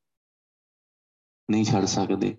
ਨਹੀਂ 1.51 1.65
ਛੱਡ 1.65 1.85
ਸਕਦੇ। 1.85 2.37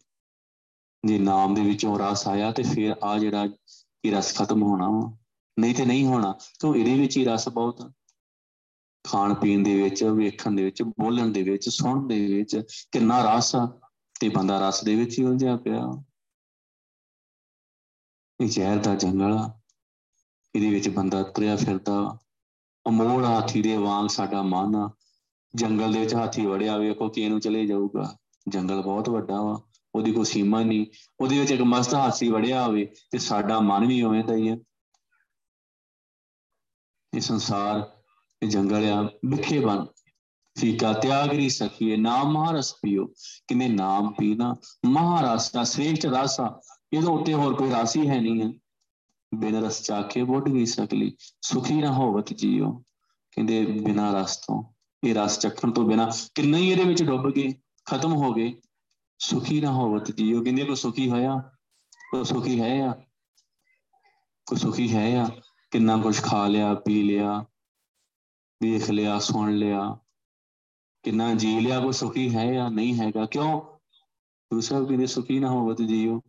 ਜੇ 1.05 1.19
ਨਾਮ 1.19 1.53
ਦੇ 1.53 1.61
ਵਿੱਚੋਂ 1.61 1.99
ਰਸ 1.99 2.27
ਆਇਆ 2.27 2.51
ਤੇ 2.51 2.63
ਫਿਰ 2.63 2.95
ਆ 3.03 3.17
ਜਿਹੜਾ 3.19 3.47
ਇਹ 4.05 4.11
ਰਸ 4.11 4.35
ਖਤਮ 4.35 4.63
ਹੋਣਾ 4.63 4.89
ਵਾ। 4.89 5.24
ਨਹੀਂ 5.59 5.75
ਤੇ 5.75 5.85
ਨਹੀਂ 5.85 6.05
ਹੋਣਾ। 6.05 6.31
ਕਿਉਂ 6.31 6.75
ਇਹਦੇ 6.75 6.99
ਵਿੱਚ 6.99 7.17
ਹੀ 7.17 7.25
ਰਸ 7.25 7.49
ਬਹੁਤ 7.49 7.81
ਆ 7.81 7.91
ਖਾਣ 9.07 9.33
ਪੀਣ 9.33 9.63
ਦੇ 9.63 9.83
ਵਿੱਚ, 9.83 10.03
ਵੇਖਣ 10.03 10.51
ਦੇ 10.51 10.63
ਵਿੱਚ, 10.63 10.81
ਬੋਲਣ 10.81 11.27
ਦੇ 11.27 11.43
ਵਿੱਚ, 11.43 11.69
ਸੁਣਨ 11.69 12.07
ਦੇ 12.07 12.35
ਵਿੱਚ 12.35 12.61
ਕਿੰਨਾ 12.91 13.35
ਰਸ 13.35 13.55
ਆ 13.55 13.79
ਤੇ 14.19 14.29
ਬੰਦਾ 14.29 14.69
ਰਸ 14.69 14.83
ਦੇ 14.83 14.95
ਵਿੱਚ 14.95 15.19
ਹੀ 15.19 15.23
ਉਲਝਿਆ 15.23 15.57
ਪਿਆ। 15.57 16.03
ਇਹ 18.41 18.47
ਜ਼ਹਿਰ 18.47 18.77
ਦਾ 18.77 18.95
ਜੰਗਲ 18.95 19.33
ਆ। 19.33 19.59
ਇਹਦੇ 20.55 20.69
ਵਿੱਚ 20.69 20.89
ਬੰਦਾ 20.89 21.23
ਤੁਰਿਆ 21.23 21.55
ਫਿਰਦਾ 21.55 22.19
ਅਮੋਲ 22.89 23.25
ਹਾਥੀ 23.25 23.61
ਦੇ 23.61 23.77
ਵਾਂਗ 23.77 24.07
ਸਾਡਾ 24.07 24.41
ਮਨ 24.41 24.75
ਆ। 24.75 24.93
ਜੰਗਲ 25.55 25.93
ਦੇ 25.93 25.99
ਵਿੱਚ 25.99 26.15
ਹਾਥੀ 26.15 26.45
ਵੜਿਆ, 26.45 26.77
ਵੇਖੋ 26.77 27.09
ਕਿ 27.09 27.21
ਇਹਨੂੰ 27.21 27.39
ਚਲੇ 27.39 27.65
ਜਾਊਗਾ। 27.65 28.17
ਜੰਗਲ 28.49 28.81
ਬਹੁਤ 28.81 29.09
ਵੱਡਾ 29.09 29.41
ਵਾ। 29.41 29.63
ਉਹਦੀ 29.95 30.11
ਕੋਈ 30.11 30.25
ਸੀਮਾ 30.25 30.63
ਨਹੀਂ। 30.63 30.85
ਉਹਦੇ 31.19 31.39
ਵਿੱਚ 31.39 31.51
ਇੱਕ 31.51 31.61
ਮਸਤ 31.61 31.93
ਹਾਥੀ 31.93 32.29
ਵੜਿਆ 32.29 32.65
ਹੋਵੇ 32.65 32.93
ਤੇ 33.11 33.17
ਸਾਡਾ 33.17 33.59
ਮਨ 33.59 33.85
ਵੀ 33.85 34.01
ਉਵੇਂ 34.01 34.23
ਦਾ 34.23 34.35
ਹੀ 34.35 34.49
ਹੈ 34.49 34.57
ਇਹ 37.15 37.21
ਸੰਸਾਰ, 37.21 37.91
ਇਹ 38.43 38.47
ਜੰਗਲ 38.47 38.89
ਆ 38.89 39.01
ਵਿਖੇ 39.01 39.59
ਬਨ 39.59 39.85
ਫੀਕਾ 40.57 40.93
ਤਿਆਗ 40.93 41.33
ਨਹੀਂ 41.33 41.49
ਸਕੀਏ 41.49 41.97
ਨਾਮ 41.97 42.31
ਮਹਾਰਸ 42.31 42.73
ਪੀਓ। 42.73 43.05
ਕਿਨੇ 43.47 43.67
ਨਾਮ 43.67 44.13
ਪੀਣਾ 44.13 44.55
ਮਹਾਰਸ 44.85 45.51
ਦਾ 45.51 45.63
ਸ੍ਰੇਸ਼ਟ 45.63 46.05
ਰਸ। 46.05 46.39
ਆ 46.39 46.61
ਇਹਦੇ 46.93 47.07
ਉੱਤੇ 47.07 47.33
ਹੋਰ 47.33 47.53
ਕੋਈ 47.53 47.71
ਰਾਸੀ 47.71 48.07
ਹੈ 48.07 48.21
ਨਹੀਂ 48.21 48.41
ਹੈ। 48.41 48.53
ਬਿਨ 49.35 49.65
ਰਸ 49.65 49.81
ਚਾਖੇ 49.81 50.23
ਬੁੱਢ 50.23 50.49
ਵੀ 50.49 50.65
ਸਕਲੀ, 50.65 51.15
ਸੁਖੀ 51.41 51.73
ਨਾ 51.73 51.91
ਹੋਵਤ 51.91 52.33
ਜੀਓ। 52.33 52.83
ਕਹਿੰਦੇ 53.31 53.65
ਬਿਨਾ 53.65 54.21
ਰਸ 54.21 54.37
ਤੋਂ, 54.37 54.63
ਇਹ 55.07 55.15
ਰਸ 55.15 55.39
ਚੱਖਣ 55.39 55.71
ਤੋਂ 55.71 55.83
ਬਿਨਾ 55.83 56.11
ਕਿੰਨੇ 56.35 56.57
ਹੀ 56.57 56.71
ਇਹਦੇ 56.71 56.83
ਵਿੱਚ 56.83 57.03
ਡੁੱਬ 57.03 57.31
ਗਏ, 57.31 57.53
ਖਤਮ 57.85 58.13
ਹੋ 58.13 58.33
ਗਏ। 58.33 58.53
ਸੁਖੀ 59.19 59.61
ਨਾ 59.61 59.71
ਹੋਵਤ 59.71 60.11
ਜੀਓ। 60.11 60.43
ਕਹਿੰਦੇ 60.43 60.65
ਕੋ 60.65 60.75
ਸੁਖੀ 60.75 61.09
ਹੋਇਆ? 61.09 61.51
ਕੋ 62.11 62.23
ਸੁਖੀ 62.23 62.61
ਹੈ 62.61 62.81
ਆ? 62.81 62.93
ਕੋ 64.45 64.55
ਸੁਖੀ 64.55 64.95
ਹੈ 64.95 65.21
ਆ? 65.21 65.29
ਕਿੰਨਾ 65.75 65.97
ਕੁਝ 65.97 66.21
ਖਾ 66.21 66.47
ਲਿਆ, 66.47 66.73
ਪੀ 66.73 67.03
ਲਿਆ 67.03 67.45
ਵੇਖ 68.63 68.89
ਲਿਆ, 68.89 69.19
ਸੁਣ 69.19 69.51
ਲਿਆ। 69.51 69.97
ਕਿੰਨਾ 71.03 71.33
ਜੀ 71.33 71.59
ਲਿਆ 71.59 71.79
ਕੋ 71.79 71.91
ਸੁਖੀ 71.91 72.35
ਹੈ 72.35 72.53
ਜਾਂ 72.53 72.71
ਨਹੀਂ 72.71 72.99
ਹੈਗਾ? 72.99 73.25
ਕਿਉਂ? 73.25 73.61
ਦੂਸਰਾ 74.53 74.83
ਕਹਿੰਦੇ, 74.83 75.05
ਸੁਖੀ 75.05 75.39
ਨਾ 75.39 75.49
ਹੋਵਤ 75.49 75.81
ਜੀਓ। 75.81 76.21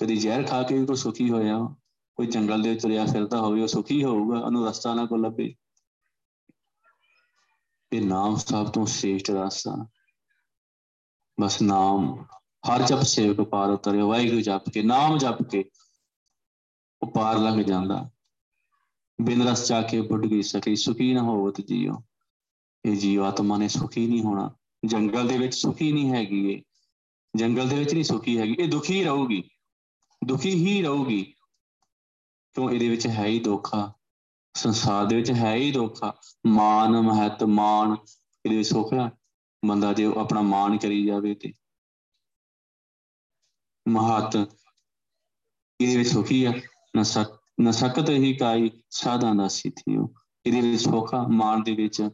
ਕਦੀ 0.00 0.16
ਜ਼ਹਿਰ 0.16 0.46
ਖਾ 0.46 0.62
ਕੇ 0.62 0.78
ਵੀ 0.78 0.86
ਕੋ 0.86 0.94
ਸੁਖੀ 0.94 1.30
ਹੋਇਆ? 1.30 1.76
ਕੋਈ 2.16 2.26
ਜੰਗਲ 2.26 2.62
ਦੇ 2.62 2.70
ਵਿੱਚ 2.70 2.82
ਤੁਰਿਆ 2.82 3.06
ਫਿਰਦਾ 3.06 3.40
ਹੋਵੇ, 3.40 3.62
ਉਹ 3.62 3.66
ਸੁਖੀ 3.66 4.04
ਹੋਊਗਾ, 4.04 4.38
ਉਹਨੂੰ 4.38 4.66
ਰਸਤਾ 4.66 4.94
ਨਾ 4.94 5.06
ਕੋ 5.06 5.16
ਲੱਭੇ। 5.16 5.54
ਇਹ 7.92 8.02
ਨਾਮ 8.02 8.36
ਸਭ 8.36 8.70
ਤੋਂ 8.70 8.86
ਸ੍ਰੇਸ਼ਟ 8.86 9.30
ਰਸਤਾ। 9.30 9.86
ਬਸ 11.40 11.62
ਨਾਮ, 11.62 12.24
ਹਰ 12.40 12.82
ਜਪ 12.82 13.02
ਸੇਵਕ 13.02 13.48
ਪਾਰ 13.48 13.70
ਉਤਰੇ, 13.70 14.02
ਵਾਹਿਗੁਰੂ 14.02 14.40
ਜਪ 14.40 14.68
ਕੇ, 14.68 14.82
ਨਾਮ 14.82 15.18
ਜਪ 15.18 15.42
ਕੇ 15.42 15.70
ਉਹ 17.02 17.12
ਪਾਰ 17.12 17.38
ਲੰਘ 17.38 17.62
ਜਾਂਦਾ। 17.62 18.10
ਬਿਨ 19.22 19.48
ਰਸ 19.48 19.68
ਚਾ 19.68 19.82
ਕੇ 19.82 20.00
ਬੁੱਢ 20.00 20.26
ਗਈ 20.26 20.42
ਸਕੀ, 20.42 20.76
ਸੁਖੀ 20.76 21.14
ਨਾ 21.14 21.22
ਹੋਵਤ 21.22 21.60
ਜੀਓ। 21.60 22.02
ਇਹ 22.84 22.96
ਜੀਵ 22.96 23.24
ਆਤਮਾ 23.24 23.56
ਨੇ 23.56 23.68
ਸੁਖੀ 23.68 24.06
ਨਹੀਂ 24.06 24.22
ਹੋਣਾ। 24.22 24.54
ਜੰਗਲ 24.86 25.28
ਦੇ 25.28 25.38
ਵਿੱਚ 25.38 25.54
ਸੁਖੀ 25.54 25.92
ਨਹੀਂ 25.92 26.10
ਹੈਗੀ 26.10 26.52
ਇਹ। 26.52 26.62
ਜੰਗਲ 27.36 27.68
ਦੇ 27.68 27.76
ਵਿੱਚ 27.76 27.94
ਨਹੀਂ 27.94 28.04
ਸੁਖੀ 28.04 28.38
ਹੈਗੀ। 28.38 28.56
ਇਹ 28.58 28.68
ਦੁਖੀ 28.68 29.04
ਰਹੂਗੀ। 29.04 29.50
ਦੁਖੀ 30.26 30.50
ਹੀ 30.50 30.82
ਰਹੂਗੀ। 30.82 31.34
ਕਿਉਂ? 32.54 32.70
ਇਹਦੇ 32.70 32.88
ਵਿੱਚ 32.88 33.06
ਹੈ 33.06 33.26
ਹੀ 33.26 33.40
ਦੋਖਾ 33.40 33.94
ਸੰਸਾਰ 34.56 35.06
ਦੇ 35.06 35.16
ਵਿੱਚ 35.16 35.30
ਹੈ 35.30 35.54
ਹੀ 35.54 35.72
ਦੋਖਾ 35.72 36.14
ਮਾਨ, 36.46 36.90
ਮਹਤ 36.90 37.44
ਮਾਨ 37.44 37.96
ਇਹਦੇ 38.46 38.56
ਵਿੱਚ 38.56 38.68
ਸੁੱਖ 38.68 38.92
ਹੈ। 38.92 39.10
ਬੰਦਾ 39.64 39.92
ਜੇ 39.92 40.04
ਆਪਣਾ 40.04 40.40
ਮਾਨ 40.40 40.78
ਕਰੀ 40.78 41.06
ਜਾਵੇ 41.06 41.34
ਤੇ। 41.34 41.52
ਮਹਤ 43.88 44.36
ਇਹਦੇ 45.80 45.96
ਵਿੱਚ 45.96 46.08
ਸੁਖੀ 46.08 46.46
ਹੈ। 46.46 46.62
ਨਸਕ 47.60 47.84
ਨਸਕਤ 47.84 48.10
ਹੀ 48.10 48.34
ਕਾਈ 48.34 48.70
ਸਾਧਾਂ 48.90 49.34
ਦਾ 49.34 49.48
ਸਿੱਥਿਓ 49.48 50.14
ਇਹਦੇ 50.46 50.60
ਵਿੱਚ 50.60 50.82
ਸੁੱਖਾ 50.82 51.26
ਮਾਨ 51.26 51.62
ਦੇ 51.62 51.72
ਵਿੱਚ, 51.72 52.08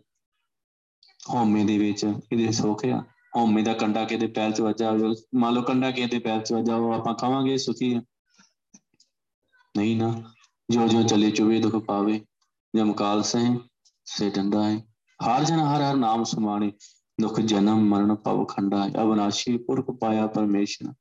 ਹਉਮੈ 1.30 1.64
ਦੇ 1.64 1.78
ਵਿੱਚ, 1.78 2.04
ਇਹਦੇ 2.32 2.52
ਸੁੱਖ 2.52 2.84
ਆ 2.84 3.04
ਹਉਮੈ 3.36 3.62
ਦਾ 3.62 3.72
ਕੰਡਾ 3.72 4.04
ਕਿਤੇ 4.04 4.26
ਪੈਰ 4.26 4.52
'ਚ 4.52 4.60
ਵੱਜਾ 4.60 4.90
ਹੋਵੇ, 4.90 5.14
ਮੰਨ 5.34 5.54
ਲਓ 5.54 5.62
ਕੰਡਾ 5.62 5.90
ਕਿਤੇ 5.90 6.18
ਪੈਰ 6.18 6.42
'ਚ 6.42 6.52
ਵੱਜਾ 6.52 6.76
ਹੋ 6.76 6.92
ਆਪਾਂ 6.92 7.14
ਕਹਾਂਗੇ 7.14 7.58
ਸੁਖੀ 7.58 7.94
ਆ। 7.94 8.02
ਨਹੀਂ 9.76 9.96
ਨਾ 9.96 10.22
ਜੋ 10.70 10.88
ਜੋ 10.88 11.02
ਚਲੇ 11.02 11.30
ਚੁਵੇ 11.30 11.60
ਦੁਖ 11.60 11.84
ਪਾਵੇ 11.84 12.24
ਜਮਕਾਲ 12.76 13.22
ਸਹਿ, 13.22 13.56
ਸੇ 14.04 14.30
ਡੰਡਾ 14.30 14.70
ਹੈ। 14.70 14.78
ਹਰ 15.26 15.44
ਜਨ 15.44 15.58
ਹਰ 15.58 15.82
ਹਰ 15.82 15.96
ਨਾਮ 15.96 16.24
ਸੁਮਾਣੇ, 16.24 16.72
ਦੁਖ 17.20 17.40
ਜਨਮ 17.40 17.78
ਮਰਨ 17.78 18.14
ਭਵ 18.14 18.44
ਖੰਡਾ 18.44 18.88
ਹੈ। 18.88 18.92
ਅਬਨਾਸ਼ੀ 19.02 19.56
ਪੁਰਖ 19.58 19.90
ਪਾਇਆ 19.90 20.26
ਪਰਮੇਸ਼ਰ। 20.26 20.92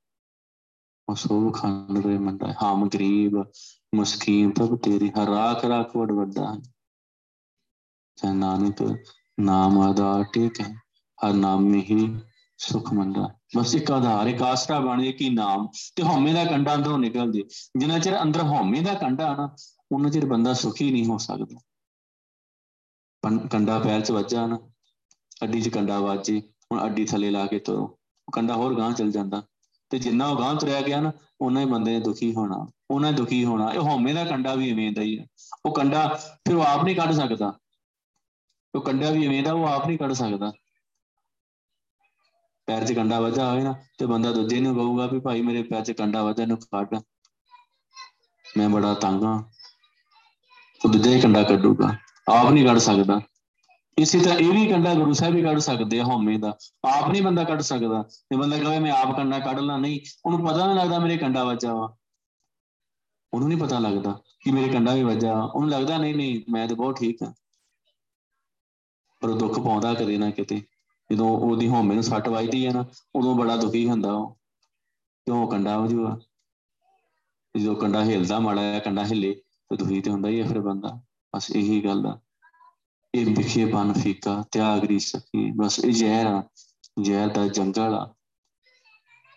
ਅਸੋਭ 1.14 1.54
ਖੰਡ 1.54 2.06
ਰੇ 2.06 2.18
ਮੰਡਾ 2.18 2.54
ਹਮ 2.64 2.90
ਗਰੀਬ 2.90 3.44
ਮੁਸਕੀਨ 3.98 4.52
ਤਬ 4.52 4.76
ਤੇਰੀ 4.78 5.10
ਹਰ 5.10 5.28
ਰਾਖ 5.28 5.66
ਰਾਖ 5.66 5.96
ਵਡ 5.96 6.12
ਵੱਡਾ 6.12 6.54
ਹੈ। 6.54 6.60
ਚਾਹੇ 8.18 8.34
ਨਾਨਕ 8.34 8.82
ਨਾਮ 9.40 9.80
ਆਧਾਰ 9.80 10.24
ਟੇਕ 10.24 10.62
ਹੈ, 10.62 10.74
ਹਰ 11.18 11.34
ਨਾਮ 11.34 11.62
ਮੇ 11.62 11.80
ਹੀ 11.82 12.20
ਸੁਖ 12.58 12.94
ਮੰਦਾ 12.94 13.30
ਬਸ 13.58 13.76
ਇੱਕ 13.76 13.92
ਆਧਾਰ, 13.92 14.28
ਇੱਕ 14.28 14.42
ਆਸਰਾ 14.42 14.80
ਬਣ 14.80 15.02
ਜੇ 15.02 15.12
ਕਿ 15.12 15.30
ਨਾਮ, 15.30 15.68
ਤੇ 15.96 16.04
ਹਉਮੈ 16.04 16.34
ਦਾ 16.34 16.46
ਕੰਡਾ 16.46 16.76
ਅੰਦਰੋਂ 16.76 16.98
ਨਿਕਲ 17.00 17.32
ਜੇ। 17.32 17.44
ਜਿੰਨਾ 17.78 18.00
ਚਿਰ 18.00 18.22
ਅੰਦਰ 18.22 18.44
ਹਉਮੈ 18.44 18.82
ਦਾ 18.82 18.94
ਕੰਡਾ 18.94 19.36
ਨਾ 19.36 19.56
ਉਹਨਾਂ 19.92 20.10
ਚਿਰ 20.10 20.26
ਬੰਦਾ 20.26 20.54
ਸੁਖੀ 20.54 20.92
ਨਹੀਂ 20.92 21.06
ਹੋ 21.06 21.18
ਸਕਦਾ। 21.18 21.60
ਕੰਡਾ 23.52 23.80
ਪੈਰ 23.80 24.02
'ਚ 24.02 24.12
ਵੱਜਾ 24.12 24.48
ਨਾ, 24.48 24.60
ਅੱਡੀ 25.44 25.62
'ਚ 25.62 25.70
ਕੰਡਾ 25.70 26.00
ਵੱਜੇ, 26.00 26.42
ਹੁਣ 26.72 26.86
ਅੱਡੀ 26.86 27.06
ਥੱਲੇ 27.06 27.30
ਲਾ 27.30 27.46
ਕੇ 27.46 27.60
ਤੋਰੋ। 27.60 28.00
ਕੰਡਾ 28.34 28.56
ਹੋਰ 28.56 28.78
ਗਾਂ 28.78 28.92
ਚਲ 28.92 29.12
ਜਾਂਦਾ। 29.12 29.44
ਤੇ 29.90 30.00
ਜਿੰਨਾ 30.00 30.28
ਉਹ 30.28 30.40
ਗਾਂ 30.40 30.56
ਤੁਰਿਆ 30.56 30.82
ਗਿਆ 30.82 31.02
ਨਾ 31.02 31.12
ਉਹਨਾਂ 31.42 31.62
ਹੀ 31.62 31.66
ਬੰਦੇ 31.66 31.92
ਨੇ 31.92 32.00
ਦੁਖੀ 32.00 32.36
ਹੋਣਾ। 32.36 32.66
ਉਹਨਾਂ 32.92 33.14
ਦੁਖੀ 33.14 33.46
ਹੋਣਾ, 33.46 33.72
ਇਹ 33.72 33.80
ਹਉਮੈ 33.80 34.14
ਦਾ 34.14 34.26
ਕੰਡਾ 34.26 34.56
ਵੀ 34.56 34.70
ਇਵੇਂ 34.70 34.92
ਦਾ 34.92 35.02
ਹੀ 35.02 35.20
ਹੈ 35.20 35.26
ਉਹ 35.66 35.74
ਕੰਡਾ 35.74 36.08
ਫਿਰ 36.46 36.56
ਉਹ 36.56 36.64
ਆਪ 36.64 36.84
ਨਹੀਂ 36.84 36.96
ਕੱਢ 36.96 37.12
ਸਕਦਾ। 37.12 37.60
ਉਹ 38.76 38.82
ਕੰਡਾ 38.82 39.10
ਵੀ 39.10 39.26
ਇਵੇਂ 39.26 39.44
ਦਾ, 39.44 39.54
ਉਹ 39.54 39.68
ਆਪ 39.68 39.88
ਨਹੀਂ 39.88 39.98
ਕੱਢ 39.98 40.14
ਸਕਦਾ। 40.14 40.52
ਪੈਰ 42.66 42.88
'ਚ 42.88 42.94
ਕੰਡਾ 42.94 43.20
ਵੱਜਾ 43.20 43.52
ਹੋਵੇ 43.52 43.64
ਨਾ, 43.64 43.76
ਤੇ 43.98 44.06
ਬੰਦਾ 44.06 44.32
ਦੂਜੇ 44.32 44.60
ਨੂੰ 44.60 44.76
ਕਹੂਗਾ 44.76 45.08
ਵੀ 45.08 45.20
ਭਾਈ 45.20 45.42
ਮੇਰੇ 45.42 45.64
ਪੈਰ 45.64 45.84
'ਚ 45.84 45.92
ਕੰਡਾ 45.92 46.24
ਵੱਜਾ, 46.24 46.44
ਇਹਨੂੰ 46.44 46.58
ਕੱਢ। 46.58 47.00
ਮੈਂ 48.58 48.70
ਬੜਾ 48.70 48.94
ਤੰਗ 48.94 49.24
ਆ। 49.24 49.44
ਉਹ 50.86 50.90
ਦੂਜਾ 50.90 51.12
ਹੀ 51.12 51.22
ਕੰਡਾ 51.22 51.44
ਕੱਢੂਗਾ। 51.44 51.98
ਆਪ 52.30 52.52
ਨਹੀਂ 52.52 52.68
ਕੱਢ 52.68 52.78
ਸਕਦਾ। 52.78 53.22
ਇਸੇ 53.98 54.20
ਤਰ੍ਹਾਂ 54.20 54.38
ਇਹ 54.38 54.50
ਵੀ 54.50 54.68
ਕੰਡਾ 54.68 54.94
ਗੁਰੂ 54.94 55.14
ਸਾਹਿਬ 55.14 55.34
ਵੀ 55.34 55.42
ਕੱਢ 55.42 55.60
ਸਕਦੇ 55.60 56.00
ਆ, 56.00 56.04
ਹਉਮੈ 56.04 56.38
ਦਾ। 56.38 56.58
ਆਪ 56.90 57.10
ਨਹੀਂ 57.10 57.22
ਬੰਦਾ 57.22 57.44
ਕੱਢ 57.44 57.62
ਸਕਦਾ। 57.62 58.02
ਤੇ 58.02 58.38
ਬੰਦਾ 58.38 58.58
ਕਹੇ, 58.58 58.80
ਮੈਂ 58.80 58.92
ਆਪ 58.92 59.18
ਕੰਡਾ 59.18 59.40
ਕੱਢ 59.40 59.60
ਲਾਂ। 59.60 59.80
ਨਹੀਂ, 59.80 60.00
ਉਹਨੂੰ 60.26 60.48
ਪਤਾ 60.48 60.66
ਨਹੀਂ 60.66 60.76
ਲੱਗਦਾ 60.76 61.00
ਮੇਰੇ 61.00 61.18
ਕੰਡਾ 61.18 61.44
ਵੱਜਾ 61.44 61.74
ਵਾ। 61.74 61.96
ਉਹਨੂੰ 63.34 63.50
ਨਹੀਂ 63.50 63.60
ਪਤਾ 63.60 63.80
ਲੱਗਦਾ 63.80 64.22
ਕਿ 64.40 64.52
ਮੇਰੇ 64.52 64.70
ਕੰਡਾ 64.70 64.94
ਵੀ 64.94 65.04
ਵੱਜਾ 65.04 65.44
ਉਹਨੂੰ 65.44 65.70
ਲੱਗਦਾ, 65.70 65.98
ਨਹੀਂ 65.98 66.16
ਨਹੀਂ, 66.16 66.52
ਮੈਂ 66.52 66.68
ਤਾਂ 66.68 66.76
ਬਹੁਤ 66.76 67.00
ਠੀਕ 67.00 67.24
ਆ 67.24 67.34
ਪਰ 69.20 69.30
ਉਹ 69.30 69.38
ਦੁੱਖ 69.40 69.60
ਪਾਉਂਦਾ 69.60 69.94
ਕਦੇ 69.94 70.18
ਨਾ 70.18 70.30
ਕਿਤੇ। 70.30 70.62
ਜਦੋਂ 71.12 71.30
ਉਹਦੀ 71.30 71.68
ਹਉਮੈ 71.68 71.94
ਨੂੰ 71.94 72.04
ਸੱਟ 72.04 72.30
ਵੱਜਦੀ 72.30 72.68
ਹੈ 72.68 72.72
ਨਾ, 72.72 72.86
ਉਦੋਂ 73.16 73.36
ਬੜਾ 73.36 73.58
ਦੁਖੀ 73.58 73.90
ਹੁੰਦਾ 73.90 74.14
ਉਹ। 74.14 74.38
ਕਿਉਂ 75.26 75.48
ਕੰਡਾ 75.48 75.78
ਵਜੂਗਾ। 75.78 76.20
ਜਦੋਂ 77.58 77.76
ਕੰਡਾ 77.76 78.04
ਹਿਲਦਾ 78.04 78.40
ਮਾੜਾ 78.40 78.62
ਜਿਹਾ, 78.62 78.80
ਕੰਡਾ 78.80 79.06
ਹਿੱਲੇ, 79.06 79.34
ਤੇ 79.34 79.78
ਦੁਖੀ 79.78 80.02
ਤੇ 80.02 80.12
ਹੁੰਦਾ 80.12 80.30
ਹੀ 80.30 80.42
ਹੈ 80.42 80.48
ਫਿਰ 80.48 80.60
ਬੰਦਾ। 80.60 81.02
ਬਸ 81.36 81.52
ਇਹੀ 81.52 81.86
ਗੱਲ 81.86 82.06
ਆ। 82.06 82.20
ਇਹ 83.16 83.26
ਵਿਖੇ 83.26 83.66
ਬਨ 83.66 83.94
ਫੀਕਾ, 83.94 84.44
ਤਿਆਗ 84.52 84.86
ਨਹੀਂ 84.86 85.00
ਸਕੀ 85.00 85.52
ਬਸ 85.52 85.80
ਇਹ 85.80 85.94
ਜ਼ਹਿਰ 85.94 86.26
ਆ। 86.26 86.44
ਜ਼ਹਿਰ 87.02 87.28
ਦਾ 87.28 87.48
ਜੰਗਲ 87.48 87.94
ਆ। 87.94 88.14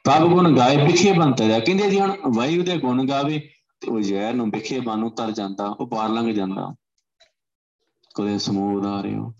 ਪ੍ਰਭ 0.04 0.28
ਗੁਣ 0.28 0.56
ਗਾਏ, 0.56 0.86
ਵਿਖੇ 0.86 1.12
ਬਨ 1.12 1.32
ਤਰਿਆ 1.32 1.60
ਕਹਿੰਦੇ 1.60 1.90
ਜੀ 1.90 2.00
ਹੁਣ 2.00 2.16
ਵਾਯੂ 2.34 2.64
ਦੇ 2.64 2.78
ਗੁਣ 2.78 3.08
ਗਾਵੇ 3.08 3.50
ਤੇ 3.80 3.90
ਉਹ 3.90 4.00
ਜ਼ਹਿਰ 4.00 4.34
ਨੂੰ 4.34 4.50
ਵਿਖੇ 4.50 4.80
ਬਨ 4.80 5.04
ਉਤਰ 5.04 5.30
ਜਾਂਦਾ, 5.30 5.66
ਉਹ 5.66 5.88
ਪਾਰ 5.88 6.08
ਲੰਘ 6.08 6.32
ਜਾਂਦਾ। 6.32 6.74
ਕੋਈ 8.14 8.38
ਸਮੂਹ 8.38 8.78
ਉਦਾਰਿਓ 8.78 9.32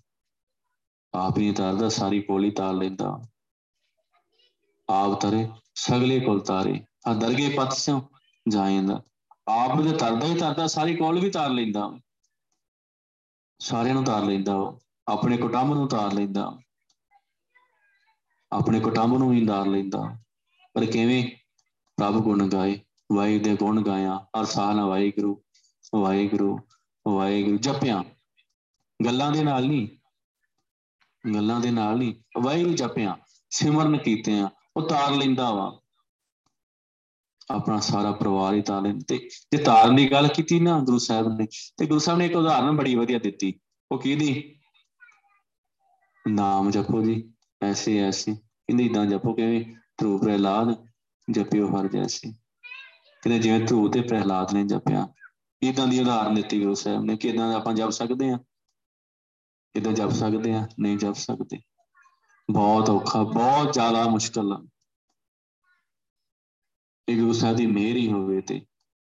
ਆਪ 1.14 1.38
ਹੀ 1.38 1.52
ਤਰਦਾ, 1.52 1.88
ਸਾਰੀ 1.88 2.22
ਕੋਲੀ 2.22 2.50
ਤਾਰ 2.50 2.74
ਲੈਂਦਾ। 2.74 3.22
ਆਪ 4.90 5.20
ਤਰੇ, 5.20 5.48
ਸਗਲੇ 5.74 6.20
ਕੋਲ 6.20 6.40
ਤਾਰੇ। 6.40 6.84
ਆ 7.06 7.14
ਦਰਗੇ 7.14 7.48
ਪਤ 7.48 7.72
ਸਿਓ 7.72 8.08
ਜਾਇਂਦਾ 8.48 9.02
ਆਪ 9.48 9.80
ਦੇ 9.80 9.92
ਤਰਦਾ 9.92 10.26
ਹੀ 10.26 10.38
ਤਰਦਾ, 10.38 10.66
ਸਾਰੀ 10.66 10.96
ਕੋਲ 10.96 11.20
ਵੀ 11.20 11.30
ਤਾਰ 11.30 11.50
ਲੈਂਦਾ। 11.50 11.98
ਸਾਰਿਆਂ 13.58 13.94
ਨੂੰ 13.94 14.04
ਤਾਰ 14.04 14.24
ਲੈਂਦਾ 14.24 14.54
ਉਹ। 14.54 14.80
ਆਪਣੇ 15.08 15.36
ਕੁਟੰਬ 15.36 15.74
ਨੂੰ 15.74 15.88
ਤਾਰ 15.88 16.12
ਲੈਂਦਾ। 16.12 16.58
ਆਪਣੇ 18.52 18.80
ਕੁਟੰਬ 18.80 19.18
ਨੂੰ 19.18 19.32
ਹੀ 19.32 19.46
ਤਾਰ 19.46 19.66
ਲੈਂਦਾ। 19.66 20.18
ਪਰ 20.74 20.86
ਕਿਵੇਂ? 20.86 21.30
ਪ੍ਰਭ 21.96 22.14
ਗੁਣ 22.14 22.48
ਗਾਏ। 22.48 22.80
ਵਾਹਿ 23.12 23.38
ਦੇ 23.38 23.56
ਗੁਣ 23.56 23.82
ਗਾਇਆ, 23.82 24.26
ਹਰ 24.40 24.44
ਸਾਹ 24.44 24.74
ਨਾਲ 24.74 24.88
ਵਾਹਿਗੁਰੂ 24.88 25.42
ਵਾਹਿਗੁਰੂ 25.94 26.58
ਵਾਹਿਗੁਰੂ, 27.08 27.56
ਜਪਿਆ। 27.56 28.04
ਗੱਲਾਂ 29.04 29.32
ਦੇ 29.32 29.44
ਨਾਲ 29.44 29.66
ਨਹੀਂ, 29.66 29.88
ਗੱਲਾਂ 31.34 31.60
ਦੇ 31.60 31.70
ਨਾਲ 31.70 31.98
ਨਹੀਂ, 31.98 32.14
ਵਾਹਿਗੁਰੂ 32.40 32.74
ਜਪਿਆ, 32.74 33.18
ਸਿਮਰਨ 33.50 33.98
ਕੀਤੇ 33.98 34.40
ਆ 34.40 34.50
ਉਹ 34.76 34.88
ਤਾਰ 34.88 35.10
ਲੈਂਦਾ 35.12 35.50
ਵਾ। 35.50 35.80
ਆਪਣਾ 37.50 37.80
ਸਾਰਾ 37.80 38.12
ਪਰਿਵਾਰ 38.12 38.54
ਹੀ 38.54 38.62
ਤਾਰ 38.62 38.82
ਲੈਂਦਾ। 38.82 39.04
ਤੇ 39.08 39.28
ਜੇ 39.52 39.62
ਤਾਰਨ 39.62 39.96
ਦੀ 39.96 40.12
ਗੱਲ 40.12 40.28
ਕੀਤੀ 40.28 40.60
ਨਾ 40.60 40.80
ਗੁਰੂ 40.80 40.98
ਸਾਹਿਬ 40.98 41.28
ਨੇ, 41.28 41.46
ਤੇ 41.76 41.86
ਗੁਰੂ 41.86 41.98
ਸਾਹਿਬ 41.98 42.18
ਨੇ 42.18 42.26
ਇੱਕ 42.26 42.36
ਉਦਾਹਰਨ 42.36 42.76
ਬੜੀ 42.76 42.94
ਵਧੀਆ 42.94 43.18
ਦਿੱਤੀ। 43.18 43.60
ਉਹ 43.92 43.98
ਕਿਹਦੀ? 43.98 44.60
ਨਾਮ 46.28 46.70
ਜਪੋ 46.70 47.02
ਜੀ, 47.02 47.34
ਐਸੇ 47.62 47.98
ਐਸੇ। 47.98 48.34
ਕਹਿੰਦੇ 48.34 48.84
ਇਦਾਂ 48.84 49.06
ਜਪੋ 49.06 49.32
ਕਿਵੇਂ? 49.32 49.74
ਧਰੂ 49.98 50.18
ਪ੍ਰਹਿਲਾਦ 50.18 50.86
ਜਪਿਓ 51.30 51.80
ਹਰ 51.80 51.88
ਜੈਸੇ। 51.88 52.39
ਕਹਿੰਦੇ 53.22 53.38
ਜਿਵੇਂ 53.38 53.60
ਧਰੂ 53.60 53.88
ਤੇ 53.88 54.00
ਪ੍ਰਹਿਲਾਦ 54.00 54.54
ਨੇ 54.54 54.64
ਜਪਿਆ। 54.64 55.08
ਇਦਾਂ 55.62 55.88
ਦੀ 55.88 56.00
ਉਦਾਹਰਨ 56.00 56.34
ਦਿੱਤੀ 56.34 56.62
ਗੁਰੂ 56.62 56.74
ਸਾਹਿਬ 56.74 57.04
ਨੇ 57.04 57.16
ਕਿ 57.16 57.28
ਇਦਾਂ 57.28 57.54
ਆਪਾਂ 57.54 57.74
ਜਪ 57.74 57.90
ਸਕਦੇ 57.90 58.30
ਆ 58.30 58.38
ਇਦਾਂ 59.76 59.92
ਜਪ 59.92 60.10
ਸਕਦੇ 60.10 60.54
ਆ 60.54 60.68
ਨਹੀਂ 60.80 60.98
ਜਪ 60.98 61.14
ਸਕਦੇ। 61.14 61.58
ਬਹੁਤ 62.50 62.90
ਔਖਾ, 62.90 63.22
ਬਹੁਤ 63.22 63.72
ਜ਼ਿਆਦਾ 63.72 64.08
ਮੁਸ਼ਕਲ 64.08 64.52
ਆ। 64.52 64.66
ਇਹ 67.08 67.20
ਗੁਰੂ 67.20 67.32
ਸਾਹਿਬ 67.32 67.56
ਦੀ 67.56 67.66
ਮਿਹਰ 67.66 67.96
ਹੀ 67.96 68.12
ਹੋਵੇ 68.12 68.40
ਤੇ, 68.40 68.66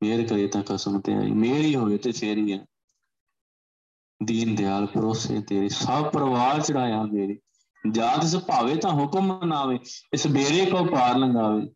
ਮਿਹਰ 0.03 0.27
ਕਰੇ 0.27 0.47
ਤਾਂ 0.47 0.63
ਕਸਮ 0.63 1.01
ਤੇ 1.01 1.13
ਆਈ। 1.13 1.31
ਮਿਹਰ 1.31 1.61
ਹੀ 1.61 1.75
ਹੋਵੇ 1.75 1.97
ਤੇ 1.97 2.11
ਫੇਰ 2.11 2.37
ਹੀ 2.37 2.51
ਆ। 2.51 2.65
ਦੀਨ 4.23 4.55
ਦਿਆਲ 4.55 4.85
ਪਰੋਸੇ 4.85 5.41
ਤੇਰੇ, 5.41 5.69
ਸਭ 5.69 6.11
ਪਰਵਾਰ 6.11 6.61
ਚੜਾਇਆ 6.61 7.03
ਮੇਰੇ। 7.03 7.39
ਜਾਤ 7.91 8.23
ਇਸ 8.23 8.35
ਭਾਵੇ 8.35 8.75
ਤਾਂ 8.75 8.91
ਹੁਕਮ 8.91 9.39
ਮਨਾਵੇ, 9.39 9.79
ਇਸ 10.13 10.27
ਬੇਰੇ 10.27 10.65
ਕੋ 10.65 10.85
ਪਾਰ 10.85 11.17
ਲੰਗਾਵੇ 11.17 11.69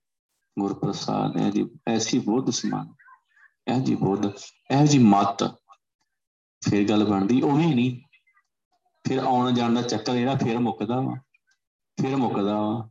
ਗੁਰ 0.60 0.74
ਪ੍ਰਸਾਦ 0.74 1.38
ਹੈ 1.38 1.50
ਜੀ, 1.50 1.70
ਐਸੀ 1.88 2.20
ਬੋਧ 2.20 2.50
ਸਮਾਨ, 2.50 2.94
ਇਹ 3.72 3.82
ਜੀ 3.82 3.96
ਬੋਧ, 3.96 4.26
ਇਹ 4.72 4.86
ਜੀ 4.86 5.00
ਮਤ। 5.00 5.44
ਫੇਰ 6.70 6.90
ਗੱਲ 6.90 7.06
ਬਣਦੀ, 7.06 7.42
ਉਹ 7.42 7.58
ਵੀ 7.58 7.66
ਨਹੀਂ 7.66 8.02
ਫਿਰ 9.08 9.18
ਆਉਣ 9.18 9.52
ਜਾਣ 9.52 9.74
ਦਾ 9.74 9.82
ਚੱਕਰ 9.82 10.16
ਜਿਹੜਾ 10.16 10.36
ਫਿਰ 10.36 10.60
ਮੁੱਕਦਾ 10.60 11.02
ਵਾ। 11.02 11.16
ਫਿਰ 12.02 12.16
ਮੁੱਕਦਾ 12.16 12.62
ਵਾ। 12.62 12.90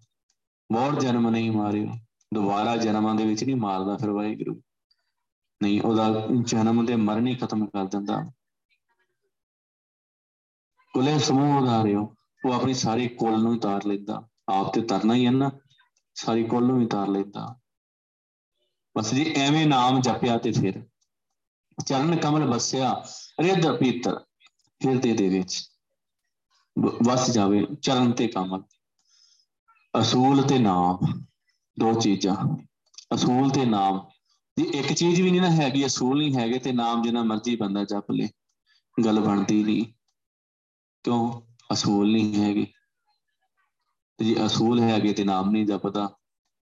ਬਹੁਤ 0.72 1.00
ਜਨਮ 1.00 1.30
ਨਹੀਂ 1.30 1.52
ਮਾਰਿਓ। 1.52 1.86
ਦੁਬਾਰਾ 2.34 2.76
ਜਨਮਾਂ 2.76 3.14
ਦੇ 3.14 3.26
ਵਿੱਚ 3.26 3.44
ਨਹੀਂ 3.44 3.56
ਮਾਰਦਾ 3.56 3.96
ਫਿਰ 3.96 4.10
ਵਾਹਿਗੁਰੂ। 4.10 4.62
ਨਹੀਂ, 5.62 5.80
ਉਹਦਾ 5.80 6.26
ਜਨਮ 6.42 6.86
ਤੇ 6.86 6.96
ਮਰਨ 6.96 7.26
ਹੀ 7.26 7.34
ਖਤਮ 7.34 7.66
ਕਰ 7.66 7.84
ਦਿੰਦਾ। 7.84 8.30
ਕੁਲੇ 10.94 11.18
ਸਮੂਹ 11.18 11.62
ਉਧਾਰਿਓ। 11.62 12.14
ਉਹ 12.44 12.52
ਆਪਣੀ 12.52 12.74
ਸਾਰੀ 12.74 13.08
ਕੁੱਲ 13.08 13.42
ਨੂੰ 13.42 13.52
ਉਤਾਰ 13.52 13.84
ਲੈਂਦਾ। 13.86 14.28
ਆਪ 14.48 14.74
ਤੇ 14.74 14.82
ਤਰਨਾ 14.82 15.14
ਹੀ 15.14 15.26
ਹੈ 15.26 15.30
ਨਾ। 15.30 15.50
ਸਾਰੀ 16.20 16.44
ਕੁੱਲ 16.44 16.66
ਨੂੰ 16.66 16.84
ਉਤਾਰ 16.84 17.08
ਲੈਂਦਾ। 17.08 17.60
ਬਸ 18.96 19.14
ਜੀ, 19.14 19.32
ਐਵੇਂ 19.36 19.66
ਨਾਮ 19.66 20.00
ਜਪਿਆ 20.00 20.38
ਤੇ 20.38 20.52
ਫਿਰ 20.52 20.88
ਚਰਨ 21.86 22.16
ਕਮਲ 22.16 22.44
ਵਸਿਆ, 22.44 23.04
ਰਿੱਧ 23.40 23.70
ਪੀਤਰ 23.70 24.24
ਹਿਰਦੇ 24.86 25.12
ਦੇ 25.12 25.28
ਵਿੱਚ 25.28 25.70
ਵਸ 27.06 27.30
ਜਾਵੇ 27.30 27.66
ਚਰਨ 27.82 28.12
ਤੇ 28.12 28.28
ਕਮਲ। 28.28 28.62
ਅਸੂਲ 30.00 30.42
ਤੇ 30.42 30.58
ਨਾਮ, 30.58 30.98
ਦੋ 31.78 32.00
ਚੀਜ਼ਾਂ। 32.00 32.56
ਅਸੂਲ 33.14 33.50
ਤੇ 33.50 33.64
ਨਾਮ। 33.64 34.08
ਜੇ, 34.58 34.64
ਇੱਕ 34.64 34.92
ਚੀਜ਼ 34.92 35.22
ਵੀ 35.22 35.30
ਨਹੀਂ 35.30 35.40
ਨਾ 35.40 35.50
ਹੈਗੀ, 35.50 35.86
ਅਸੂਲ 35.86 36.18
ਨਹੀਂ 36.18 36.34
ਹੈਗੇ 36.34 36.58
ਤੇ 36.58 36.72
ਨਾਮ 36.72 37.02
ਜਿੰਨਾ 37.02 37.22
ਮਰਜ਼ੀ 37.22 37.56
ਬੰਦਾ 37.56 37.84
ਜਪ 37.84 38.10
ਲੇ। 38.10 38.28
ਗੱਲ 39.04 39.20
ਬਣਦੀ 39.20 39.64
ਨਹੀਂ 39.64 39.84
ਕਿਉਂ? 41.04 41.40
ਅਸੂਲ 41.72 42.12
ਨਹੀਂ 42.12 42.44
ਹੈਗੇ। 42.44 42.72
ਤੇ 44.18 44.24
ਜੇ 44.24 44.46
ਅਸੂਲ 44.46 44.80
ਹੈਗੇ 44.80 45.12
ਤੇ 45.12 45.24
ਨਾਮ 45.24 45.50
ਨਹੀਂ 45.50 45.66
ਜਪਦਾ 45.66 46.16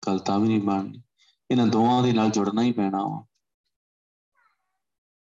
ਗੱਲ 0.08 0.20
ਤਾਂ 0.20 0.40
ਵੀ 0.40 0.48
ਨਹੀਂ 0.48 0.62
ਬਣਨੀ 0.62 1.04
ਇਹਨਾਂ 1.52 1.68
ਦੋਵਾਂ 1.68 2.04
ਦੇ 2.04 2.14
ਨਾਲ 2.14 2.30
ਜੁੜਨਾ 2.30 2.62
ਹੀ 2.62 2.72
ਪੈਣਾ 2.72 3.04
ਵਾ। 3.04 3.26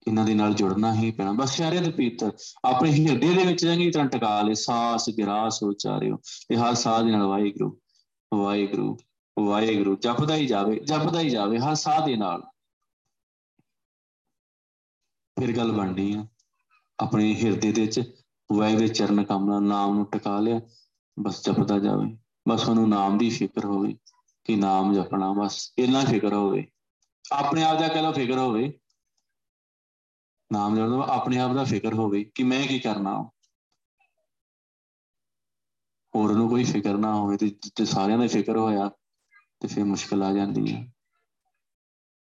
ਇਹਨਾਂ 0.07 0.25
ਦੇ 0.25 0.33
ਨਾਲ 0.33 0.53
ਜੁੜਨਾ 0.53 0.93
ਹੀ 0.93 1.11
ਪੈਣਾ। 1.11 1.31
ਬਸ 1.31 1.55
ਸ਼ਾਰੇ 1.55 1.79
ਦੇ 1.79 1.91
ਪੀਤਰ 1.91 2.31
ਆਪਣੇ 2.65 2.91
ਹਿਰਦੇ 2.91 3.33
ਦੇ 3.33 3.45
ਵਿੱਚ 3.45 3.61
ਚੰਗੀ 3.61 3.91
ਤਰ੍ਹਾਂ 3.91 4.07
ਟਿਕਾ 4.07 4.41
ਲੈ, 4.41 4.53
ਸਾਸ 4.53 5.09
ਗਿਰਾਸ 5.09 5.63
ਉਚਾਰਿਓ 5.63 6.17
ਇਹ 6.51 6.57
ਹਰ 6.57 6.73
ਸਾਹ 6.73 7.03
ਦੇ 7.03 7.11
ਨਾਲ 7.11 7.27
ਵਾਹਿਗੁਰੂ 7.27 7.81
ਵਾਹਿਗੁਰੂ 8.33 8.97
ਵਾਹਿਗੁਰੂ, 9.39 9.95
ਜਪਦਾ 9.95 10.35
ਹੀ 10.35 10.47
ਜਾਵੇ, 10.47 10.79
ਜਪਦਾ 10.79 11.19
ਹੀ 11.19 11.29
ਜਾਵੇ, 11.29 11.59
ਹਰ 11.59 11.75
ਸਾਹ 11.75 12.05
ਦੇ 12.05 12.15
ਨਾਲ। 12.15 12.41
ਫਿਰ 15.39 15.57
ਗੱਲ 15.57 15.71
ਬਣਦੀ 15.71 16.13
ਆ। 16.13 16.27
ਆਪਣੇ 16.99 17.35
ਹਿਰਦੇ 17.35 17.71
ਦੇ 17.71 17.81
ਵਿੱਚ 17.81 18.23
ਵਾਹਿਗੁਰੂ 18.51 18.87
ਚਰਨ 18.87 19.23
ਕਮਲਾ 19.23 19.59
ਨਾਮ 19.59 19.95
ਨੂੰ 19.95 20.05
ਟਿਕਾ 20.05 20.39
ਲਿਆ। 20.39 20.61
ਬਸ 21.19 21.45
ਜਪਦਾ 21.45 21.79
ਜਾਵੇ। 21.79 22.17
ਬਸ 22.49 22.69
ਉਹਨੂੰ 22.69 22.89
ਨਾਮ 22.89 23.17
ਦੀ 23.17 23.29
ਫਿਕਰ 23.29 23.65
ਹੋਵੇ 23.65 23.97
ਕਿ 24.43 24.55
ਨਾਮ 24.55 24.93
ਜਪਣਾ, 24.93 25.33
ਬਸ 25.33 25.73
ਇੰਨਾ 25.77 26.05
ਫਿਕਰ 26.05 26.33
ਹੋਵੇ। 26.33 26.71
ਆਪਣੇ 27.31 27.63
ਆਪ 27.63 27.79
ਦਾ 27.79 27.87
ਕਹੋ 27.87 28.11
ਫਿਕਰ 28.13 28.37
ਹੋਵੇ। 28.37 28.79
ਨਾਮ 30.53 30.75
ਜਪਦਾ 30.75 31.13
ਆਪਣੇ 31.13 31.39
ਆਪ 31.39 31.53
ਦਾ 31.53 31.63
ਫਿਕਰ 31.63 31.93
ਹੋਵੇ 31.93 32.23
ਕਿ 32.35 32.43
ਮੈਂ 32.43 32.67
ਕੀ 32.67 32.79
ਕਰਨਾ। 32.79 33.29
ਹੋਰ 36.15 36.33
ਨੂੰ 36.33 36.49
ਕੋਈ 36.49 36.63
ਫਿਕਰ 36.63 36.97
ਨਾ 36.97 37.13
ਹੋਵੇ 37.13 37.37
ਤੇ 37.37 37.55
ਤੇ 37.75 37.85
ਸਾਰਿਆਂ 37.85 38.17
ਦਾ 38.17 38.27
ਫਿਕਰ 38.27 38.57
ਹੋਇਆ 38.57 38.89
ਤੇ 39.59 39.67
ਫਿਰ 39.67 39.83
ਮੁਸ਼ਕਲ 39.83 40.23
ਆ 40.23 40.33
ਜਾਂਦੀ 40.33 40.73
ਹੈ 40.73 40.93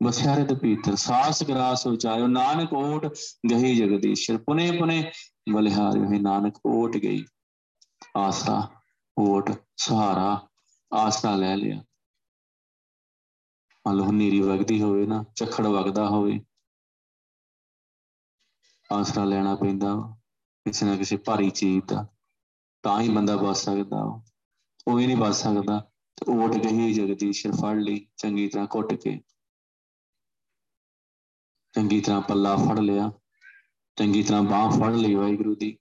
ਬਸਿਆਰੇ 0.03 0.45
ਤੇ 0.45 0.55
ਪੀਤਰ 0.55 0.95
ਸਾਸ 0.95 1.43
ਗਰਾਸ 1.43 1.87
ਉਚਾਇਓ 1.87 2.27
ਨਾਨਕ 2.27 2.73
ਓਟ 2.73 3.05
ਗਹੀ 3.51 3.75
ਜਗਦੀਸ਼ਰ 3.75 4.37
ਪੁਨੇ 4.37 4.71
ਪੁਨੇ 4.71 5.11
ਬਲਿਹਾਰਿਓ, 5.53 6.03
ਹੈ 6.03 6.19
ਨਾਨਕ 6.19 6.57
ਓਟ 6.65 6.97
ਗਈ 6.97 7.25
ਆਸਰਾ 8.19 8.81
ਓਟ, 9.17 9.51
ਸਹਾਰਾ, 9.77 10.47
ਆਸਰਾ 10.93 11.35
ਲੈ 11.35 11.55
ਲਿਆ। 11.55 11.83
ਮੰਨ 13.87 13.97
ਲਓ 13.97 14.11
ਨੀਰੀ 14.11 14.39
ਵਗਦੀ 14.39 14.81
ਹੋਵੇ 14.81 15.05
ਨਾ 15.05 15.25
ਝਖੜ 15.35 15.67
ਵਗਦਾ 15.67 16.07
ਹੋਵੇ। 16.07 16.45
ਆਸਰਾ 18.91 19.25
ਲੈਣਾ 19.25 19.55
ਪੈਂਦਾ 19.55 20.17
ਕਿਸੇ 20.65 20.85
ਨਾ 20.85 20.95
ਕਿਸੇ 20.95 21.17
ਭਾਰੀ 21.17 21.49
ਚੀਜ਼ 21.49 21.85
ਦਾ। 21.85 22.07
ਤਾਂ 22.83 23.01
ਹੀ 23.01 23.09
ਬੰਦਾ 23.09 23.35
ਬਚ 23.35 23.57
ਸਕਦਾ 23.57 24.21
ਉਹ 24.87 24.95
ਵੀ 24.95 25.07
ਨਹੀਂ 25.07 25.17
ਬਚ 25.17 25.35
ਸਕਦਾ। 25.35 25.91
ਤੇ 26.15 26.31
ਓਟ 26.31 26.51
ਗਈ 26.51 26.93
ਜਗਦੀਸ਼ਰ 26.93 27.51
ਫੜ 27.51 27.75
ਲਈ, 27.75 28.07
ਚੰਗੀ 28.17 28.47
ਤਰ੍ਹਾਂ 28.47 28.67
ਘੁੱਟ 28.75 28.93
ਕੇ। 28.93 29.21
ਚੰਗੀ 31.73 32.01
ਤਰ੍ਹਾਂ 32.01 32.21
ਪੱਲਾ 32.21 32.55
ਫੜ 32.55 32.79
ਲਿਆ। 32.79 33.11
ਚੰਗੀ 33.95 34.23
ਤਰ੍ਹਾਂ 34.23 34.43
ਬਾਹ 34.43 34.71
ਫੜ 34.71 34.95
ਲਈ 34.95 35.15
ਵਾਹਿਗੁਰੂ 35.15 35.55
ਦੀ। 35.55 35.77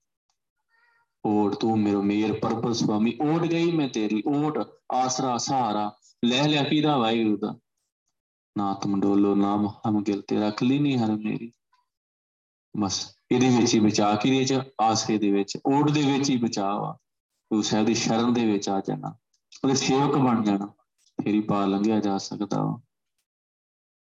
ਓਟ 1.29 1.55
ਤੂੰ 1.55 1.81
ਮੇਰੋ 1.81 2.03
ਮੇਰ 2.03 2.33
ਪਰਪਲ 2.33 2.75
ਸੁਆਮੀ, 2.75 3.19
ਓਟ 3.23 3.43
ਗਈ 3.43 3.73
ਮੈਂ 3.73 3.89
ਤੇਰੀ 3.89 4.23
ਓਟ, 4.27 4.81
ਆਸਰਾ 4.93 5.39
ਸਹਾਰਾ, 5.39 5.97
ਲੈ 6.25 6.49
ਲਿਆ 6.49 6.63
ਕਿਹਦਾ 6.63 6.97
ਵਾਹਿਗੁਰੂ 6.97 7.37
ਦਾ? 7.37 7.59
ਨਾ 8.59 8.75
ਤੁਮ 8.75 9.01
ਡੋਲੋ 9.01 9.35
ਨਾਮ 9.35 9.67
ਹਮ 9.67 10.03
ਗਿਲ 10.03 10.23
ਤੇ 10.23 10.41
ਰੱਖ 10.41 10.63
ਲਈ 10.63 10.79
ਨਹੀਂ 10.79 10.99
ਹਰ 10.99 11.17
ਮੇਰੀ। 11.17 11.53
ਬਸ 12.77 13.17
ਇਹਦੇ 13.33 13.49
ਵਿੱਚ 13.49 13.75
ਹੀ 13.75 13.81
ਬਚਾ 13.81 14.15
ਕੇ 14.15 14.31
ਦੇ 14.31 14.45
ਚ 14.45 14.61
ਆਸਰੇ 14.81 15.19
ਦੇ 15.19 15.31
ਵਿੱਚ, 15.31 15.59
ਓਟ 15.67 15.91
ਦੇ 15.91 16.03
ਵਿੱਚ 16.03 16.31
ਹੀ 16.31 16.37
ਬਚਾਵਾ 16.37 16.99
ਗੁਰੂ 17.53 17.63
ਸਾਹਿਬ 17.63 17.87
ਦੀ 17.87 17.95
ਸ਼ਰਨ 17.95 18.33
ਦੇ 18.33 18.53
ਵਿੱਚ 18.53 18.69
ਆ 18.69 18.81
ਜਾਣਾ, 18.81 19.15
ਉਹਦੇ 19.65 19.75
ਸੇਵਕ 19.75 20.17
ਬਣ 20.17 20.43
ਜਾਣਾ, 20.43 20.67
ਫੇਰ 21.19 21.35
ਹੀ 21.35 21.41
ਪਾ 21.41 21.67
ਲੰਘਿਆ 21.67 22.01
ਜਾ 22.01 22.19
ਸਕਦਾ 22.19 22.63
ਵਾ। 22.63 22.81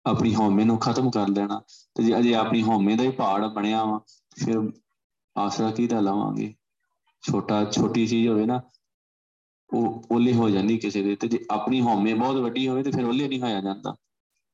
ਆਪਣੀ 0.06 0.34
ਹਉਮੈ 0.34 0.64
ਨੂੰ 0.64 0.78
ਖਤਮ 0.78 1.10
ਕਰ 1.10 1.28
ਲੈਣਾ, 1.28 1.62
ਤੇ 1.94 2.02
ਜੇ 2.02 2.18
ਅਜੇ 2.18 2.34
ਆਪਣੀ 2.34 2.62
ਹਉਮੈ 2.62 2.96
ਦਾ 2.96 3.02
ਹੀ 3.02 3.10
ਪਹਾੜ 3.10 3.46
ਬਣਿਆ 3.46 3.84
ਵਾ, 3.84 3.98
ਫਿਰ 4.44 4.72
ਆਸਰਾ 5.36 5.70
ਕਿਹਦਾ 5.70 6.00
ਲਵਾਂਗੇ? 6.00 6.54
ਛੋਟਾ, 7.22 7.64
ਛੋਟੀ 7.64 8.06
ਚੀਜ਼ 8.06 8.28
ਹੋਵੇ 8.28 8.46
ਨਾ, 8.46 8.60
ਉਹ 9.70 10.02
ਓਲੇ 10.12 10.32
ਹੋ 10.34 10.50
ਜਾਂਦੀ 10.50 10.78
ਕਿਸੇ 10.78 11.02
ਦੇ, 11.02 11.16
ਤੇ 11.16 11.28
ਜੇ 11.28 11.38
ਆਪਣੀ 11.50 11.80
ਹਉਮੈ 11.80 12.14
ਬਹੁਤ 12.14 12.36
ਵੱਡੀ 12.36 12.68
ਹੋਵੇ, 12.68 12.82
ਤੇ 12.82 12.90
ਫਿਰ 12.90 13.04
ਓਲੇ 13.04 13.28
ਨਹੀਂ 13.28 13.40
ਹੋਇਆ 13.40 13.60
ਜਾਂਦਾ। 13.60 13.94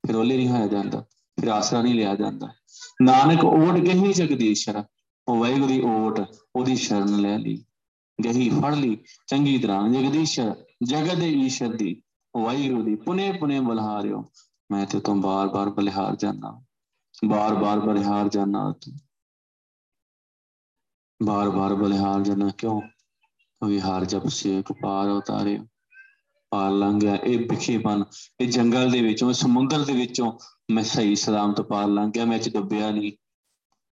ਫਿਰ 0.04 0.16
ਓਲੇ 0.16 0.36
ਨਹੀਂ 0.36 0.48
ਹੋਇਆ 0.48 0.66
ਜਾਂਦਾ, 0.66 1.00
ਫਿਰ 1.38 1.48
ਆਸਰਾ 1.48 1.82
ਨਹੀਂ 1.82 1.94
ਲਿਆ 1.94 2.14
ਜਾਂਦਾ। 2.14 2.48
ਨਾਨਕ 3.02 3.44
ਓਟ 3.44 3.78
ਗਹੀ 3.78 4.12
ਜਗਦੀਸ਼ਰ 4.12 4.84
ਉਹ 5.26 5.36
ਵਾਹਿਗੁਰੂ 5.36 5.66
ਦੀ 5.66 5.80
ਓਟ, 5.80 6.20
ਉਹਦੀ 6.56 6.76
ਸ਼ਰਨ 6.76 7.20
ਲੈ 7.20 7.38
ਲਈ। 7.38 7.64
ਗਹੀ 8.24 8.48
ਫੜ 8.50 8.74
ਲਈ, 8.74 8.96
ਚੰਗੀ 9.26 9.58
ਤਰ੍ਹਾਂ 9.58 9.88
ਜਗਦੀਸ਼ਰ 9.88 10.54
ਜਗਤ 10.84 11.14
ਦੇ 11.14 11.28
ਈਸ਼ਰ 11.28 11.68
ਦੀ 11.68 12.02
ਵਾਹਿਗੁਰੂ 12.34 12.82
ਦੀ 12.82 12.94
ਪੁਨੇ 12.94 13.32
ਪੁਨੇ 13.32 13.60
ਬਲਹਾਰਿਓ। 13.60 14.24
ਮੈਂ 14.70 14.86
ਤੇ 14.86 15.00
ਤੋਂ 15.00 15.14
ਬਾਰ-ਬਾਰ 15.16 15.70
ਬਲਿਹਾਰ 15.70 16.16
ਜਾਣਾ 16.16 16.60
ਬਾਰ-ਬਾਰ 17.26 17.80
ਬਲਿਹਾਰ 17.80 18.28
ਜਾਣਾ 18.28 18.72
ਤੂੰ 18.72 18.92
ਬਾਰ-ਬਾਰ 21.22 21.74
ਬਲਿਹਾਰ 21.74 22.20
ਜਾਣਾ 22.20 22.50
ਕਿਉਂ? 22.58 22.82
ਵਿਹਾਰ 23.64 24.04
ਜਪ 24.04 24.28
ਸੇਕ 24.28 24.72
ਪਾਰ 24.72 25.08
ਉਤਾਰੇ। 25.08 25.58
ਪਾਰ 26.50 26.70
ਲੰਘ 26.70 27.00
ਗਿਆ। 27.00 27.14
ਇਹ 27.14 27.38
ਵਿਖੇਪਨ, 27.38 28.04
ਇਹ 28.40 28.48
ਜੰਗਲ 28.48 28.90
ਦੇ 28.90 29.02
ਵਿੱਚੋਂ 29.02 29.32
ਸਮੁੰਦਰ 29.32 29.84
ਦੇ 29.84 29.92
ਵਿੱਚੋਂ 29.92 30.38
ਮੈਂ 30.70 30.84
ਸਹੀ 30.84 31.16
ਸਲਾਮਤ 31.16 31.60
ਪਾਰ 31.60 31.86
ਲੰਘ 31.86 32.12
ਗਿਆ। 32.12 32.24
ਮੈਂ 32.24 32.38
ਚ 32.38 32.48
ਡੁੱਬਿਆ 32.48 32.90
ਨਹੀਂ। 32.90 33.12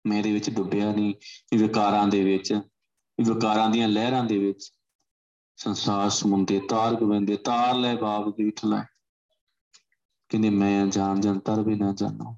ਮੇਰੇ 0.07 0.31
ਵਿੱਚ 0.31 0.49
ਡੁੱਬਿਆ 0.49 0.93
ਨਹੀਂ। 0.93 1.13
ਵਿਕਾਰਾਂ 1.57 2.07
ਦੇ 2.07 2.23
ਵਿੱਚ, 2.23 2.61
ਵਿਕਾਰਾਂ 3.21 3.69
ਦੀਆਂ 3.69 3.87
ਲਹਿਰਾਂ 3.87 4.23
ਦੇ 4.23 4.37
ਵਿੱਚ। 4.37 4.73
ਸੰਸਾਰ, 5.55 6.09
ਸਮੁੰਦੇ, 6.09 6.59
ਤਾਰ 6.59 6.95
ਗਵੰਦੇ, 6.95 7.35
ਤਾਰ 7.35 7.75
ਲੈ 7.75 7.95
ਬਾਬ 7.95 8.33
ਦੀ 8.37 8.51
ਠਲਾ 8.51 8.85
ਕਿਨੇ 10.29 10.49
ਮੈਂ 10.49 10.87
ਜਾਣ 10.87 11.19
ਜਨਤਰ 11.19 11.61
ਵੀ 11.61 11.75
ਨਾ 11.75 11.93
ਜਾਣੋ 11.93 12.35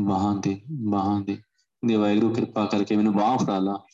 ਬਾਹਾਂ 0.00 0.34
ਦੇ 0.34 0.62
ਬਾਹਾਂ 0.70 1.20
ਦੇ। 1.20 1.42
ਦੇ 1.86 1.96
ਵਾਹਿਗੁਰੂ, 1.96 2.34
ਕਿਰਪਾ 2.34 2.66
ਕਰਕੇ 2.66 2.96
ਮੈਨੂੰ 2.96 3.12
ਬਾਹ 3.12 3.38
ਫੜਾ 3.38 3.58
ਲਾ। 3.58 3.86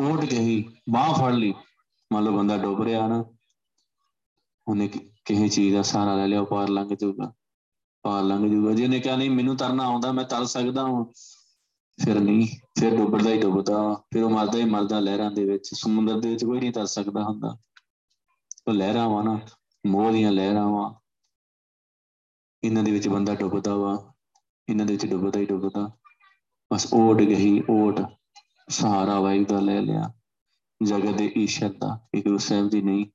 ਓਟ 0.00 0.24
ਗਈ 0.24 0.64
ਬਾਹ 0.90 1.14
ਫੜ 1.14 1.32
ਲਈ। 1.32 1.54
ਮੰਨ 2.12 2.24
ਲਓ 2.24 2.32
ਬੰਦਾ 2.32 2.56
ਡੁੱਬ 2.56 2.82
ਰਿਹਾ 2.82 3.08
ਨਾ, 3.08 3.24
ਉਹਨੇ 4.68 4.88
ਕਿਸੇ 5.24 5.48
ਚੀਜ਼ 5.48 5.76
ਦਾ 5.76 5.82
ਸਹਾਰਾ 5.82 6.16
ਲੈ 6.16 6.28
ਲਿਆ 6.28 6.44
ਪਾਰ 6.44 6.68
ਲੰਘ 6.68 6.88
ਜਾਊਗਾ। 6.88 7.32
ਪਾਰ 8.02 8.22
ਲੰਘ 8.22 8.50
ਜੂਗਾ 8.50 8.72
ਜੇ 8.72 8.88
ਨੇ 8.88 9.00
ਕਿਹਾ, 9.00 9.16
ਨਹੀਂ, 9.16 9.30
ਮੈਨੂੰ 9.30 9.56
ਤਰਨਾ 9.56 9.84
ਆਉਂਦਾ, 9.84 10.12
ਮੈਂ 10.12 10.24
ਤਰ 10.24 10.44
ਸਕਦਾ 10.44 10.82
ਹਾਂ। 10.82 11.04
ਫਿਰ 12.04 12.20
ਨਹੀਂ, 12.20 12.48
ਫਿਰ 12.80 12.96
ਡੁੱਬਦਾ 12.96 13.30
ਹੀ 13.30 13.40
ਡੁੱਬਦਾ। 13.40 13.94
ਫਿਰ 13.94 14.22
ਉਹ 14.22 14.30
ਮਰਦਾ 14.30 14.58
ਹੀ 14.58 14.64
ਮਰਦਾ 14.64 15.00
ਲਹਿਰਾਂ 15.00 15.30
ਦੇ 15.30 15.44
ਵਿੱਚ। 15.44 15.70
ਸਮੁੰਦਰ 15.74 16.20
ਦੇ 16.20 16.28
ਵਿੱਚ 16.28 16.44
ਕੋਈ 16.44 16.60
ਨਹੀਂ 16.60 16.72
ਤਰ 16.72 16.86
ਸਕਦਾ 16.86 17.24
ਹੁੰਦਾ। 17.24 17.58
ਉਹ 18.68 18.72
ਲਹਿਰਾਂ 18.72 19.08
ਵਾ 19.08 19.22
ਨਾ, 19.22 19.40
ਮੋਹ 19.86 20.12
ਦੀਆਂ 20.12 20.32
ਲਹਿਰਾਂ 20.32 20.68
ਵਾ। 20.68 21.00
ਇਹਨਾਂ 22.64 22.82
ਦੇ 22.82 22.90
ਵਿੱਚ 22.90 23.08
ਬੰਦਾ 23.08 23.34
ਡੁੱਬਦਾ 23.34 23.76
ਵਾ। 23.76 24.12
ਇਹਨਾਂ 24.68 24.86
ਦੇ 24.86 24.92
ਵਿੱਚ 24.92 25.06
ਡੁੱਬਦਾ 25.06 25.40
ਹੀ 25.40 25.46
ਡੁੱਬਦਾ। 25.46 25.90
ਬਸ 26.72 26.86
ਓਟ 26.94 27.16
ਗਈ 27.16 27.62
ਓਟ 27.70 28.00
ਸਹਾਰਾ 28.68 29.20
ਵਾਹਿਗੁਰੂ 29.20 29.54
ਦਾ 29.54 29.60
ਲੈ 29.60 29.80
ਲਿਆ। 29.80 30.12
ਜਗਤ 30.82 31.14
ਦੇ 31.14 31.32
ਈਸ਼ਰ 31.36 31.72
ਦਾ, 31.72 32.08
ਇਹ 32.14 32.22
ਗੁਰੂ 32.22 32.38
ਸਾਹਿਬ 32.38 32.68
ਦੀ 32.68 32.82
ਨਹੀਂ। 32.82 33.06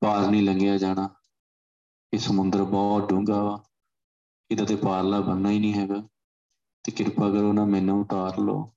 ਪਾਰ 0.00 0.30
ਨਹੀਂ 0.30 0.42
ਲੰਘਿਆ 0.42 0.78
ਜਾਣਾ। 0.78 1.08
ਇਹ 2.14 2.18
ਸਮੁੰਦਰ 2.18 2.64
ਬਹੁਤ 2.64 3.08
ਡੂੰਘਾ 3.08 3.42
ਵਾ। 3.42 3.64
ਇਹਦਾ 4.50 4.64
ਤੇ 4.64 4.76
ਪਾਰਲਾ 4.76 5.20
ਬੰਨਾ 5.20 5.50
ਹੀ 5.50 5.58
ਨਹੀਂ 5.58 5.74
ਹੈਗਾ। 5.74 6.08
ਤੇ 6.82 6.92
ਕਿਰਪਾ 6.92 7.30
ਕਰੋ 7.30 7.52
ਨਾ 7.52 7.64
ਮੈਨੂੰ 7.64 8.00
ਉਤਾਰ 8.00 8.38
ਲਓ। 8.38 8.72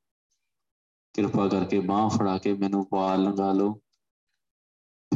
ਕਿਰਪਾ 1.13 1.47
ਕਰਕੇ 1.47 1.79
ਬਾਹ 1.79 2.09
ਫੜਾ 2.09 2.37
ਕੇ 2.37 2.53
ਮੈਨੂੰ 2.53 2.89
ਪਾਰ 2.89 3.17
ਲੰਘਾ 3.17 3.51
ਲਓ। 3.51 3.73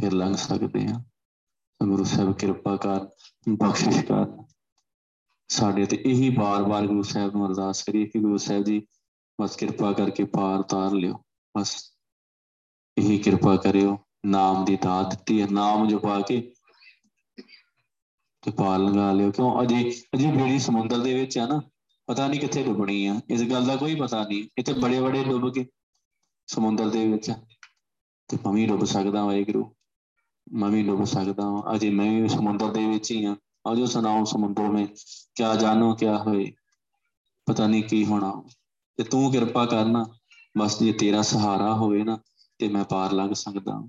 ਫਿਰ 0.00 0.12
ਲੰਘ 0.12 0.36
ਸਕਦੇ 0.36 0.86
ਆ 0.86 1.04
ਗੁਰੂ 1.82 2.04
ਸਾਹਿਬ 2.04 2.32
ਕਿਰਪਾ 2.32 2.76
ਕਰ, 2.76 3.08
ਬਖਸ਼ਿਸ਼ 3.48 4.04
ਕਰ। 4.04 4.53
ਸਾਡੇ 5.48 5.86
ਤੇ 5.86 6.02
ਇਹੀ 6.06 6.30
ਬਾਰ-ਬਾਰ 6.30 6.86
ਗੁਰੂ 6.86 7.02
ਸਾਹਿਬ 7.02 7.36
ਨੂੰ 7.36 7.46
ਅਰਦਾਸ 7.46 7.82
ਕਰੀਏ 7.82 8.06
ਕਿ 8.06 8.18
ਗੁਰੂ 8.18 8.36
ਸਾਹਿਬ 8.36 8.64
ਜੀ 8.64 8.86
ਬਸ 9.40 9.56
ਕਿਰਪਾ 9.56 9.92
ਕਰਕੇ 9.92 10.24
ਪਾਰ 10.24 10.62
ਤਾਰ 10.62 10.92
ਲਿਓ, 10.92 11.22
ਬਸ 11.58 11.94
ਇਹੀ 12.98 13.18
ਕਿਰਪਾ 13.18 13.56
ਕਰਿਓ, 13.56 13.98
ਨਾਮ 14.26 14.64
ਦੀ 14.64 14.76
ਦਾਤ 14.82 15.10
ਦਿੱਤੀ 15.10 15.42
ਹੈ, 15.42 15.46
ਨਾਮ 15.50 15.88
ਜਪਾ 15.88 16.20
ਕੇ 16.20 16.54
ਤੇ 18.42 18.50
ਪਾਰ 18.50 18.78
ਲਗਾ 18.78 19.12
ਲਿਓ। 19.12 19.30
ਕਿਉਂ? 19.30 19.62
ਅਜੇ 19.62 20.02
ਅਜੇ 20.14 20.32
ਬੇੜੀ 20.32 20.58
ਸਮੁੰਦਰ 20.58 20.98
ਦੇ 20.98 21.14
ਵਿੱਚ 21.14 21.38
ਆ 21.38 21.46
ਨਾ, 21.46 21.60
ਪਤਾ 22.06 22.28
ਨਹੀਂ 22.28 22.40
ਕਿੱਥੇ 22.40 22.62
ਡੁੱਬਣੀ 22.62 23.06
ਆ। 23.06 23.20
ਇਸ 23.30 23.42
ਗੱਲ 23.42 23.66
ਦਾ 23.66 23.76
ਕੋਈ 23.76 23.94
ਪਤਾ 23.94 24.24
ਨਹੀਂ। 24.24 24.48
ਇੱਥੇ 24.58 24.72
ਬੜੇ 24.72 25.00
ਬੜੇ 25.00 25.24
ਡੁੱਬ 25.24 25.54
ਕੇ 25.54 25.66
ਸਮੁੰਦਰ 26.46 26.90
ਦੇ 26.90 27.08
ਵਿੱਚ 27.08 27.30
ਤੇ 28.28 28.36
ਮੈਂ 28.36 28.52
ਵੀ 28.52 28.66
ਡੁੱਬ 28.66 28.84
ਸਕਦਾ 28.84 29.24
ਵਾਹਿਗੁਰੂ। 29.24 29.74
ਮੈਂ 30.52 30.70
ਵੀ 30.70 30.82
ਡੁੱਬ 30.82 31.04
ਸਕਦਾ 31.04 31.42
ਹਾਂ 31.42 31.74
ਅਜੇ 31.74 31.90
ਮੈਂ 31.90 32.22
ਵੀ 32.22 32.28
ਸਮੁੰਦਰ 32.28 32.72
ਦੇ 32.72 32.86
ਵਿੱਚ 32.88 33.10
ਹੀ 33.10 33.24
ਆ। 33.24 33.36
ਆਜੋ 33.66 33.86
ਸੁਣਾਓ 33.86 34.24
ਸਮੁੰਦਰ 34.24 34.68
ਮੇ, 34.68 34.88
ਕਿਆ 35.34 35.54
ਜਾਨੋ 35.54 35.94
ਕਿਆ 35.94 36.18
ਹੋਏ, 36.18 36.52
ਪਤਾ 37.46 37.66
ਨਹੀਂ 37.66 37.82
ਕੀ 37.82 38.06
ਹੋਣਾ। 38.06 38.42
ਤੇ 38.96 39.04
ਤੂੰ 39.04 39.32
ਕਿਰਪਾ 39.32 39.66
ਕਰਨਾ 39.66 40.06
ਬਸ 40.58 40.78
ਜੇ 40.78 40.92
ਤੇਰਾ 40.92 41.22
ਸਹਾਰਾ 41.22 41.74
ਹੋਵੇ 41.74 42.04
ਨਾ, 42.04 42.18
ਤੇ 42.58 42.68
ਮੈਂ 42.68 42.84
ਪਾਰ 42.84 43.12
ਲੰਘ 43.12 43.34
ਸਕਦਾ। 43.34 43.86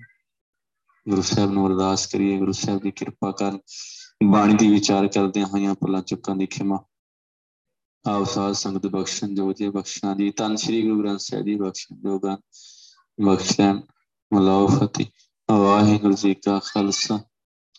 ਗੁਰੂ 1.10 1.22
ਸਾਹਿਬ 1.22 1.52
ਨੂੰ 1.52 1.68
ਅਰਦਾਸ 1.68 2.08
ਕਰੀਏ, 2.08 2.38
ਗੁਰੂ 2.38 2.52
ਸਾਹਿਬ 2.52 2.82
ਦੀ 2.82 2.92
ਕਿਰਪਾ 2.92 3.32
ਕਰ 3.32 3.60
ਬਾਣੀ 4.24 4.54
ਦੀ 4.54 4.68
ਵਿਚਾਰ 4.68 5.08
ਕਰਦੇ 5.08 5.44
ਹੋਈਆਂ 5.44 5.76
ਪੱਲਾ 5.76 6.02
ਚੁੱਕਾਂ 6.02 6.36
ਦੀ 6.36 6.46
ਖਿਮਾ। 6.46 6.80
ਆਪ 8.06 8.24
ਸਾਧ 8.24 8.54
ਸੰਗਤ 8.54 8.88
ਬਖਸ਼ਣ 8.88 9.36
ਜੋ 9.36 9.54
ਜੇ 9.54 9.70
ਬਖਸ਼ਣਾ 9.70 10.14
ਦੀ 10.14 10.32
ਤਨ 10.32 10.56
ਸ੍ਰੀ 10.56 10.82
ਗੁਰੂ 10.82 11.00
ਗ੍ਰੰਥ 11.00 11.20
ਸਾਹਿਬ 11.20 11.46
ਜੀ 11.46 11.56
ਬਖਸ਼ਣ 11.56 11.96
ਜੋ 11.96 12.20
ਗਨ 12.20 12.38
ਬਖਸ਼ਣ। 13.26 13.82
ਮਲਾਉ 14.34 14.68
ਫਤਿਹ। 14.68 15.06
ਵਾਹਿਗੁਰੂ 15.52 16.14
ਜੀ 16.14 16.34
ਕਾ 16.34 16.60
ਖਾਲਸਾ। 16.60 17.20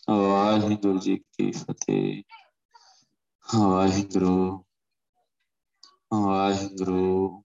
ਵਾਹਿਗੁਰੂ 0.09 0.99
ਜੀ 0.99 1.17
ਕੀ 1.17 1.51
ਫਤਿਹ। 1.51 2.23
ਵਾਹਿਗੁਰੂ। 3.55 4.65
ਵਾਹਿਗੁਰੂ। 6.13 7.43